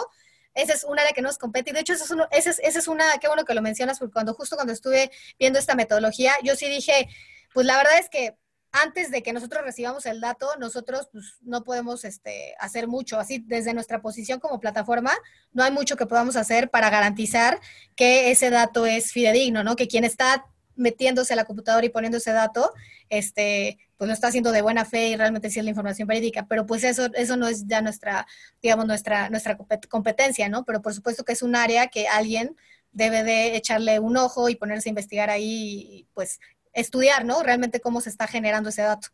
esa 0.55 0.73
es 0.73 0.85
una 0.85 1.03
área 1.03 1.13
que 1.13 1.23
nos 1.23 1.39
compete. 1.39 1.71
Y 1.71 1.75
de 1.75 1.81
hecho, 1.81 1.93
esa 1.93 2.05
es, 2.05 2.11
uno, 2.11 2.27
esa 2.31 2.51
es, 2.51 2.59
esa 2.61 2.79
es 2.79 2.89
una, 2.89 3.05
qué 3.21 3.29
bueno 3.29 3.45
que 3.45 3.55
lo 3.55 3.63
mencionas, 3.63 3.99
porque 3.99 4.13
cuando 4.13 4.35
justo 4.35 4.57
cuando 4.57 4.73
estuve 4.73 5.11
viendo 5.39 5.59
esta 5.59 5.75
metodología, 5.75 6.33
yo 6.43 6.57
sí 6.57 6.69
dije, 6.69 7.09
pues 7.53 7.67
la 7.67 7.77
verdad 7.77 7.99
es 7.99 8.09
que 8.09 8.37
antes 8.75 9.13
de 9.13 9.23
que 9.23 9.33
nosotros 9.33 9.63
recibamos 9.63 10.05
el 10.05 10.21
dato, 10.21 10.49
nosotros 10.59 11.09
pues, 11.13 11.37
no 11.43 11.63
podemos 11.63 12.05
este, 12.05 12.57
hacer 12.59 12.89
mucho. 12.89 13.21
Así, 13.21 13.39
desde 13.47 13.73
nuestra 13.73 14.03
posición 14.03 14.41
como 14.41 14.59
plataforma, 14.59 15.13
no 15.53 15.63
hay 15.63 15.71
mucho 15.71 15.97
que 15.97 16.07
podamos 16.07 16.35
hacer 16.35 16.71
para 16.71 16.91
garantizar 16.91 17.61
que 17.95 18.33
ese 18.33 18.51
dato 18.51 18.85
es 18.85 19.13
fidedigno, 19.13 19.63
¿no? 19.63 19.77
Que 19.77 19.87
quien 19.87 20.03
está 20.03 20.47
metiéndose 20.75 21.35
a 21.35 21.37
la 21.37 21.45
computadora 21.45 21.87
y 21.87 21.91
poniendo 21.91 22.19
ese 22.19 22.33
dato, 22.33 22.73
este, 23.11 23.79
pues 23.97 24.09
lo 24.09 24.15
está 24.15 24.29
haciendo 24.29 24.53
de 24.53 24.63
buena 24.63 24.85
fe 24.85 25.09
y 25.09 25.17
realmente 25.17 25.51
sí 25.51 25.59
es 25.59 25.65
la 25.65 25.71
información 25.71 26.09
verídica, 26.09 26.47
pero 26.49 26.67
pues 26.67 26.85
eso, 26.85 27.07
eso 27.15 27.37
no 27.37 27.47
es 27.47 27.67
ya 27.67 27.81
nuestra, 27.81 28.27
digamos, 28.63 28.87
nuestra, 28.87 29.31
nuestra 29.31 29.57
competencia, 29.89 30.49
¿no? 30.49 30.65
Pero 30.65 30.83
por 30.83 30.95
supuesto 30.95 31.25
que 31.25 31.33
es 31.33 31.43
un 31.43 31.57
área 31.57 31.87
que 31.89 32.09
alguien 32.09 32.57
debe 32.93 33.25
de 33.25 33.57
echarle 33.57 33.99
un 33.99 34.17
ojo 34.17 34.49
y 34.49 34.57
ponerse 34.57 34.89
a 34.89 34.91
investigar 34.91 35.31
ahí 35.31 35.87
y 35.91 36.09
pues 36.15 36.41
estudiar, 36.73 37.25
¿no? 37.25 37.43
Realmente 37.43 37.81
cómo 37.81 38.01
se 38.01 38.11
está 38.11 38.27
generando 38.27 38.69
ese 38.69 38.83
dato. 38.83 39.09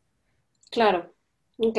Claro, 0.70 1.12
ok. 1.58 1.78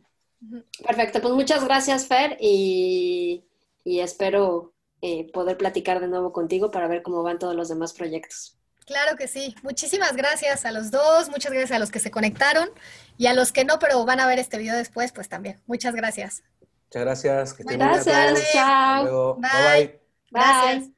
Perfecto, 0.85 1.21
pues 1.21 1.33
muchas 1.33 1.63
gracias, 1.63 2.07
Fer, 2.07 2.37
y, 2.39 3.43
espero 3.85 4.73
eh, 5.01 5.31
poder 5.31 5.57
platicar 5.57 5.99
de 5.99 6.07
nuevo 6.07 6.31
contigo 6.31 6.71
para 6.71 6.87
ver 6.87 7.01
cómo 7.01 7.23
van 7.23 7.39
todos 7.39 7.55
los 7.55 7.69
demás 7.69 7.93
proyectos. 7.93 8.57
Claro 8.85 9.17
que 9.17 9.27
sí. 9.27 9.53
Muchísimas 9.63 10.15
gracias 10.15 10.65
a 10.65 10.71
los 10.71 10.91
dos, 10.91 11.29
muchas 11.29 11.51
gracias 11.51 11.71
a 11.71 11.79
los 11.79 11.91
que 11.91 11.99
se 11.99 12.09
conectaron 12.09 12.69
y 13.17 13.27
a 13.27 13.33
los 13.33 13.51
que 13.51 13.65
no, 13.65 13.79
pero 13.79 14.05
van 14.05 14.21
a 14.21 14.27
ver 14.27 14.39
este 14.39 14.57
video 14.57 14.75
después, 14.75 15.11
pues 15.11 15.27
también. 15.27 15.61
Muchas 15.65 15.93
gracias. 15.93 16.43
Muchas 16.85 17.03
gracias. 17.03 17.57
gracias, 17.57 18.51
chao. 18.53 19.35
bye. 19.35 19.49
bye. 19.51 20.01
Gracias. 20.31 20.96